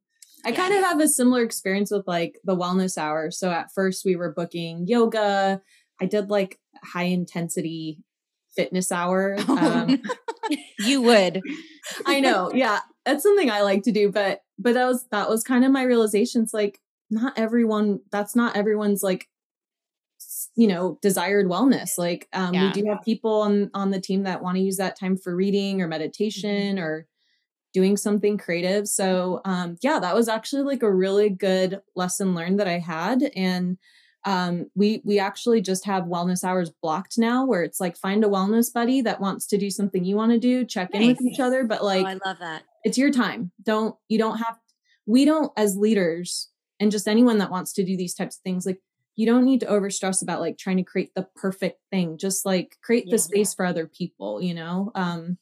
I 0.44 0.50
Yeah. 0.50 0.56
kind 0.56 0.74
of 0.74 0.80
have 0.84 1.00
a 1.00 1.08
similar 1.08 1.42
experience 1.42 1.90
with 1.90 2.06
like 2.06 2.38
the 2.44 2.56
wellness 2.56 2.98
hour. 2.98 3.30
So 3.30 3.50
at 3.50 3.72
first 3.74 4.04
we 4.04 4.14
were 4.16 4.32
booking 4.34 4.86
yoga. 4.86 5.62
I 6.00 6.06
did 6.06 6.30
like 6.30 6.58
high 6.82 7.04
intensity 7.04 7.98
fitness 8.54 8.90
hour. 8.92 9.36
Um, 9.48 10.00
you 10.78 11.02
would. 11.02 11.42
I 12.06 12.20
know. 12.20 12.52
Yeah. 12.54 12.80
That's 13.04 13.22
something 13.22 13.50
I 13.50 13.62
like 13.62 13.82
to 13.84 13.92
do, 13.92 14.12
but 14.12 14.42
but 14.58 14.74
that 14.74 14.86
was 14.86 15.06
that 15.10 15.28
was 15.28 15.42
kind 15.42 15.64
of 15.64 15.72
my 15.72 15.82
realizations 15.82 16.54
like 16.54 16.80
not 17.10 17.36
everyone 17.36 18.00
that's 18.12 18.34
not 18.36 18.56
everyone's 18.56 19.02
like 19.02 19.28
you 20.56 20.66
know 20.66 20.98
desired 21.02 21.46
wellness 21.46 21.98
like 21.98 22.28
um 22.32 22.54
Yeah. 22.54 22.66
we 22.66 22.72
do 22.82 22.88
have 22.88 23.02
people 23.04 23.42
on 23.42 23.70
on 23.74 23.90
the 23.90 24.00
team 24.00 24.22
that 24.22 24.42
want 24.42 24.56
to 24.56 24.62
use 24.62 24.76
that 24.78 24.98
time 24.98 25.16
for 25.16 25.34
reading 25.36 25.82
or 25.82 25.88
meditation 25.88 26.78
or 26.78 27.06
doing 27.74 27.96
something 27.96 28.38
creative 28.38 28.88
so 28.88 29.40
um 29.44 29.76
yeah 29.82 29.98
that 29.98 30.14
was 30.14 30.28
actually 30.28 30.62
like 30.62 30.82
a 30.82 30.92
really 30.92 31.28
good 31.28 31.80
lesson 31.94 32.34
learned 32.34 32.58
that 32.58 32.68
i 32.68 32.78
had 32.78 33.30
and 33.36 33.76
um 34.26 34.68
we 34.74 35.00
we 35.04 35.18
actually 35.18 35.60
just 35.62 35.84
have 35.86 36.04
wellness 36.04 36.44
hours 36.44 36.70
blocked 36.82 37.16
now 37.16 37.46
where 37.46 37.62
it's 37.62 37.80
like 37.80 37.96
find 37.96 38.24
a 38.24 38.28
wellness 38.28 38.72
buddy 38.72 39.00
that 39.00 39.20
wants 39.20 39.46
to 39.46 39.56
do 39.56 39.70
something 39.70 40.04
you 40.04 40.16
want 40.16 40.32
to 40.32 40.38
do 40.38 40.64
check 40.64 40.90
in 40.92 41.06
with 41.06 41.22
each 41.22 41.40
other 41.40 41.64
but 41.64 41.82
like 41.82 42.04
oh, 42.04 42.08
I 42.08 42.18
love 42.24 42.38
that. 42.40 42.62
it's 42.84 42.98
your 42.98 43.10
time 43.10 43.52
don't 43.62 43.94
you 44.08 44.18
don't 44.18 44.38
have 44.38 44.56
we 45.06 45.24
don't 45.24 45.52
as 45.56 45.76
leaders 45.76 46.50
and 46.80 46.90
just 46.90 47.08
anyone 47.08 47.38
that 47.38 47.50
wants 47.50 47.72
to 47.74 47.84
do 47.84 47.96
these 47.96 48.14
types 48.14 48.36
of 48.36 48.42
things 48.42 48.66
like 48.66 48.80
you 49.14 49.24
don't 49.24 49.44
need 49.46 49.60
to 49.60 49.66
over 49.66 49.88
stress 49.88 50.20
about 50.20 50.40
like 50.40 50.58
trying 50.58 50.76
to 50.76 50.82
create 50.82 51.12
the 51.14 51.26
perfect 51.36 51.78
thing 51.90 52.18
just 52.18 52.44
like 52.44 52.76
create 52.82 53.06
Yeah. 53.06 53.12
the 53.12 53.18
space 53.18 53.54
for 53.54 53.64
other 53.64 53.86
people 53.86 54.42
you 54.42 54.52
know 54.54 54.90
um 54.94 55.38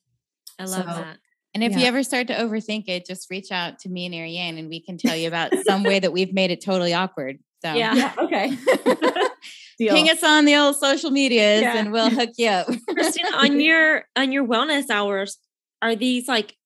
I 0.58 0.64
love 0.66 0.80
So- 0.84 0.86
that. 0.86 1.18
And 1.56 1.62
if 1.62 1.76
you 1.76 1.84
ever 1.84 2.02
start 2.02 2.26
to 2.26 2.34
overthink 2.34 2.88
it, 2.88 3.06
just 3.06 3.30
reach 3.30 3.52
out 3.52 3.78
to 3.80 3.88
me 3.88 4.06
and 4.06 4.14
Ariane 4.14 4.58
and 4.58 4.68
we 4.68 4.80
can 4.80 4.98
tell 4.98 5.14
you 5.14 5.28
about 5.28 5.52
some 5.64 5.84
way 5.84 6.00
that 6.00 6.12
we've 6.12 6.32
made 6.34 6.50
it 6.50 6.60
totally 6.60 6.92
awkward. 6.92 7.38
So 7.64 7.74
Yeah. 7.74 7.94
yeah 7.94 8.12
okay 8.18 8.56
Deal. 9.78 9.94
ping 9.94 10.08
us 10.10 10.22
on 10.22 10.44
the 10.44 10.54
old 10.54 10.76
social 10.76 11.10
medias 11.10 11.62
Yeah. 11.62 11.76
and 11.78 11.90
we'll 11.92 12.10
hook 12.10 12.30
you 12.36 12.48
up. 12.48 12.66
Christina, 12.94 13.30
on 13.36 13.58
your 13.68 14.04
on 14.16 14.30
your 14.32 14.46
wellness 14.46 14.88
hours, 14.90 15.38
are 15.82 15.96
these 15.96 16.28
like 16.28 16.56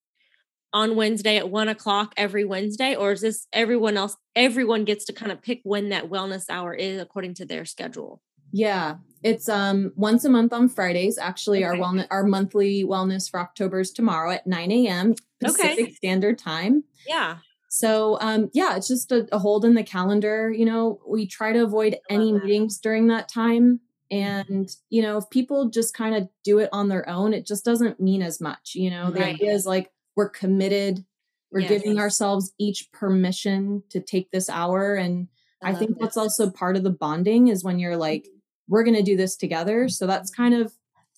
on 0.75 0.97
Wednesday 0.97 1.39
at 1.39 1.49
one 1.49 1.69
o'clock 1.69 2.13
every 2.19 2.45
Wednesday, 2.45 2.95
or 2.95 3.13
is 3.13 3.23
this 3.23 3.47
everyone 3.55 3.97
else? 3.97 4.15
Everyone 4.37 4.85
gets 4.85 5.07
to 5.07 5.15
kind 5.15 5.33
of 5.33 5.41
pick 5.41 5.61
when 5.63 5.89
that 5.89 6.11
wellness 6.11 6.45
hour 6.51 6.75
is 6.75 7.01
according 7.01 7.33
to 7.35 7.47
their 7.47 7.65
schedule. 7.65 8.21
yeah 8.53 8.97
it's 9.23 9.49
um 9.49 9.93
once 9.97 10.25
a 10.25 10.29
month 10.31 10.53
on 10.53 10.69
fridays 10.69 11.19
actually 11.19 11.65
our 11.65 11.75
wellness 11.75 12.07
our 12.11 12.23
monthly 12.25 12.85
wellness 12.85 13.29
for 13.31 13.41
october 13.41 13.81
is 13.81 13.91
tomorrow 13.91 14.31
at 14.31 14.47
9 14.47 14.71
a.m 14.73 15.15
Okay. 15.45 15.69
pacific 15.69 15.97
standard 15.97 16.39
time 16.39 16.85
Yeah, 17.07 17.39
So 17.69 18.19
um 18.21 18.51
yeah, 18.55 18.77
it's 18.77 18.89
just 18.89 19.13
a, 19.13 19.29
a 19.33 19.39
hold 19.39 19.65
in 19.65 19.75
the 19.75 19.85
calendar. 19.85 20.51
You 20.51 20.65
know, 20.65 21.01
we 21.07 21.27
try 21.27 21.53
to 21.53 21.63
avoid 21.63 21.97
I 22.11 22.15
any 22.15 22.33
that. 22.33 22.41
meetings 22.43 22.79
during 22.79 23.09
that 23.09 23.29
time. 23.29 23.81
And 24.11 24.71
you 24.91 25.03
know, 25.03 25.19
if 25.19 25.29
people 25.31 25.69
just 25.69 25.95
kind 25.95 26.15
of 26.15 26.29
do 26.45 26.59
it 26.59 26.71
on 26.73 26.89
their 26.89 27.09
own, 27.09 27.35
it 27.35 27.47
just 27.47 27.65
doesn't 27.65 28.01
mean 28.01 28.23
as 28.23 28.41
much. 28.41 28.75
You 28.75 28.91
know, 28.91 29.11
the 29.13 29.21
Right. 29.21 29.35
idea 29.39 29.53
is 29.53 29.67
like 29.67 29.91
we're 30.17 30.31
committed, 30.31 31.05
we're 31.53 31.61
Yes. 31.61 31.63
giving 31.63 31.99
ourselves 31.99 32.53
each 32.59 32.91
permission 32.93 33.83
to 33.91 34.01
take 34.01 34.31
this 34.31 34.49
hour. 34.49 34.95
And 34.95 35.29
I, 35.63 35.71
love 35.73 35.79
think 35.79 35.99
that's 36.01 36.17
also 36.17 36.51
part 36.51 36.77
of 36.77 36.83
the 36.85 36.91
bonding 36.91 37.49
is 37.49 37.65
when 37.65 37.79
you're 37.79 37.97
like, 37.97 38.31
we're 38.69 38.85
gonna 38.85 39.03
do 39.03 39.17
this 39.17 39.37
together. 39.37 39.89
So 39.89 40.07
that's 40.07 40.31
kind 40.31 40.55
of, 40.55 40.73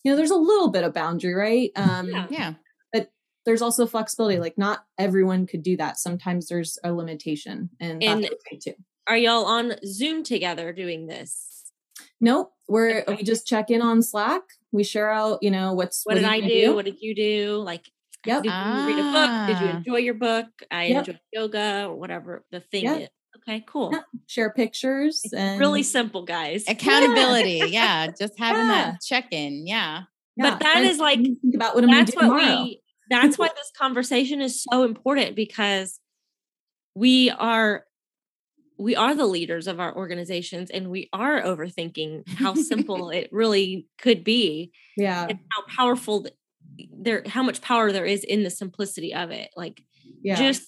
you 0.05 0.11
know, 0.11 0.17
there's 0.17 0.31
a 0.31 0.37
little 0.37 0.71
bit 0.71 0.85
of 0.85 0.95
boundary, 0.95 1.35
right? 1.35 1.71
Um 1.77 2.07
Yeah. 2.07 2.27
yeah. 2.29 2.55
There's 3.47 3.63
also 3.63 3.87
flexibility. 3.87 4.39
Like 4.39 4.59
not 4.59 4.85
everyone 4.99 5.47
could 5.47 5.63
do 5.63 5.77
that. 5.79 5.99
Sometimes 5.99 6.49
there's 6.49 6.79
a 6.85 6.93
limitation, 6.93 7.71
and, 7.81 8.03
And- 8.03 8.23
that's 8.25 8.35
okay 8.47 8.59
too. 8.59 8.75
Are 9.07 9.17
y'all 9.17 9.45
on 9.47 9.75
Zoom 9.85 10.23
together 10.23 10.73
doing 10.73 11.07
this? 11.07 11.73
Nope, 12.21 12.53
we're 12.69 13.01
Okay. 13.01 13.15
we 13.17 13.23
just 13.23 13.47
check 13.47 13.71
in 13.71 13.83
on 13.83 14.03
Slack. 14.03 14.43
We 14.73 14.85
share 14.85 15.11
out, 15.11 15.43
you 15.43 15.51
know, 15.51 15.73
what's 15.73 16.05
What, 16.05 16.15
did 16.15 16.25
I 16.25 16.37
you 16.37 16.67
do? 16.67 16.75
What 16.75 16.85
did 16.85 17.01
you 17.01 17.15
do? 17.15 17.57
Like, 17.57 17.91
Yep. 18.27 18.43
did 18.43 18.53
you 18.53 18.87
read 18.87 18.99
a 18.99 19.13
book? 19.13 19.47
Did 19.59 19.65
you 19.67 19.73
Ah. 19.73 19.77
enjoy 19.79 19.97
your 19.97 20.15
book? 20.15 20.47
I 20.71 20.85
Yep. 20.87 20.99
enjoyed 21.09 21.21
yoga 21.33 21.87
or 21.89 21.95
whatever 21.97 22.45
the 22.51 22.61
thing 22.61 22.85
Yeah. 22.85 22.97
is. 22.97 23.09
Okay, 23.39 23.65
cool. 23.67 23.91
Yeah. 23.93 24.03
Share 24.27 24.51
pictures 24.53 25.23
It's 25.25 25.33
and 25.33 25.59
really 25.59 25.83
simple, 25.83 26.23
guys. 26.25 26.65
Accountability. 26.69 27.63
Yeah. 27.69 28.09
Just 28.09 28.39
having 28.39 28.67
Yeah. 28.67 28.93
that 28.93 29.01
check 29.03 29.29
in. 29.33 29.67
Yeah. 29.67 30.03
Yeah, 30.37 30.51
But 30.51 30.61
that 30.61 30.77
and 30.77 30.87
is 30.87 30.99
like- 30.99 31.21
think 31.21 31.55
about 31.55 31.75
what 31.75 31.83
I'm 31.85 31.91
going 31.91 32.05
that's 32.05 32.11
do 32.13 32.17
what 32.29 32.39
tomorrow. 32.39 32.63
we 32.65 32.80
that's 33.11 33.39
why 33.39 33.49
this 33.49 33.73
conversation 33.77 34.41
is 34.41 34.63
so 34.71 34.85
important 34.85 35.37
because 35.37 36.01
we 36.95 37.31
are 37.31 37.85
we 38.79 38.97
are 38.97 39.15
the 39.15 39.27
leaders 39.27 39.67
of 39.67 39.79
our 39.81 39.95
organizations 39.95 40.71
and 40.71 40.91
we 40.91 41.09
are 41.13 41.43
overthinking 41.43 42.25
how 42.35 42.55
simple 42.55 43.11
it 43.21 43.29
really 43.33 43.87
could 43.99 44.25
be 44.25 44.73
yeah, 44.97 45.27
and 45.29 45.39
how 45.51 45.63
powerful 45.77 46.27
there 46.99 47.23
how 47.27 47.43
much 47.43 47.61
power 47.61 47.93
there 47.93 48.07
is 48.07 48.25
in 48.25 48.43
the 48.43 48.51
simplicity 48.51 49.15
of 49.15 49.31
it 49.31 49.51
like 49.57 49.83
yeah, 50.23 50.37
just 50.37 50.63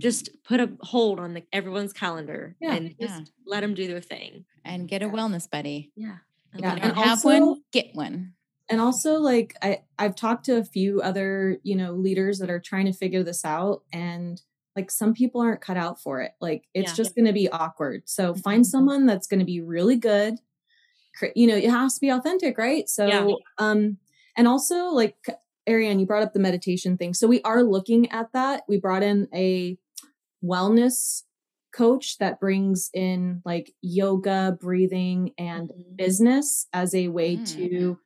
just 0.00 0.28
put 0.44 0.60
a 0.60 0.70
hold 0.80 1.18
on 1.18 1.34
the, 1.34 1.42
everyone's 1.52 1.92
calendar 1.92 2.56
Yeah. 2.60 2.74
and 2.74 2.88
just 3.00 3.18
Yeah. 3.18 3.24
let 3.46 3.60
them 3.60 3.74
do 3.74 3.86
their 3.86 4.00
thing 4.00 4.44
And 4.64 4.88
get 4.88 5.02
a 5.02 5.06
Yeah. 5.06 5.12
wellness 5.12 5.50
buddy. 5.50 5.92
yeah 5.96 6.18
I 6.54 6.58
Yeah, 6.58 6.68
love 6.68 6.76
You 6.76 6.82
it. 6.82 6.86
don't 6.88 6.96
have 6.96 7.24
one, 7.24 7.62
get 7.72 7.94
one. 7.94 8.34
And 8.68 8.80
also 8.80 9.14
like 9.18 9.56
I 9.62 9.82
I've 9.98 10.14
talked 10.16 10.44
to 10.46 10.56
a 10.58 10.64
few 10.64 11.00
other 11.02 11.58
you 11.62 11.76
know 11.76 11.92
leaders 11.92 12.38
that 12.40 12.50
are 12.50 12.60
trying 12.60 12.86
to 12.86 12.92
figure 12.92 13.22
this 13.22 13.44
out, 13.44 13.82
and 13.92 14.40
like 14.76 14.90
some 14.90 15.14
people 15.14 15.40
aren't 15.40 15.60
cut 15.62 15.76
out 15.76 16.00
for 16.00 16.20
it. 16.20 16.32
Like 16.40 16.64
it's 16.74 16.92
Yeah. 16.92 16.96
just 16.96 17.14
going 17.14 17.26
to 17.26 17.32
be 17.32 17.48
awkward. 17.48 18.02
So 18.06 18.34
Mhm. 18.34 18.42
find 18.42 18.66
someone 18.66 19.06
that's 19.06 19.26
going 19.26 19.40
to 19.40 19.46
be 19.46 19.60
really 19.60 19.96
good. 19.96 20.34
You 21.34 21.46
know, 21.46 21.56
it 21.56 21.70
has 21.70 21.94
to 21.94 22.00
be 22.00 22.10
authentic, 22.10 22.58
right? 22.58 22.88
So 22.88 23.10
Yeah. 23.10 23.34
um, 23.58 23.98
and 24.36 24.46
also 24.46 24.86
like 24.88 25.16
Ariane, 25.68 25.98
you 25.98 26.06
brought 26.06 26.22
up 26.22 26.34
the 26.34 26.38
meditation 26.40 26.96
thing. 26.98 27.14
So 27.14 27.26
we 27.26 27.40
are 27.42 27.62
looking 27.62 28.10
at 28.12 28.32
that. 28.32 28.64
We 28.68 28.78
brought 28.78 29.02
in 29.02 29.28
a 29.34 29.78
wellness 30.44 31.22
coach 31.72 32.18
that 32.18 32.40
brings 32.40 32.90
in 32.94 33.42
like 33.44 33.72
yoga, 33.82 34.56
breathing, 34.60 35.32
and 35.38 35.70
Mhm. 35.70 35.96
business 35.96 36.66
as 36.72 36.94
a 36.94 37.08
way 37.08 37.38
Mm. 37.38 37.44
to 37.56 37.98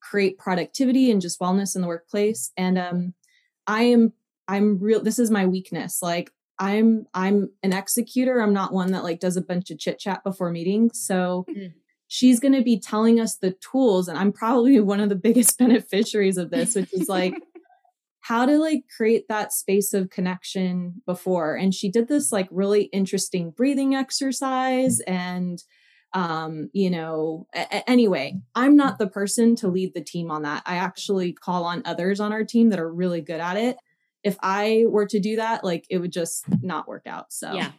create 0.00 0.38
productivity 0.38 1.10
and 1.10 1.20
just 1.20 1.40
wellness 1.40 1.74
in 1.76 1.82
the 1.82 1.88
workplace. 1.88 2.52
And 2.56 2.78
um 2.78 3.14
i 3.66 3.82
am 3.82 4.12
i'm 4.48 4.78
real 4.78 5.02
this 5.02 5.18
is 5.18 5.30
my 5.30 5.46
weakness. 5.46 6.00
Like 6.02 6.30
i'm 6.58 7.06
i'm 7.14 7.50
an 7.62 7.72
executor. 7.72 8.40
I'm 8.40 8.52
not 8.52 8.72
one 8.72 8.92
that 8.92 9.04
like 9.04 9.20
does 9.20 9.36
a 9.36 9.42
bunch 9.42 9.70
of 9.70 9.78
chit 9.78 9.98
chat 9.98 10.24
before 10.24 10.50
meetings. 10.50 10.98
So 11.00 11.44
Mm. 11.48 11.72
she's 12.08 12.40
going 12.40 12.54
to 12.54 12.62
be 12.62 12.78
telling 12.78 13.20
us 13.20 13.36
the 13.36 13.52
tools 13.70 14.08
and 14.08 14.18
i'm 14.18 14.32
probably 14.32 14.80
one 14.92 14.98
of 15.00 15.08
the 15.08 15.14
biggest 15.14 15.56
beneficiaries 15.58 16.38
of 16.38 16.50
this 16.50 16.74
which 16.74 16.92
is 16.92 17.08
like 17.08 17.34
how 18.22 18.44
to 18.44 18.58
like 18.58 18.84
create 18.94 19.26
that 19.28 19.52
space 19.52 19.94
of 19.94 20.10
connection 20.10 21.00
before. 21.06 21.54
And 21.56 21.74
she 21.74 21.90
did 21.90 22.06
this 22.06 22.30
like 22.30 22.48
really 22.50 22.84
interesting 22.92 23.50
breathing 23.50 23.94
exercise 23.94 25.00
and 25.00 25.62
um 26.12 26.68
you 26.72 26.90
know 26.90 27.46
a- 27.54 27.88
anyway 27.88 28.36
i'm 28.54 28.74
not 28.76 28.98
the 28.98 29.06
person 29.06 29.54
to 29.54 29.68
lead 29.68 29.94
the 29.94 30.02
team 30.02 30.30
on 30.30 30.42
that 30.42 30.62
i 30.66 30.76
actually 30.76 31.32
call 31.32 31.64
on 31.64 31.82
others 31.84 32.18
on 32.18 32.32
our 32.32 32.44
team 32.44 32.70
that 32.70 32.80
are 32.80 32.92
really 32.92 33.20
good 33.20 33.40
at 33.40 33.56
it 33.56 33.76
if 34.24 34.36
i 34.42 34.84
were 34.88 35.06
to 35.06 35.20
do 35.20 35.36
that 35.36 35.62
like 35.62 35.86
it 35.88 35.98
would 35.98 36.12
just 36.12 36.44
not 36.62 36.88
work 36.88 37.06
out 37.06 37.32
so 37.32 37.52
yeah 37.52 37.70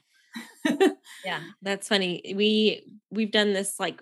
yeah, 1.26 1.40
that's 1.62 1.88
funny. 1.88 2.34
We 2.36 2.84
we've 3.10 3.32
done 3.32 3.54
this 3.54 3.80
like 3.80 4.02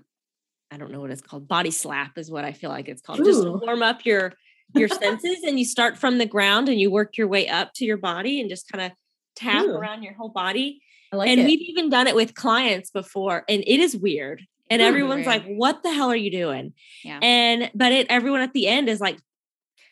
I 0.71 0.77
don't 0.77 0.91
know 0.91 0.99
what 0.99 1.11
it's 1.11 1.21
called. 1.21 1.47
Body 1.47 1.71
slap 1.71 2.17
is 2.17 2.29
what 2.29 2.45
I 2.45 2.51
feel 2.51 2.69
like 2.69 2.87
it's 2.87 3.01
called. 3.01 3.21
Ooh. 3.21 3.25
Just 3.25 3.47
warm 3.47 3.81
up 3.81 4.05
your 4.05 4.33
your 4.75 4.87
senses 4.87 5.43
and 5.45 5.57
you 5.57 5.65
start 5.65 5.97
from 5.97 6.17
the 6.17 6.25
ground 6.25 6.69
and 6.69 6.79
you 6.79 6.91
work 6.91 7.17
your 7.17 7.27
way 7.27 7.47
up 7.47 7.73
to 7.75 7.85
your 7.85 7.97
body 7.97 8.39
and 8.39 8.49
just 8.49 8.71
kind 8.71 8.85
of 8.85 8.91
tap 9.35 9.65
Ooh. 9.65 9.75
around 9.75 10.03
your 10.03 10.13
whole 10.13 10.29
body. 10.29 10.81
Like 11.11 11.29
and 11.29 11.41
it. 11.41 11.45
we've 11.45 11.61
even 11.61 11.89
done 11.89 12.07
it 12.07 12.15
with 12.15 12.35
clients 12.35 12.91
before 12.91 13.43
and 13.49 13.63
it 13.65 13.79
is 13.79 13.95
weird. 13.95 14.45
And 14.69 14.81
everyone's 14.81 15.25
like, 15.25 15.45
what 15.45 15.81
the 15.81 15.91
hell 15.91 16.11
are 16.11 16.15
you 16.15 16.29
doing? 16.29 16.73
Yeah. 17.03 17.19
And 17.21 17.71
but 17.73 17.91
it 17.91 18.07
everyone 18.09 18.41
at 18.41 18.53
the 18.53 18.67
end 18.67 18.87
is 18.87 18.99
like, 18.99 19.17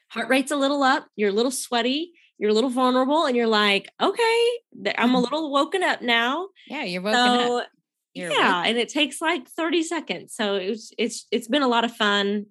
heart 0.09 0.29
rate's 0.29 0.51
a 0.51 0.55
little 0.55 0.83
up, 0.83 1.07
you're 1.15 1.29
a 1.29 1.33
little 1.33 1.51
sweaty, 1.51 2.11
you're 2.37 2.51
a 2.51 2.53
little 2.53 2.69
vulnerable, 2.69 3.25
and 3.25 3.35
you're 3.35 3.47
like, 3.47 3.89
okay, 3.99 4.49
I'm 4.97 5.15
a 5.15 5.19
little 5.21 5.51
woken 5.51 5.81
up 5.81 6.01
now. 6.01 6.49
Yeah, 6.67 6.83
you're 6.83 7.01
woken 7.01 7.15
so, 7.15 7.59
up. 7.59 7.67
You're 8.13 8.31
yeah, 8.31 8.63
and 8.65 8.77
it 8.77 8.89
takes 8.89 9.19
like 9.21 9.47
30 9.47 9.83
seconds. 9.83 10.35
So 10.35 10.55
it's 10.55 10.91
it's 10.97 11.25
it's 11.31 11.47
been 11.47 11.63
a 11.63 11.67
lot 11.67 11.83
of 11.83 11.95
fun 11.95 12.47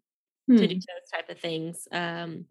hmm. 0.49 0.57
to 0.57 0.67
do 0.67 0.75
hmm. 0.75 0.79
those 0.79 1.11
type 1.13 1.29
of 1.31 1.39
things. 1.39 1.87
Um 1.93 2.47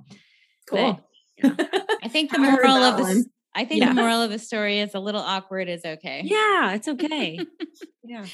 cool. 0.69 1.01
But, 1.41 1.57
yeah. 1.59 1.67
I 2.01 2.07
think 2.07 2.31
the 2.31 2.39
moral 2.39 2.77
of 2.77 2.97
the 2.97 3.25
I 3.55 3.65
think 3.65 3.81
yeah. 3.81 3.89
the 3.89 3.95
moral 3.95 4.21
of 4.21 4.29
the 4.29 4.39
story 4.39 4.79
is 4.79 4.93
a 4.93 4.99
little 4.99 5.21
awkward 5.21 5.69
is 5.69 5.85
okay. 5.85 6.21
Yeah, 6.25 6.73
it's 6.73 6.87
okay. 6.87 7.39
yeah. 8.03 8.25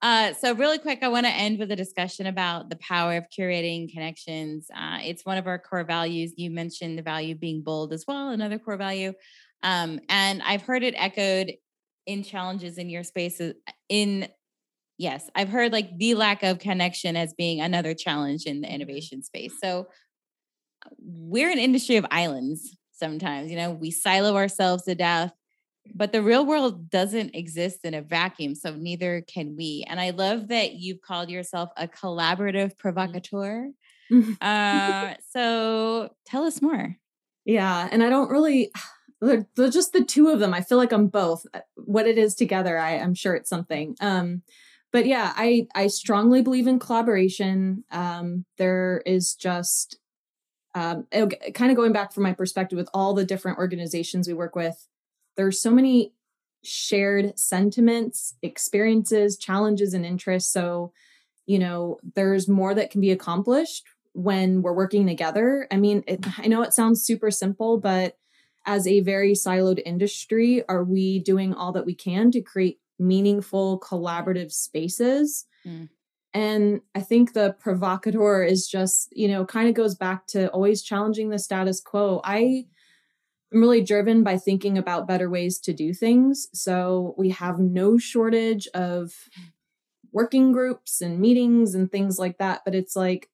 Uh, 0.00 0.34
so 0.34 0.54
really 0.54 0.78
quick, 0.78 1.00
I 1.02 1.08
want 1.08 1.26
to 1.26 1.32
end 1.32 1.58
with 1.58 1.72
a 1.72 1.76
discussion 1.76 2.26
about 2.26 2.68
the 2.68 2.76
power 2.76 3.16
of 3.16 3.24
curating 3.36 3.90
connections. 3.90 4.68
Uh, 4.72 4.98
it's 5.02 5.24
one 5.24 5.38
of 5.38 5.46
our 5.46 5.58
core 5.58 5.84
values. 5.84 6.34
You 6.36 6.50
mentioned 6.50 6.98
the 6.98 7.02
value 7.02 7.34
of 7.34 7.40
being 7.40 7.62
bold 7.62 7.92
as 7.92 8.04
well, 8.06 8.28
another 8.28 8.58
core 8.58 8.76
value. 8.76 9.14
Um, 9.62 10.00
and 10.08 10.42
I've 10.42 10.62
heard 10.62 10.84
it 10.84 10.94
echoed 10.96 11.54
in 12.06 12.22
challenges 12.22 12.78
in 12.78 12.88
your 12.90 13.02
spaces 13.02 13.54
in 13.88 14.28
yes, 14.98 15.30
I've 15.34 15.48
heard 15.48 15.72
like 15.72 15.96
the 15.96 16.14
lack 16.14 16.42
of 16.42 16.58
connection 16.58 17.16
as 17.16 17.32
being 17.34 17.60
another 17.60 17.94
challenge 17.94 18.44
in 18.44 18.60
the 18.60 18.66
mm-hmm. 18.66 18.74
innovation 18.74 19.22
space. 19.22 19.54
So 19.60 19.88
we're 20.98 21.50
an 21.50 21.58
industry 21.58 21.96
of 21.96 22.06
islands 22.10 22.76
sometimes, 22.98 23.50
you 23.50 23.56
know, 23.56 23.70
we 23.70 23.90
silo 23.90 24.36
ourselves 24.36 24.84
to 24.84 24.94
death, 24.94 25.32
but 25.94 26.12
the 26.12 26.22
real 26.22 26.44
world 26.44 26.90
doesn't 26.90 27.34
exist 27.34 27.80
in 27.84 27.94
a 27.94 28.02
vacuum. 28.02 28.54
So 28.54 28.74
neither 28.74 29.22
can 29.22 29.56
we. 29.56 29.84
And 29.88 30.00
I 30.00 30.10
love 30.10 30.48
that 30.48 30.74
you've 30.74 31.00
called 31.00 31.30
yourself 31.30 31.70
a 31.76 31.88
collaborative 31.88 32.76
mm-hmm. 32.76 32.78
provocateur. 32.78 33.68
uh, 34.40 35.14
so 35.30 36.10
tell 36.26 36.44
us 36.44 36.62
more. 36.62 36.96
Yeah. 37.44 37.88
And 37.90 38.02
I 38.02 38.08
don't 38.08 38.30
really, 38.30 38.70
they're, 39.20 39.46
they're, 39.56 39.70
just 39.70 39.92
the 39.92 40.04
two 40.04 40.28
of 40.28 40.40
them. 40.40 40.52
I 40.52 40.60
feel 40.60 40.78
like 40.78 40.92
I'm 40.92 41.08
both. 41.08 41.44
Uh, 41.52 41.60
what 41.76 42.06
it 42.06 42.18
is 42.18 42.34
together, 42.34 42.78
I, 42.78 42.98
I'm 42.98 43.14
sure 43.14 43.34
it's 43.34 43.50
something. 43.50 43.96
Um, 44.00 44.42
but 44.92 45.06
yeah, 45.06 45.32
I 45.36 45.66
I 45.74 45.88
strongly 45.88 46.42
believe 46.42 46.66
in 46.66 46.78
collaboration. 46.78 47.84
Um, 47.90 48.44
there 48.56 49.02
is 49.04 49.34
just 49.34 49.98
um, 50.78 51.06
kind 51.54 51.70
of 51.70 51.76
going 51.76 51.92
back 51.92 52.12
from 52.12 52.22
my 52.22 52.32
perspective 52.32 52.76
with 52.76 52.88
all 52.94 53.12
the 53.12 53.24
different 53.24 53.58
organizations 53.58 54.28
we 54.28 54.34
work 54.34 54.54
with. 54.54 54.86
There's 55.36 55.60
so 55.60 55.70
many 55.70 56.12
shared 56.62 57.38
sentiments, 57.38 58.34
experiences, 58.42 59.36
challenges, 59.36 59.92
and 59.92 60.06
interests. 60.06 60.52
So, 60.52 60.92
you 61.46 61.58
know, 61.58 61.98
there's 62.14 62.48
more 62.48 62.74
that 62.74 62.90
can 62.90 63.00
be 63.00 63.10
accomplished 63.10 63.86
when 64.12 64.62
we're 64.62 64.72
working 64.72 65.06
together. 65.06 65.66
I 65.70 65.76
mean, 65.76 66.04
it, 66.06 66.24
I 66.38 66.46
know 66.46 66.62
it 66.62 66.72
sounds 66.74 67.02
super 67.02 67.30
simple, 67.30 67.78
but 67.78 68.16
as 68.66 68.86
a 68.86 69.00
very 69.00 69.32
siloed 69.32 69.80
industry, 69.84 70.62
are 70.68 70.84
we 70.84 71.18
doing 71.18 71.54
all 71.54 71.72
that 71.72 71.86
we 71.86 71.94
can 71.94 72.30
to 72.32 72.40
create 72.40 72.78
meaningful 72.98 73.80
collaborative 73.80 74.52
spaces? 74.52 75.46
Mm. 75.66 75.88
And 76.38 76.82
I 76.94 77.00
think 77.00 77.32
the 77.32 77.56
provocateur 77.58 78.44
is 78.44 78.68
just, 78.68 79.08
you 79.10 79.26
know, 79.26 79.44
kind 79.44 79.68
of 79.68 79.74
goes 79.74 79.96
back 79.96 80.28
to 80.28 80.48
always 80.50 80.82
challenging 80.82 81.30
the 81.30 81.38
status 81.40 81.80
quo. 81.80 82.20
I 82.22 82.66
am 83.52 83.60
really 83.60 83.82
driven 83.82 84.22
by 84.22 84.36
thinking 84.36 84.78
about 84.78 85.08
better 85.08 85.28
ways 85.28 85.58
to 85.60 85.72
do 85.72 85.92
things. 85.92 86.46
So 86.52 87.16
we 87.18 87.30
have 87.30 87.58
no 87.58 87.98
shortage 87.98 88.68
of 88.68 89.12
working 90.12 90.52
groups 90.52 91.00
and 91.00 91.18
meetings 91.18 91.74
and 91.74 91.90
things 91.90 92.20
like 92.20 92.38
that. 92.38 92.60
But 92.64 92.76
it's 92.76 92.94
like, 92.94 93.28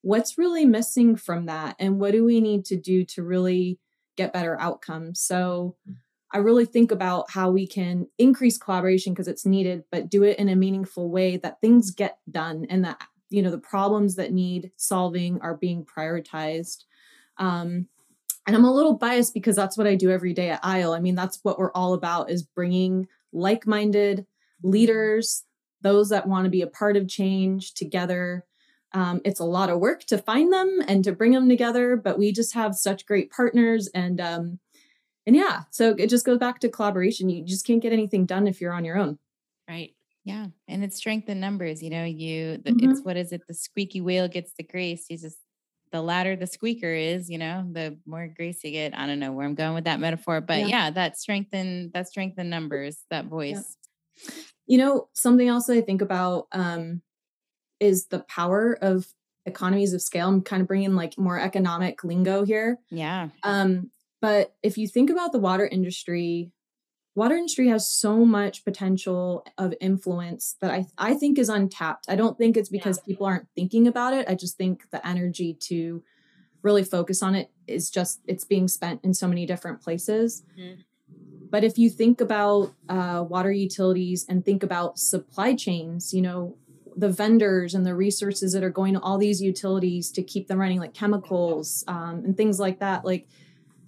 what's 0.00 0.36
really 0.36 0.64
missing 0.64 1.14
from 1.14 1.46
that? 1.46 1.76
And 1.78 2.00
what 2.00 2.10
do 2.10 2.24
we 2.24 2.40
need 2.40 2.64
to 2.64 2.76
do 2.76 3.04
to 3.04 3.22
really 3.22 3.78
get 4.16 4.32
better 4.32 4.60
outcomes. 4.60 5.20
So 5.20 5.76
hmm. 5.86 5.92
I 6.32 6.38
really 6.38 6.64
think 6.64 6.90
about 6.90 7.30
how 7.30 7.50
we 7.50 7.66
can 7.66 8.08
increase 8.18 8.58
collaboration 8.58 9.12
because 9.12 9.28
it's 9.28 9.46
needed, 9.46 9.84
but 9.90 10.08
do 10.08 10.22
it 10.22 10.38
in 10.38 10.48
a 10.48 10.56
meaningful 10.56 11.10
way 11.10 11.36
that 11.38 11.60
things 11.60 11.90
get 11.90 12.18
done 12.30 12.66
and 12.70 12.84
that 12.84 13.00
you 13.28 13.42
know 13.42 13.50
the 13.50 13.58
problems 13.58 14.16
that 14.16 14.32
need 14.32 14.72
solving 14.76 15.40
are 15.40 15.56
being 15.56 15.84
prioritized. 15.84 16.84
Um, 17.38 17.88
and 18.46 18.56
I'm 18.56 18.64
a 18.64 18.74
little 18.74 18.94
biased 18.94 19.34
because 19.34 19.56
that's 19.56 19.78
what 19.78 19.86
I 19.86 19.94
do 19.94 20.10
every 20.10 20.32
day 20.32 20.50
at 20.50 20.64
ISLE. 20.64 20.94
I 20.94 21.00
mean, 21.00 21.14
that's 21.14 21.38
what 21.42 21.58
we're 21.58 21.72
all 21.72 21.94
about 21.94 22.30
is 22.30 22.42
bringing 22.42 23.06
like-minded 23.32 24.26
leaders, 24.62 25.44
those 25.80 26.08
that 26.08 26.26
want 26.26 26.44
to 26.44 26.50
be 26.50 26.62
a 26.62 26.66
part 26.66 26.96
of 26.96 27.08
change 27.08 27.74
together 27.74 28.44
um, 28.94 29.20
it's 29.24 29.40
a 29.40 29.44
lot 29.44 29.70
of 29.70 29.80
work 29.80 30.04
to 30.04 30.18
find 30.18 30.52
them 30.52 30.80
and 30.86 31.02
to 31.04 31.12
bring 31.12 31.32
them 31.32 31.48
together, 31.48 31.96
but 31.96 32.18
we 32.18 32.32
just 32.32 32.54
have 32.54 32.74
such 32.74 33.06
great 33.06 33.30
partners 33.30 33.88
and 33.94 34.20
um, 34.20 34.58
and 35.26 35.36
yeah, 35.36 35.62
so 35.70 35.94
it 35.98 36.08
just 36.08 36.26
goes 36.26 36.38
back 36.38 36.60
to 36.60 36.68
collaboration. 36.68 37.28
You 37.28 37.44
just 37.44 37.66
can't 37.66 37.82
get 37.82 37.92
anything 37.92 38.26
done 38.26 38.46
if 38.46 38.60
you're 38.60 38.72
on 38.72 38.84
your 38.84 38.98
own. 38.98 39.18
Right. 39.68 39.94
Yeah, 40.24 40.46
and 40.68 40.84
it's 40.84 40.96
strength 40.96 41.28
in 41.28 41.40
numbers. 41.40 41.82
You 41.82 41.90
know, 41.90 42.04
you 42.04 42.58
the, 42.58 42.70
mm-hmm. 42.70 42.90
it's 42.90 43.00
what 43.02 43.16
is 43.16 43.32
it? 43.32 43.42
The 43.48 43.54
squeaky 43.54 44.00
wheel 44.00 44.28
gets 44.28 44.52
the 44.56 44.62
grease. 44.62 45.06
You 45.08 45.18
just 45.18 45.38
the 45.90 46.00
louder 46.00 46.36
the 46.36 46.46
squeaker 46.46 46.92
is, 46.92 47.28
you 47.28 47.38
know, 47.38 47.66
the 47.70 47.98
more 48.06 48.26
grease 48.28 48.62
you 48.64 48.70
get. 48.70 48.96
I 48.96 49.06
don't 49.06 49.18
know 49.18 49.32
where 49.32 49.46
I'm 49.46 49.54
going 49.54 49.74
with 49.74 49.84
that 49.84 50.00
metaphor, 50.00 50.40
but 50.40 50.60
yeah, 50.60 50.66
yeah 50.66 50.90
that 50.90 51.18
strength 51.18 51.52
in 51.52 51.90
that 51.92 52.08
strength 52.08 52.38
in 52.38 52.50
numbers, 52.50 52.98
that 53.10 53.26
voice. 53.26 53.76
Yeah. 54.24 54.34
You 54.66 54.78
know, 54.78 55.08
something 55.12 55.46
else 55.46 55.68
I 55.68 55.80
think 55.80 56.02
about 56.02 56.46
um, 56.52 57.02
is 57.80 58.06
the 58.06 58.20
power 58.20 58.78
of 58.80 59.06
economies 59.44 59.92
of 59.92 60.02
scale. 60.02 60.28
I'm 60.28 60.42
kind 60.42 60.62
of 60.62 60.68
bringing 60.68 60.94
like 60.94 61.18
more 61.18 61.38
economic 61.38 62.04
lingo 62.04 62.44
here. 62.44 62.78
Yeah. 62.90 63.28
Um, 63.42 63.90
but 64.22 64.54
if 64.62 64.78
you 64.78 64.86
think 64.86 65.10
about 65.10 65.32
the 65.32 65.40
water 65.40 65.66
industry, 65.66 66.52
water 67.16 67.34
industry 67.34 67.66
has 67.68 67.90
so 67.90 68.24
much 68.24 68.64
potential 68.64 69.44
of 69.58 69.74
influence 69.80 70.56
that 70.60 70.70
I 70.70 70.86
I 70.96 71.14
think 71.14 71.38
is 71.38 71.48
untapped. 71.48 72.06
I 72.08 72.14
don't 72.14 72.38
think 72.38 72.56
it's 72.56 72.68
because 72.68 72.98
yeah. 72.98 73.08
people 73.08 73.26
aren't 73.26 73.48
thinking 73.56 73.88
about 73.88 74.14
it. 74.14 74.28
I 74.28 74.36
just 74.36 74.56
think 74.56 74.88
the 74.92 75.04
energy 75.06 75.54
to 75.68 76.04
really 76.62 76.84
focus 76.84 77.20
on 77.20 77.34
it 77.34 77.50
is 77.66 77.90
just 77.90 78.20
it's 78.28 78.44
being 78.44 78.68
spent 78.68 79.00
in 79.02 79.12
so 79.12 79.26
many 79.26 79.44
different 79.44 79.82
places. 79.82 80.44
Mm-hmm. 80.56 80.82
But 81.50 81.64
if 81.64 81.76
you 81.76 81.90
think 81.90 82.20
about 82.20 82.72
uh, 82.88 83.24
water 83.28 83.50
utilities 83.50 84.24
and 84.28 84.42
think 84.44 84.62
about 84.62 85.00
supply 85.00 85.54
chains, 85.54 86.14
you 86.14 86.22
know, 86.22 86.56
the 86.96 87.08
vendors 87.10 87.74
and 87.74 87.84
the 87.84 87.94
resources 87.96 88.52
that 88.52 88.62
are 88.62 88.70
going 88.70 88.94
to 88.94 89.00
all 89.00 89.18
these 89.18 89.42
utilities 89.42 90.12
to 90.12 90.22
keep 90.22 90.46
them 90.46 90.58
running 90.58 90.78
like 90.78 90.94
chemicals 90.94 91.82
um, 91.88 92.22
and 92.24 92.36
things 92.36 92.60
like 92.60 92.78
that 92.78 93.04
like 93.04 93.26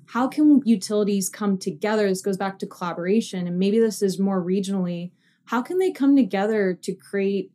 how 0.06 0.28
can 0.28 0.60
utilities 0.64 1.28
come 1.28 1.58
together? 1.58 2.08
This 2.08 2.22
goes 2.22 2.36
back 2.36 2.58
to 2.58 2.66
collaboration 2.66 3.46
and 3.46 3.58
maybe 3.58 3.78
this 3.78 4.02
is 4.02 4.18
more 4.18 4.42
regionally. 4.42 5.12
How 5.46 5.62
can 5.62 5.78
they 5.78 5.90
come 5.90 6.16
together 6.16 6.78
to 6.82 6.94
create 6.94 7.50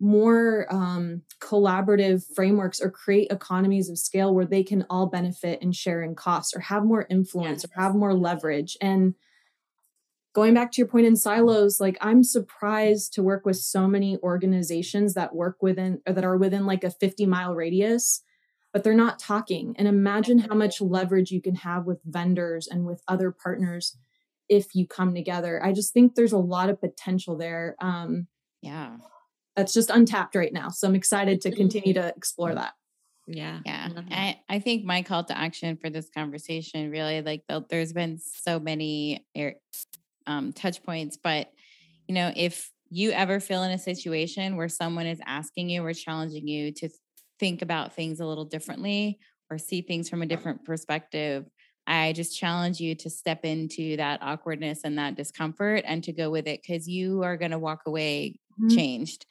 more 0.00 0.66
um, 0.70 1.22
collaborative 1.40 2.24
frameworks 2.34 2.80
or 2.80 2.90
create 2.90 3.30
economies 3.30 3.90
of 3.90 3.98
scale 3.98 4.34
where 4.34 4.46
they 4.46 4.62
can 4.62 4.86
all 4.88 5.06
benefit 5.06 5.60
and 5.60 5.76
share 5.76 6.02
in 6.02 6.14
costs 6.14 6.56
or 6.56 6.60
have 6.60 6.84
more 6.84 7.06
influence 7.10 7.62
yes. 7.62 7.70
or 7.70 7.82
have 7.82 7.94
more 7.94 8.14
leverage? 8.14 8.76
And 8.80 9.14
going 10.32 10.54
back 10.54 10.72
to 10.72 10.80
your 10.80 10.86
point 10.86 11.06
in 11.06 11.16
silos 11.16 11.80
like 11.80 11.98
i'm 12.00 12.22
surprised 12.22 13.12
to 13.12 13.22
work 13.22 13.44
with 13.44 13.56
so 13.56 13.88
many 13.88 14.16
organizations 14.22 15.14
that 15.14 15.34
work 15.34 15.56
within 15.60 16.00
or 16.06 16.12
that 16.12 16.24
are 16.24 16.36
within 16.36 16.66
like 16.66 16.84
a 16.84 16.90
50 16.90 17.26
mile 17.26 17.54
radius 17.54 18.22
but 18.72 18.84
they're 18.84 18.94
not 18.94 19.18
talking. 19.18 19.74
And 19.78 19.88
imagine 19.88 20.38
how 20.38 20.54
much 20.54 20.80
leverage 20.80 21.30
you 21.30 21.42
can 21.42 21.56
have 21.56 21.86
with 21.86 22.00
vendors 22.04 22.68
and 22.68 22.86
with 22.86 23.02
other 23.08 23.30
partners 23.30 23.96
if 24.48 24.74
you 24.74 24.86
come 24.86 25.14
together. 25.14 25.64
I 25.64 25.72
just 25.72 25.92
think 25.92 26.14
there's 26.14 26.32
a 26.32 26.38
lot 26.38 26.70
of 26.70 26.80
potential 26.80 27.36
there. 27.36 27.76
Um 27.80 28.26
yeah. 28.62 28.96
that's 29.56 29.72
just 29.72 29.90
untapped 29.90 30.34
right 30.34 30.52
now. 30.52 30.68
So 30.68 30.86
i'm 30.86 30.94
excited 30.94 31.40
to 31.42 31.50
continue 31.50 31.94
to 31.94 32.08
explore 32.08 32.54
that. 32.54 32.74
Yeah. 33.26 33.60
Yeah. 33.64 33.88
I, 34.10 34.40
I 34.48 34.58
think 34.58 34.84
my 34.84 35.02
call 35.02 35.24
to 35.24 35.38
action 35.38 35.76
for 35.76 35.88
this 35.88 36.08
conversation 36.10 36.90
really 36.90 37.22
like 37.22 37.44
the, 37.48 37.64
there's 37.70 37.92
been 37.92 38.18
so 38.18 38.58
many 38.58 39.24
um, 40.26 40.52
touch 40.52 40.82
points. 40.82 41.16
But, 41.16 41.50
you 42.08 42.14
know, 42.14 42.32
if 42.34 42.70
you 42.90 43.12
ever 43.12 43.38
feel 43.38 43.62
in 43.62 43.70
a 43.70 43.78
situation 43.78 44.56
where 44.56 44.68
someone 44.68 45.06
is 45.06 45.20
asking 45.24 45.70
you 45.70 45.84
or 45.84 45.94
challenging 45.94 46.48
you 46.48 46.72
to 46.72 46.88
think 47.40 47.62
about 47.62 47.94
things 47.94 48.20
a 48.20 48.26
little 48.26 48.44
differently 48.44 49.18
or 49.50 49.58
see 49.58 49.82
things 49.82 50.08
from 50.08 50.22
a 50.22 50.26
different 50.26 50.64
perspective, 50.64 51.46
I 51.86 52.12
just 52.12 52.38
challenge 52.38 52.78
you 52.78 52.94
to 52.96 53.10
step 53.10 53.44
into 53.44 53.96
that 53.96 54.22
awkwardness 54.22 54.82
and 54.84 54.98
that 54.98 55.16
discomfort 55.16 55.82
and 55.86 56.04
to 56.04 56.12
go 56.12 56.30
with 56.30 56.46
it 56.46 56.60
because 56.62 56.86
you 56.86 57.24
are 57.24 57.36
going 57.36 57.50
to 57.50 57.58
walk 57.58 57.82
away 57.86 58.38
mm-hmm. 58.52 58.76
changed 58.76 59.26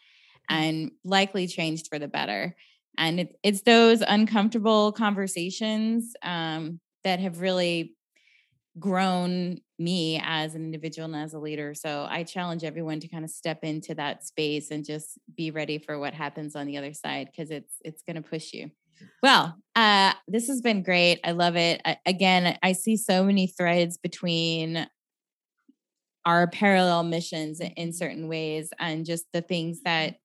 and 0.50 0.92
likely 1.06 1.48
changed 1.48 1.88
for 1.88 2.00
the 2.00 2.08
better. 2.08 2.56
And 2.98 3.22
it, 3.22 3.36
it's 3.44 3.62
those 3.62 4.02
uncomfortable 4.02 4.92
conversations 4.92 6.14
um, 6.22 6.82
that 7.06 7.20
have 7.20 7.40
really 7.40 7.96
grown 8.78 9.60
me 9.78 10.22
as 10.24 10.56
an 10.56 10.64
individual 10.64 11.06
and 11.06 11.16
as 11.16 11.34
a 11.34 11.40
leader. 11.40 11.74
So 11.74 12.06
I 12.10 12.24
challenge 12.24 12.64
everyone 12.64 13.00
to 13.00 13.08
kind 13.08 13.24
of 13.24 13.32
step 13.32 13.64
into 13.64 13.96
that 13.96 14.26
space 14.26 14.72
and 14.72 14.86
just 14.86 15.18
be 15.36 15.52
ready 15.52 15.80
for 15.80 15.98
what 16.00 16.14
happens 16.14 16.56
on 16.56 16.68
the 16.68 16.78
other 16.78 16.94
side 16.94 17.30
because 17.32 17.50
it's 17.52 17.74
it's 17.84 18.04
going 18.04 18.16
to 18.16 18.22
push 18.22 18.54
you. 18.54 18.70
Well, 19.24 19.58
uh, 19.76 20.14
this 20.28 20.48
has 20.48 20.62
been 20.62 20.84
great. 20.84 21.20
I 21.24 21.32
love 21.32 21.56
it. 21.56 21.82
I, 21.86 21.98
again, 22.06 22.58
I 22.62 22.74
see 22.74 22.98
so 22.98 23.24
many 23.24 23.48
threads 23.48 23.98
between 23.98 24.88
our 26.26 26.48
parallel 26.48 27.04
missions 27.04 27.62
in 27.62 27.94
certain 27.94 28.28
ways 28.28 28.70
and 28.78 29.06
just 29.06 29.26
the 29.34 29.42
things 29.42 29.82
that 29.84 30.18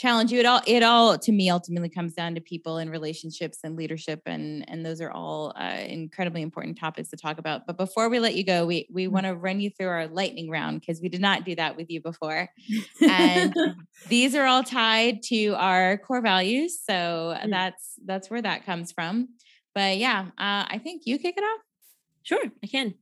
challenge 0.00 0.32
you 0.32 0.40
it 0.40 0.46
all 0.46 0.62
it 0.66 0.82
all 0.82 1.18
to 1.18 1.30
me 1.30 1.50
ultimately 1.50 1.90
comes 1.90 2.14
down 2.14 2.34
to 2.34 2.40
people 2.40 2.78
and 2.78 2.90
relationships 2.90 3.58
and 3.62 3.76
leadership 3.76 4.22
and 4.24 4.64
and 4.70 4.84
those 4.84 4.98
are 5.02 5.10
all 5.10 5.52
uh, 5.56 5.76
incredibly 5.86 6.40
important 6.40 6.78
topics 6.78 7.10
to 7.10 7.16
talk 7.18 7.36
about. 7.36 7.66
But 7.66 7.76
before 7.76 8.08
we 8.08 8.18
let 8.18 8.34
you 8.34 8.42
go 8.42 8.64
we 8.64 8.88
we 8.90 9.06
mm. 9.06 9.10
want 9.10 9.26
to 9.26 9.34
run 9.34 9.60
you 9.60 9.68
through 9.68 9.88
our 9.88 10.06
lightning 10.06 10.48
round 10.48 10.80
because 10.80 11.02
we 11.02 11.10
did 11.10 11.20
not 11.20 11.44
do 11.44 11.54
that 11.56 11.76
with 11.76 11.90
you 11.90 12.00
before. 12.00 12.48
And 13.02 13.54
these 14.08 14.34
are 14.34 14.46
all 14.46 14.64
tied 14.64 15.22
to 15.24 15.48
our 15.56 15.98
core 15.98 16.22
values 16.22 16.80
so 16.82 17.36
mm. 17.36 17.50
that's 17.50 17.98
that's 18.06 18.30
where 18.30 18.40
that 18.40 18.64
comes 18.64 18.92
from. 18.92 19.28
But 19.74 19.98
yeah 19.98 20.28
uh, 20.38 20.64
i 20.74 20.80
think 20.82 21.02
you 21.04 21.18
kick 21.18 21.34
it 21.36 21.42
off. 21.42 21.60
Sure 22.22 22.44
i 22.64 22.66
can 22.66 22.94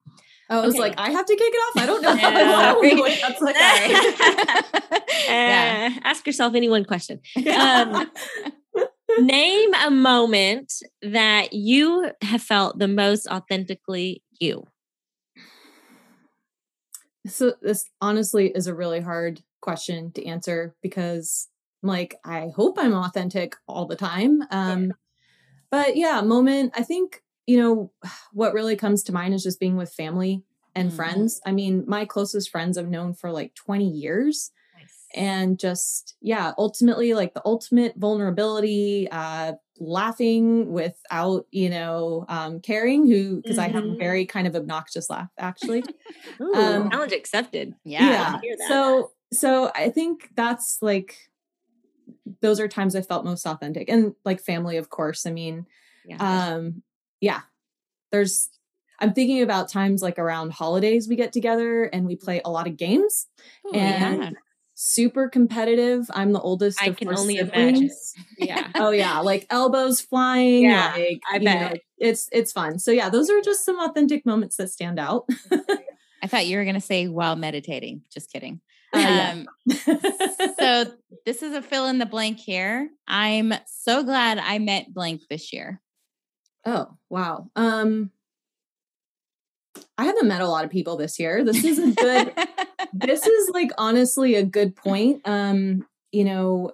I 0.50 0.60
was 0.60 0.74
okay. 0.74 0.80
like, 0.80 0.94
I 0.98 1.10
have 1.10 1.26
to 1.26 1.36
kick 1.36 1.52
it 1.52 1.56
off. 1.56 1.82
I 1.82 1.86
don't 1.86 2.02
know. 2.02 2.10
I 2.22 2.72
don't 2.72 2.96
know 2.96 3.02
what 3.02 3.18
that's 3.20 3.40
like. 3.40 3.56
yeah. 5.28 5.90
Uh, 5.92 6.00
ask 6.04 6.26
yourself 6.26 6.54
any 6.54 6.68
one 6.68 6.84
question. 6.84 7.20
Um, 7.36 8.10
name 9.18 9.74
a 9.74 9.90
moment 9.90 10.72
that 11.02 11.52
you 11.52 12.10
have 12.22 12.42
felt 12.42 12.78
the 12.78 12.88
most 12.88 13.26
authentically 13.28 14.22
you. 14.40 14.64
So 17.26 17.54
this 17.60 17.84
honestly 18.00 18.48
is 18.54 18.66
a 18.66 18.74
really 18.74 19.00
hard 19.00 19.42
question 19.60 20.12
to 20.12 20.24
answer 20.24 20.74
because 20.82 21.48
like 21.82 22.16
I 22.24 22.50
hope 22.54 22.78
I'm 22.78 22.94
authentic 22.94 23.56
all 23.66 23.86
the 23.86 23.96
time. 23.96 24.42
Um 24.50 24.84
yeah. 24.84 24.92
but 25.70 25.96
yeah, 25.96 26.20
moment 26.22 26.72
I 26.74 26.82
think 26.82 27.22
you 27.48 27.56
know, 27.56 27.90
what 28.32 28.52
really 28.52 28.76
comes 28.76 29.02
to 29.02 29.12
mind 29.12 29.32
is 29.32 29.42
just 29.42 29.58
being 29.58 29.76
with 29.76 29.90
family 29.90 30.42
and 30.74 30.88
mm-hmm. 30.88 30.96
friends. 30.96 31.40
I 31.46 31.52
mean, 31.52 31.82
my 31.86 32.04
closest 32.04 32.50
friends 32.50 32.76
I've 32.76 32.90
known 32.90 33.14
for 33.14 33.32
like 33.32 33.54
20 33.54 33.88
years. 33.88 34.52
And 35.14 35.58
just, 35.58 36.16
yeah, 36.20 36.52
ultimately, 36.58 37.14
like 37.14 37.32
the 37.32 37.40
ultimate 37.46 37.94
vulnerability, 37.96 39.08
uh, 39.10 39.54
laughing 39.78 40.70
without, 40.70 41.46
you 41.50 41.70
know, 41.70 42.26
um, 42.28 42.60
caring, 42.60 43.06
who, 43.06 43.36
because 43.36 43.56
mm-hmm. 43.56 43.64
I 43.64 43.68
have 43.68 43.84
a 43.84 43.86
mm-hmm. 43.86 43.98
very 43.98 44.26
kind 44.26 44.46
of 44.46 44.54
obnoxious 44.54 45.08
laugh, 45.08 45.30
actually. 45.38 45.82
Ooh, 46.42 46.54
um, 46.54 46.90
challenge 46.90 47.12
accepted. 47.12 47.74
Yeah. 47.84 48.38
yeah. 48.42 48.56
So, 48.68 49.12
so 49.32 49.72
I 49.74 49.88
think 49.88 50.28
that's 50.36 50.80
like, 50.82 51.30
those 52.42 52.60
are 52.60 52.68
times 52.68 52.94
I 52.94 53.00
felt 53.00 53.24
most 53.24 53.46
authentic 53.46 53.88
and 53.88 54.14
like 54.26 54.42
family, 54.42 54.76
of 54.76 54.90
course. 54.90 55.24
I 55.24 55.30
mean, 55.30 55.64
yeah. 56.04 56.18
um, 56.56 56.82
yeah, 57.20 57.40
there's 58.12 58.48
I'm 59.00 59.12
thinking 59.12 59.42
about 59.42 59.68
times 59.68 60.02
like 60.02 60.18
around 60.18 60.52
holidays 60.52 61.08
we 61.08 61.16
get 61.16 61.32
together 61.32 61.84
and 61.84 62.06
we 62.06 62.16
play 62.16 62.40
a 62.44 62.50
lot 62.50 62.66
of 62.66 62.76
games 62.76 63.26
Ooh, 63.66 63.74
and 63.74 64.22
yeah. 64.22 64.30
super 64.74 65.28
competitive. 65.28 66.10
I'm 66.12 66.32
the 66.32 66.40
oldest. 66.40 66.82
I 66.82 66.90
can 66.90 67.08
only 67.08 67.36
siblings. 67.36 67.54
imagine. 67.74 67.90
Yeah. 68.48 68.70
oh 68.76 68.90
yeah, 68.90 69.20
like 69.20 69.46
elbows 69.50 70.00
flying. 70.00 70.64
Yeah, 70.64 70.94
like, 70.96 71.20
I 71.30 71.38
bet 71.38 71.72
know, 71.72 71.78
it's 71.98 72.28
it's 72.32 72.52
fun. 72.52 72.78
So 72.78 72.90
yeah, 72.90 73.08
those 73.08 73.30
are 73.30 73.40
just 73.40 73.64
some 73.64 73.78
authentic 73.78 74.24
moments 74.24 74.56
that 74.56 74.70
stand 74.70 74.98
out. 74.98 75.28
I 76.22 76.26
thought 76.26 76.46
you 76.46 76.56
were 76.56 76.64
going 76.64 76.74
to 76.74 76.80
say 76.80 77.06
while 77.08 77.36
meditating. 77.36 78.02
Just 78.12 78.32
kidding. 78.32 78.60
Uh, 78.90 79.34
um, 79.34 79.46
so 80.58 80.86
this 81.26 81.42
is 81.42 81.52
a 81.52 81.60
fill 81.60 81.88
in 81.88 81.98
the 81.98 82.06
blank 82.06 82.38
here. 82.38 82.88
I'm 83.06 83.52
so 83.66 84.02
glad 84.02 84.38
I 84.38 84.58
met 84.58 84.94
blank 84.94 85.20
this 85.28 85.52
year. 85.52 85.82
Oh, 86.68 86.98
wow. 87.08 87.50
Um 87.56 88.10
I 89.96 90.04
haven't 90.04 90.28
met 90.28 90.42
a 90.42 90.48
lot 90.48 90.64
of 90.64 90.70
people 90.70 90.96
this 90.96 91.18
year. 91.18 91.42
This 91.42 91.64
is 91.64 91.78
a 91.78 91.92
good 91.94 92.32
this 92.92 93.26
is 93.26 93.50
like 93.50 93.70
honestly 93.78 94.34
a 94.34 94.44
good 94.44 94.76
point. 94.76 95.26
Um, 95.26 95.86
you 96.12 96.24
know, 96.24 96.72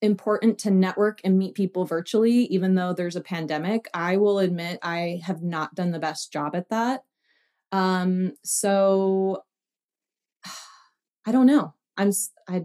important 0.00 0.58
to 0.60 0.70
network 0.70 1.20
and 1.24 1.38
meet 1.38 1.54
people 1.54 1.84
virtually 1.84 2.44
even 2.46 2.74
though 2.74 2.94
there's 2.94 3.16
a 3.16 3.20
pandemic. 3.20 3.86
I 3.92 4.16
will 4.16 4.38
admit 4.38 4.78
I 4.82 5.20
have 5.24 5.42
not 5.42 5.74
done 5.74 5.90
the 5.90 5.98
best 5.98 6.32
job 6.32 6.56
at 6.56 6.70
that. 6.70 7.04
Um, 7.70 8.32
so 8.42 9.44
I 11.26 11.32
don't 11.32 11.46
know. 11.46 11.74
I'm 11.98 12.12
I 12.48 12.64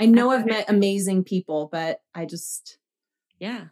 I 0.00 0.06
know 0.06 0.30
I've 0.30 0.46
met 0.46 0.68
amazing 0.68 1.22
people, 1.24 1.68
but 1.70 2.00
I 2.14 2.26
just 2.26 2.78
yeah. 3.38 3.66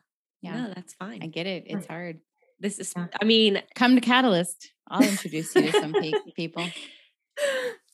Yeah, 0.45 0.61
no, 0.61 0.73
that's 0.75 0.95
fine. 0.95 1.23
I 1.23 1.27
get 1.27 1.47
it. 1.47 1.65
It's 1.67 1.87
hard. 1.87 2.21
This 2.61 2.79
is, 2.79 2.93
I 2.97 3.25
mean, 3.25 3.63
come 3.75 3.95
to 3.95 4.01
Catalyst. 4.01 4.73
I'll 4.89 5.03
introduce 5.03 5.55
you 5.55 5.71
to 5.71 5.73
some 5.73 5.95
people. 6.37 6.67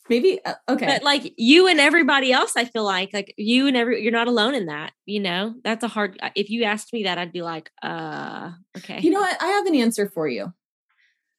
Maybe 0.08 0.40
uh, 0.44 0.54
okay, 0.68 0.86
but 0.86 1.04
like 1.04 1.34
you 1.36 1.68
and 1.68 1.78
everybody 1.78 2.32
else, 2.32 2.56
I 2.56 2.64
feel 2.64 2.82
like 2.82 3.10
like 3.14 3.32
you 3.38 3.68
and 3.68 3.76
every 3.76 4.02
you're 4.02 4.10
not 4.10 4.26
alone 4.26 4.56
in 4.56 4.66
that. 4.66 4.92
You 5.06 5.20
know, 5.20 5.54
that's 5.62 5.84
a 5.84 5.88
hard. 5.88 6.18
If 6.34 6.50
you 6.50 6.64
asked 6.64 6.92
me 6.92 7.04
that, 7.04 7.16
I'd 7.16 7.32
be 7.32 7.42
like, 7.42 7.70
uh, 7.80 8.50
okay. 8.76 8.98
You 9.00 9.10
know 9.10 9.20
what? 9.20 9.40
I 9.40 9.46
have 9.46 9.66
an 9.66 9.76
answer 9.76 10.10
for 10.10 10.26
you. 10.26 10.52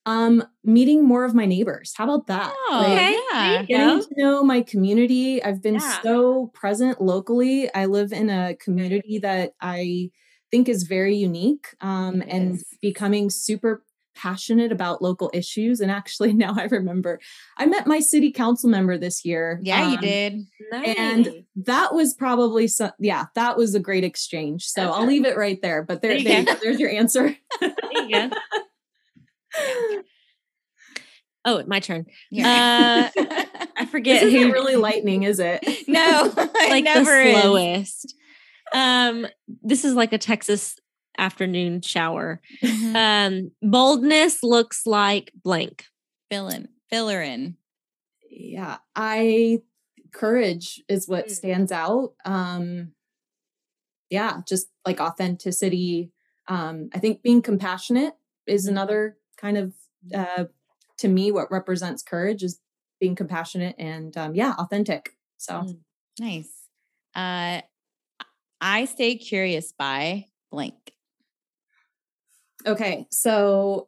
Um, 0.05 0.43
meeting 0.64 1.03
more 1.03 1.26
of 1.26 1.36
my 1.36 1.45
neighbors. 1.45 1.93
How 1.95 2.05
about 2.05 2.28
that? 2.28 2.53
Oh, 2.55 2.80
like, 2.82 2.91
okay. 2.91 3.66
Yeah. 3.68 3.88
Getting 3.88 4.03
to 4.03 4.09
know 4.16 4.43
my 4.43 4.62
community. 4.62 5.43
I've 5.43 5.62
been 5.62 5.76
yeah. 5.76 6.01
so 6.01 6.47
present 6.53 7.01
locally. 7.01 7.72
I 7.74 7.86
live 7.86 8.14
in 8.14 8.30
a 8.30 8.55
community 8.55 9.20
that 9.20 9.51
I 9.59 10.12
think 10.52 10.70
is 10.70 10.84
very 10.84 11.16
unique 11.16 11.68
um, 11.82 12.22
and 12.28 12.62
becoming 12.82 13.30
super 13.30 13.84
passionate 14.16 14.72
about 14.72 15.02
local 15.02 15.32
issues. 15.34 15.80
And 15.80 15.89
actually, 15.89 16.34
now 16.45 16.54
I 16.56 16.66
remember 16.66 17.20
I 17.58 17.66
met 17.66 17.88
my 17.88 17.99
city 17.99 18.32
council 18.32 18.70
member 18.70 18.97
this 18.97 19.26
year. 19.26 19.60
Yeah, 19.64 19.86
um, 19.86 19.91
you 19.91 19.97
did. 19.97 20.45
Nice. 20.72 20.95
And 20.97 21.45
that 21.56 21.93
was 21.93 22.14
probably 22.14 22.68
some, 22.68 22.91
yeah, 22.99 23.26
that 23.36 23.58
was 23.58 23.74
a 23.76 23.80
great 23.80 24.04
exchange. 24.04 24.66
So 24.66 24.89
okay. 24.89 24.99
I'll 24.99 25.08
leave 25.08 25.26
it 25.26 25.38
right 25.38 25.62
there. 25.62 25.84
But 25.84 26.02
there, 26.02 26.22
there, 26.22 26.43
there 26.43 26.58
there's 26.62 26.80
your 26.80 26.89
answer. 26.89 27.36
there 27.60 27.74
you 27.93 28.30
go. 28.30 30.02
Oh, 31.43 31.64
my 31.66 31.80
turn. 31.80 32.06
Uh, 32.38 33.10
I 33.18 33.88
forget. 33.89 34.22
Isn't 34.22 34.52
really 34.52 34.76
lightning, 34.76 35.24
is 35.24 35.39
it? 35.39 35.64
No, 35.88 36.32
like 36.36 36.86
the 36.86 37.04
slowest. 37.04 38.06
Is 38.06 38.14
um, 38.74 39.28
this 39.61 39.86
is 39.86 39.93
like 39.93 40.13
a 40.13 40.17
Texas 40.17 40.80
afternoon 41.17 41.82
shower. 41.82 42.41
Mm-hmm. 42.63 42.95
Um, 42.95 43.51
boldness 43.61 44.43
looks 44.43 44.86
like 44.86 45.32
blank. 45.43 45.86
Fill 46.30 46.47
in, 46.47 46.69
filler 46.89 47.22
in. 47.22 47.57
Yeah, 48.30 48.78
I 48.95 49.61
courage 50.11 50.82
is 50.88 51.07
what 51.07 51.28
mm. 51.28 51.32
stands 51.32 51.72
out. 51.72 52.13
Um, 52.26 52.93
yeah, 54.09 54.41
just 54.47 54.67
like 54.86 54.99
authenticity. 54.99 56.11
Um, 56.47 56.89
I 56.93 56.99
think 56.99 57.22
being 57.22 57.41
compassionate 57.41 58.13
is 58.47 58.65
mm-hmm. 58.65 58.74
another 58.76 59.17
kind 59.38 59.57
of 59.57 59.74
uh, 60.13 60.45
to 60.97 61.07
me 61.07 61.32
what 61.32 61.51
represents 61.51 62.03
courage 62.03 62.43
is 62.43 62.59
being 62.99 63.15
compassionate 63.15 63.76
and 63.78 64.15
um, 64.17 64.36
yeah, 64.36 64.53
authentic. 64.57 65.17
So 65.38 65.53
mm. 65.53 65.80
nice. 66.19 66.51
Uh, 67.15 67.61
I 68.62 68.86
stay 68.86 69.16
curious 69.16 69.74
by 69.78 70.28
blank. 70.51 70.93
Okay, 72.66 73.07
so 73.09 73.88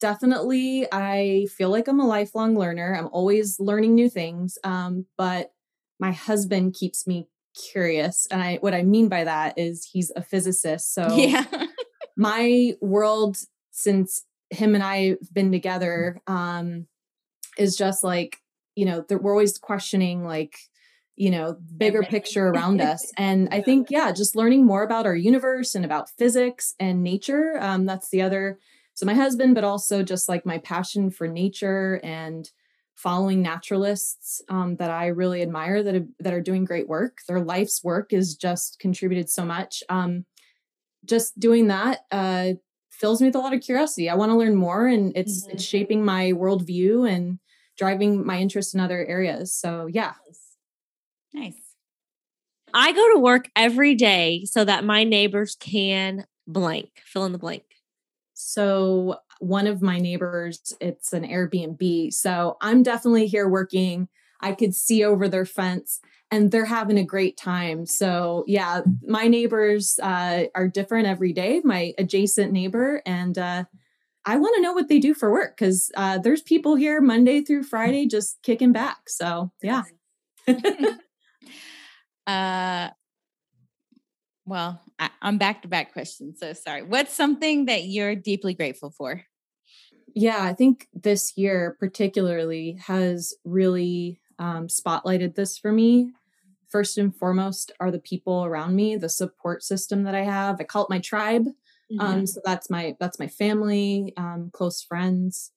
definitely 0.00 0.86
I 0.92 1.46
feel 1.56 1.70
like 1.70 1.88
I'm 1.88 1.98
a 1.98 2.06
lifelong 2.06 2.56
learner. 2.56 2.94
I'm 2.96 3.08
always 3.08 3.58
learning 3.58 3.94
new 3.94 4.08
things. 4.08 4.58
Um, 4.62 5.06
but 5.18 5.52
my 5.98 6.12
husband 6.12 6.74
keeps 6.74 7.06
me 7.06 7.28
curious. 7.72 8.26
And 8.30 8.42
I 8.42 8.56
what 8.56 8.74
I 8.74 8.82
mean 8.82 9.08
by 9.08 9.24
that 9.24 9.58
is 9.58 9.88
he's 9.92 10.12
a 10.14 10.22
physicist. 10.22 10.92
So 10.94 11.16
yeah. 11.16 11.44
my 12.16 12.74
world 12.80 13.38
since 13.70 14.24
him 14.50 14.74
and 14.74 14.84
I've 14.84 15.18
been 15.32 15.50
together 15.50 16.20
um 16.26 16.86
is 17.56 17.76
just 17.76 18.04
like, 18.04 18.38
you 18.76 18.84
know, 18.84 19.04
we're 19.08 19.32
always 19.32 19.58
questioning 19.58 20.24
like 20.24 20.56
you 21.16 21.30
know 21.30 21.56
bigger 21.76 22.02
picture 22.02 22.48
around 22.48 22.80
us 22.80 23.12
and 23.18 23.48
i 23.52 23.60
think 23.60 23.88
yeah 23.90 24.10
just 24.10 24.34
learning 24.34 24.66
more 24.66 24.82
about 24.82 25.06
our 25.06 25.14
universe 25.14 25.74
and 25.74 25.84
about 25.84 26.10
physics 26.10 26.74
and 26.80 27.02
nature 27.02 27.56
um, 27.60 27.86
that's 27.86 28.10
the 28.10 28.20
other 28.20 28.58
so 28.94 29.06
my 29.06 29.14
husband, 29.14 29.56
but 29.56 29.64
also 29.64 30.02
just 30.02 30.28
like 30.28 30.46
my 30.46 30.58
passion 30.58 31.10
for 31.10 31.26
nature 31.26 32.00
and 32.04 32.48
following 32.94 33.42
naturalists 33.42 34.40
um, 34.48 34.76
that 34.76 34.90
I 34.90 35.08
really 35.08 35.42
admire 35.42 35.82
that 35.82 35.94
have, 35.94 36.06
that 36.20 36.32
are 36.32 36.40
doing 36.40 36.64
great 36.64 36.88
work. 36.88 37.18
Their 37.26 37.40
life's 37.40 37.82
work 37.82 38.12
is 38.12 38.36
just 38.36 38.78
contributed 38.78 39.28
so 39.28 39.44
much. 39.44 39.82
Um, 39.88 40.26
just 41.04 41.38
doing 41.38 41.66
that 41.66 42.02
uh, 42.12 42.52
fills 42.90 43.20
me 43.20 43.26
with 43.28 43.34
a 43.34 43.40
lot 43.40 43.52
of 43.52 43.62
curiosity. 43.62 44.08
I 44.08 44.14
want 44.14 44.30
to 44.30 44.38
learn 44.38 44.54
more, 44.54 44.86
and 44.86 45.12
it's 45.16 45.42
mm-hmm. 45.42 45.54
it's 45.54 45.64
shaping 45.64 46.04
my 46.04 46.32
worldview 46.32 47.10
and 47.10 47.40
driving 47.76 48.24
my 48.24 48.38
interest 48.38 48.74
in 48.74 48.80
other 48.80 49.04
areas. 49.04 49.52
So 49.52 49.86
yeah, 49.86 50.12
nice. 51.34 51.74
I 52.72 52.92
go 52.92 53.14
to 53.14 53.20
work 53.20 53.50
every 53.54 53.94
day 53.94 54.44
so 54.46 54.64
that 54.64 54.84
my 54.84 55.04
neighbors 55.04 55.56
can 55.58 56.26
blank 56.46 56.90
fill 57.04 57.24
in 57.24 57.32
the 57.32 57.38
blank. 57.38 57.64
So 58.34 59.18
one 59.38 59.66
of 59.66 59.82
my 59.82 59.98
neighbors, 59.98 60.74
it's 60.80 61.12
an 61.12 61.24
Airbnb. 61.24 62.12
So 62.12 62.56
I'm 62.60 62.82
definitely 62.82 63.26
here 63.26 63.48
working. 63.48 64.08
I 64.40 64.52
could 64.52 64.74
see 64.74 65.04
over 65.04 65.28
their 65.28 65.46
fence 65.46 66.00
and 66.30 66.50
they're 66.50 66.64
having 66.64 66.98
a 66.98 67.04
great 67.04 67.36
time. 67.36 67.86
So 67.86 68.44
yeah, 68.46 68.80
my 69.06 69.28
neighbors 69.28 69.98
uh, 70.02 70.46
are 70.54 70.68
different 70.68 71.06
every 71.06 71.32
day. 71.32 71.60
My 71.64 71.94
adjacent 71.96 72.52
neighbor 72.52 73.02
and 73.06 73.38
uh, 73.38 73.64
I 74.26 74.36
want 74.36 74.56
to 74.56 74.62
know 74.62 74.72
what 74.72 74.88
they 74.88 74.98
do 74.98 75.14
for 75.14 75.30
work 75.30 75.56
because 75.56 75.90
uh, 75.96 76.18
there's 76.18 76.42
people 76.42 76.74
here 76.74 77.00
Monday 77.00 77.42
through 77.42 77.62
Friday 77.64 78.06
just 78.06 78.38
kicking 78.42 78.72
back. 78.72 79.08
So 79.08 79.52
yeah. 79.62 79.84
uh, 82.26 82.90
well, 84.46 84.80
I, 84.98 85.10
am 85.22 85.38
back 85.38 85.62
to 85.62 85.68
back 85.68 85.92
questions. 85.92 86.40
So 86.40 86.52
sorry. 86.52 86.82
What's 86.82 87.14
something 87.14 87.66
that 87.66 87.84
you're 87.84 88.14
deeply 88.14 88.54
grateful 88.54 88.90
for? 88.90 89.22
Yeah, 90.14 90.42
I 90.42 90.52
think 90.52 90.88
this 90.92 91.36
year 91.36 91.76
particularly 91.80 92.78
has 92.86 93.34
really 93.44 94.20
um, 94.38 94.68
spotlighted 94.68 95.34
this 95.34 95.58
for 95.58 95.72
me. 95.72 96.12
First 96.68 96.98
and 96.98 97.14
foremost 97.14 97.72
are 97.80 97.90
the 97.90 98.00
people 98.00 98.44
around 98.44 98.76
me, 98.76 98.96
the 98.96 99.08
support 99.08 99.62
system 99.62 100.04
that 100.04 100.14
I 100.14 100.22
have. 100.22 100.60
I 100.60 100.64
call 100.64 100.84
it 100.84 100.90
my 100.90 100.98
tribe. 100.98 101.46
Mm-hmm. 101.92 102.00
Um, 102.00 102.26
so 102.26 102.40
that's 102.44 102.70
my 102.70 102.96
that's 102.98 103.18
my 103.18 103.28
family, 103.28 104.12
um, 104.16 104.50
close 104.52 104.82
friends. 104.82 105.52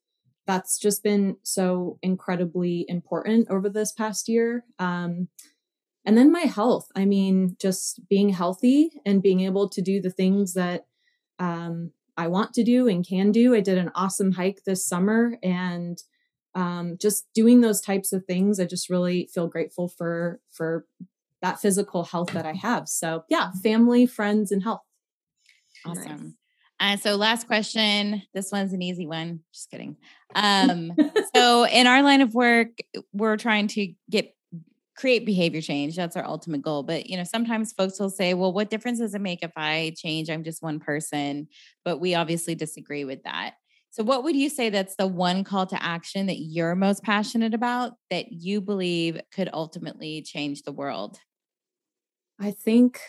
That's 0.45 0.79
just 0.79 1.03
been 1.03 1.37
so 1.43 1.99
incredibly 2.01 2.85
important 2.87 3.49
over 3.49 3.69
this 3.69 3.91
past 3.91 4.29
year. 4.29 4.63
Um, 4.79 5.27
and 6.07 6.17
then 6.17 6.31
my 6.31 6.39
health. 6.41 6.87
I 6.95 7.03
mean, 7.03 7.57
just 7.59 7.99
being 8.09 8.29
healthy 8.29 8.91
and 9.05 9.21
being 9.21 9.41
able 9.41 9.67
to 9.69 9.81
do 9.81 10.01
the 10.01 10.09
things 10.09 10.53
that 10.53 10.85
um, 11.37 11.91
I 12.15 12.27
want 12.27 12.53
to 12.53 12.63
do 12.63 12.87
and 12.87 13.05
can 13.05 13.33
do. 13.33 13.53
I 13.53 13.59
did 13.59 13.77
an 13.77 13.91
awesome 13.93 14.31
hike 14.31 14.61
this 14.65 14.87
summer 14.87 15.37
and 15.43 16.01
um, 16.55 16.97
just 16.99 17.27
doing 17.35 17.59
those 17.59 17.81
types 17.81 18.13
of 18.13 18.23
things. 18.23 18.57
I 18.57 18.65
just 18.65 18.89
really 18.89 19.29
feel 19.33 19.47
grateful 19.47 19.89
for 19.89 20.39
for 20.49 20.85
that 21.41 21.59
physical 21.59 22.05
health 22.05 22.31
that 22.31 22.45
I 22.45 22.53
have. 22.53 22.87
So 22.87 23.25
yeah, 23.29 23.51
family, 23.61 24.05
friends, 24.05 24.51
and 24.53 24.63
health. 24.63 24.81
Awesome. 25.85 26.37
Uh, 26.79 26.95
so 26.95 27.15
last 27.15 27.47
question. 27.47 28.21
This 28.33 28.49
one's 28.51 28.71
an 28.71 28.81
easy 28.81 29.07
one. 29.07 29.41
Just 29.53 29.69
kidding. 29.69 29.97
Um, 30.35 30.93
so 31.35 31.65
in 31.65 31.85
our 31.85 32.01
line 32.01 32.21
of 32.21 32.33
work, 32.33 32.69
we're 33.11 33.37
trying 33.37 33.67
to 33.69 33.93
get 34.09 34.36
create 34.97 35.25
behavior 35.25 35.61
change. 35.61 35.95
That's 35.95 36.17
our 36.17 36.25
ultimate 36.25 36.63
goal. 36.63 36.83
But, 36.83 37.07
you 37.07 37.15
know, 37.15 37.23
sometimes 37.23 37.71
folks 37.71 37.99
will 37.99 38.09
say, 38.09 38.33
well, 38.33 38.51
what 38.51 38.69
difference 38.69 38.99
does 38.99 39.13
it 39.13 39.21
make 39.21 39.43
if 39.43 39.51
I 39.55 39.93
change? 39.95 40.29
I'm 40.29 40.43
just 40.43 40.63
one 40.63 40.79
person. 40.79 41.47
But 41.85 41.99
we 41.99 42.15
obviously 42.15 42.55
disagree 42.55 43.05
with 43.05 43.23
that. 43.23 43.53
So, 43.91 44.03
what 44.03 44.23
would 44.23 44.35
you 44.35 44.49
say 44.49 44.69
that's 44.69 44.95
the 44.95 45.07
one 45.07 45.43
call 45.43 45.65
to 45.67 45.83
action 45.83 46.25
that 46.27 46.39
you're 46.39 46.75
most 46.75 47.03
passionate 47.03 47.53
about 47.53 47.93
that 48.09 48.31
you 48.31 48.59
believe 48.59 49.19
could 49.31 49.49
ultimately 49.53 50.21
change 50.21 50.63
the 50.63 50.71
world? 50.71 51.19
I 52.39 52.51
think 52.51 52.99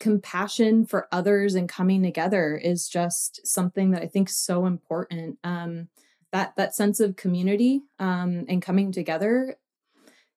compassion 0.00 0.86
for 0.86 1.08
others 1.12 1.54
and 1.54 1.68
coming 1.68 2.02
together 2.02 2.56
is 2.56 2.88
just 2.88 3.46
something 3.46 3.92
that 3.92 4.02
I 4.02 4.06
think 4.06 4.28
so 4.28 4.66
important. 4.66 5.38
Um, 5.44 5.88
that 6.36 6.56
that 6.56 6.74
sense 6.74 7.00
of 7.00 7.16
community 7.16 7.82
um, 7.98 8.44
and 8.48 8.60
coming 8.60 8.92
together. 8.92 9.56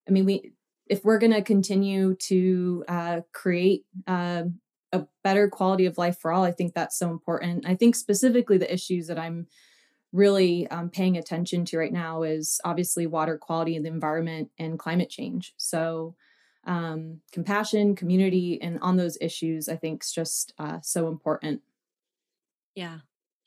I 0.07 0.11
mean 0.11 0.25
we 0.25 0.53
if 0.87 1.03
we're 1.03 1.19
going 1.19 1.33
to 1.33 1.43
continue 1.43 2.15
to 2.15 2.83
uh, 2.87 3.21
create 3.31 3.85
uh, 4.07 4.43
a 4.91 5.05
better 5.23 5.47
quality 5.49 5.85
of 5.85 5.99
life 5.99 6.17
for 6.19 6.31
all 6.31 6.43
i 6.43 6.51
think 6.51 6.73
that's 6.73 6.97
so 6.97 7.09
important. 7.09 7.65
I 7.67 7.75
think 7.75 7.95
specifically 7.95 8.57
the 8.57 8.73
issues 8.73 9.07
that 9.07 9.19
i'm 9.19 9.47
really 10.11 10.67
um, 10.69 10.89
paying 10.89 11.17
attention 11.17 11.65
to 11.65 11.77
right 11.77 11.93
now 11.93 12.23
is 12.23 12.59
obviously 12.63 13.05
water 13.05 13.37
quality 13.37 13.75
and 13.75 13.85
the 13.85 13.89
environment 13.89 14.49
and 14.57 14.79
climate 14.79 15.09
change. 15.09 15.53
So 15.57 16.15
um, 16.65 17.21
compassion 17.31 17.95
community 17.95 18.59
and 18.61 18.79
on 18.81 18.97
those 18.97 19.17
issues 19.21 19.69
i 19.69 19.75
think 19.75 20.03
is 20.03 20.11
just 20.11 20.53
uh, 20.57 20.79
so 20.81 21.09
important. 21.09 21.61
Yeah. 22.73 22.99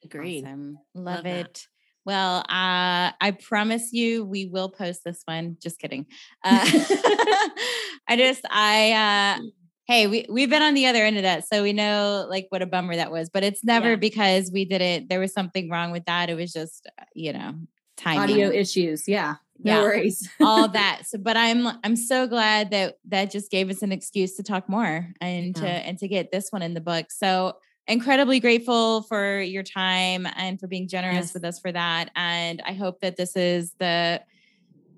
Agreed. 0.04 0.44
Awesome. 0.44 0.78
love, 0.94 1.16
love 1.16 1.26
it. 1.26 1.54
that. 1.54 1.66
Well, 2.04 2.38
uh, 2.38 3.12
I 3.20 3.36
promise 3.40 3.92
you 3.92 4.24
we 4.24 4.46
will 4.46 4.68
post 4.68 5.04
this 5.04 5.22
one. 5.24 5.56
Just 5.60 5.78
kidding. 5.78 6.06
Uh, 6.42 6.64
I 8.08 8.16
just, 8.16 8.42
I, 8.50 9.38
uh, 9.38 9.42
hey, 9.86 10.06
we, 10.06 10.26
we've 10.28 10.50
been 10.50 10.62
on 10.62 10.74
the 10.74 10.86
other 10.86 11.04
end 11.04 11.16
of 11.16 11.22
that. 11.22 11.46
So 11.46 11.62
we 11.62 11.72
know 11.72 12.26
like 12.28 12.46
what 12.50 12.62
a 12.62 12.66
bummer 12.66 12.96
that 12.96 13.12
was, 13.12 13.30
but 13.30 13.44
it's 13.44 13.64
never 13.64 13.90
yeah. 13.90 13.96
because 13.96 14.50
we 14.52 14.64
didn't, 14.64 15.08
there 15.08 15.20
was 15.20 15.32
something 15.32 15.70
wrong 15.70 15.92
with 15.92 16.04
that. 16.06 16.28
It 16.28 16.34
was 16.34 16.52
just, 16.52 16.88
uh, 16.98 17.04
you 17.14 17.32
know, 17.32 17.54
time 17.96 18.18
audio 18.18 18.50
issues. 18.50 19.06
Yeah. 19.06 19.36
No 19.64 19.76
yeah, 19.76 19.82
worries. 19.82 20.28
all 20.40 20.66
that. 20.72 21.02
So, 21.06 21.18
but 21.18 21.36
I'm, 21.36 21.68
I'm 21.84 21.94
so 21.94 22.26
glad 22.26 22.70
that 22.72 22.98
that 23.08 23.30
just 23.30 23.50
gave 23.50 23.70
us 23.70 23.82
an 23.82 23.92
excuse 23.92 24.34
to 24.36 24.42
talk 24.42 24.68
more 24.68 25.08
and 25.20 25.56
yeah. 25.56 25.62
to, 25.62 25.68
and 25.68 25.98
to 25.98 26.08
get 26.08 26.32
this 26.32 26.50
one 26.50 26.62
in 26.62 26.74
the 26.74 26.80
book. 26.80 27.12
So, 27.12 27.56
incredibly 27.88 28.40
grateful 28.40 29.02
for 29.02 29.40
your 29.40 29.62
time 29.62 30.26
and 30.36 30.58
for 30.60 30.66
being 30.66 30.88
generous 30.88 31.26
yes. 31.26 31.34
with 31.34 31.44
us 31.44 31.58
for 31.58 31.72
that. 31.72 32.10
And 32.14 32.62
I 32.64 32.72
hope 32.74 33.00
that 33.00 33.16
this 33.16 33.36
is 33.36 33.74
the 33.78 34.22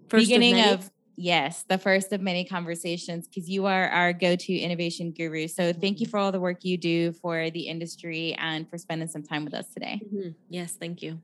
first 0.09 0.27
beginning 0.27 0.61
of, 0.61 0.81
of, 0.81 0.91
yes, 1.17 1.65
the 1.69 1.79
first 1.79 2.13
of 2.13 2.21
many 2.21 2.45
conversations 2.45 3.27
because 3.27 3.49
you 3.49 3.67
are 3.67 3.89
our 3.89 4.13
go-to 4.13 4.55
innovation 4.55 5.13
guru. 5.13 5.49
So 5.49 5.73
thank 5.73 6.01
you 6.01 6.07
mm-hmm. 6.07 6.11
for 6.11 6.19
all 6.19 6.33
the 6.33 6.41
work 6.41 6.65
you 6.65 6.77
do 6.77 7.13
for 7.13 7.51
the 7.51 7.69
industry 7.69 8.35
and 8.35 8.69
for 8.69 8.77
spending 8.77 9.09
some 9.09 9.23
time 9.23 9.45
with 9.45 9.55
us 9.55 9.69
today. 9.69 10.01
Mm-hmm. 10.05 10.31
Yes, 10.51 10.73
thank 10.79 11.03
you. 11.03 11.21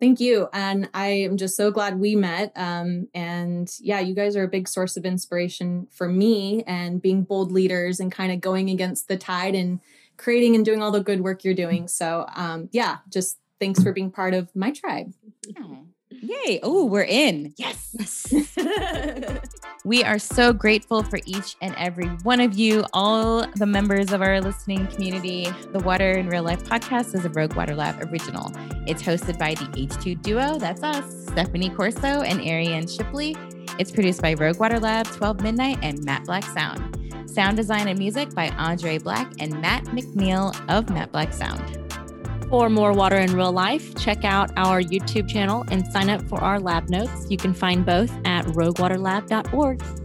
Thank 0.00 0.18
you. 0.18 0.48
And 0.52 0.88
I 0.94 1.08
am 1.08 1.36
just 1.36 1.56
so 1.56 1.70
glad 1.70 2.00
we 2.00 2.16
met. 2.16 2.50
Um, 2.56 3.06
and 3.14 3.70
yeah, 3.80 4.00
you 4.00 4.16
guys 4.16 4.34
are 4.34 4.42
a 4.42 4.48
big 4.48 4.66
source 4.66 4.96
of 4.96 5.04
inspiration 5.04 5.86
for 5.92 6.08
me 6.08 6.64
and 6.66 7.00
being 7.00 7.22
bold 7.22 7.52
leaders 7.52 8.00
and 8.00 8.10
kind 8.10 8.32
of 8.32 8.40
going 8.40 8.68
against 8.68 9.06
the 9.06 9.16
tide 9.16 9.54
and 9.54 9.78
creating 10.16 10.54
and 10.54 10.64
doing 10.64 10.82
all 10.82 10.90
the 10.90 11.02
good 11.02 11.20
work 11.20 11.44
you're 11.44 11.54
doing. 11.54 11.88
So, 11.88 12.26
um, 12.34 12.68
yeah, 12.72 12.98
just 13.08 13.38
thanks 13.60 13.82
for 13.82 13.92
being 13.92 14.10
part 14.10 14.34
of 14.34 14.54
my 14.54 14.70
tribe. 14.70 15.12
Yay. 16.22 16.60
Oh, 16.62 16.84
we're 16.84 17.02
in. 17.02 17.52
Yes. 17.56 18.32
we 19.84 20.04
are 20.04 20.18
so 20.18 20.52
grateful 20.52 21.02
for 21.02 21.18
each 21.26 21.56
and 21.60 21.74
every 21.76 22.06
one 22.22 22.40
of 22.40 22.56
you, 22.56 22.84
all 22.92 23.46
the 23.56 23.66
members 23.66 24.12
of 24.12 24.22
our 24.22 24.40
listening 24.40 24.86
community. 24.88 25.48
The 25.72 25.80
Water 25.80 26.12
in 26.12 26.28
Real 26.28 26.44
Life 26.44 26.62
podcast 26.64 27.14
is 27.14 27.24
a 27.24 27.30
Rogue 27.30 27.54
Water 27.54 27.74
Lab 27.74 28.00
original. 28.12 28.52
It's 28.86 29.02
hosted 29.02 29.38
by 29.38 29.54
the 29.54 29.64
H2 29.64 30.22
duo, 30.22 30.58
that's 30.58 30.82
us, 30.82 31.26
Stephanie 31.26 31.70
Corso 31.70 32.22
and 32.22 32.40
Ariane 32.40 32.86
Shipley. 32.86 33.36
It's 33.78 33.90
produced 33.90 34.22
by 34.22 34.34
Rogue 34.34 34.60
Water 34.60 34.78
Lab, 34.78 35.06
12 35.06 35.40
Midnight, 35.42 35.78
and 35.82 36.04
Matte 36.04 36.24
Black 36.24 36.44
Sound. 36.44 37.01
Sound 37.32 37.56
design 37.56 37.88
and 37.88 37.98
music 37.98 38.34
by 38.34 38.50
Andre 38.50 38.98
Black 38.98 39.32
and 39.38 39.58
Matt 39.60 39.84
McNeil 39.86 40.54
of 40.68 40.90
Matte 40.90 41.12
Black 41.12 41.32
Sound. 41.32 41.78
For 42.50 42.68
more 42.68 42.92
water 42.92 43.16
in 43.16 43.34
real 43.34 43.52
life, 43.52 43.94
check 43.94 44.24
out 44.24 44.50
our 44.56 44.82
YouTube 44.82 45.28
channel 45.28 45.64
and 45.70 45.86
sign 45.86 46.10
up 46.10 46.20
for 46.28 46.38
our 46.42 46.60
lab 46.60 46.90
notes. 46.90 47.30
You 47.30 47.38
can 47.38 47.54
find 47.54 47.86
both 47.86 48.12
at 48.26 48.44
roguewaterlab.org. 48.46 50.01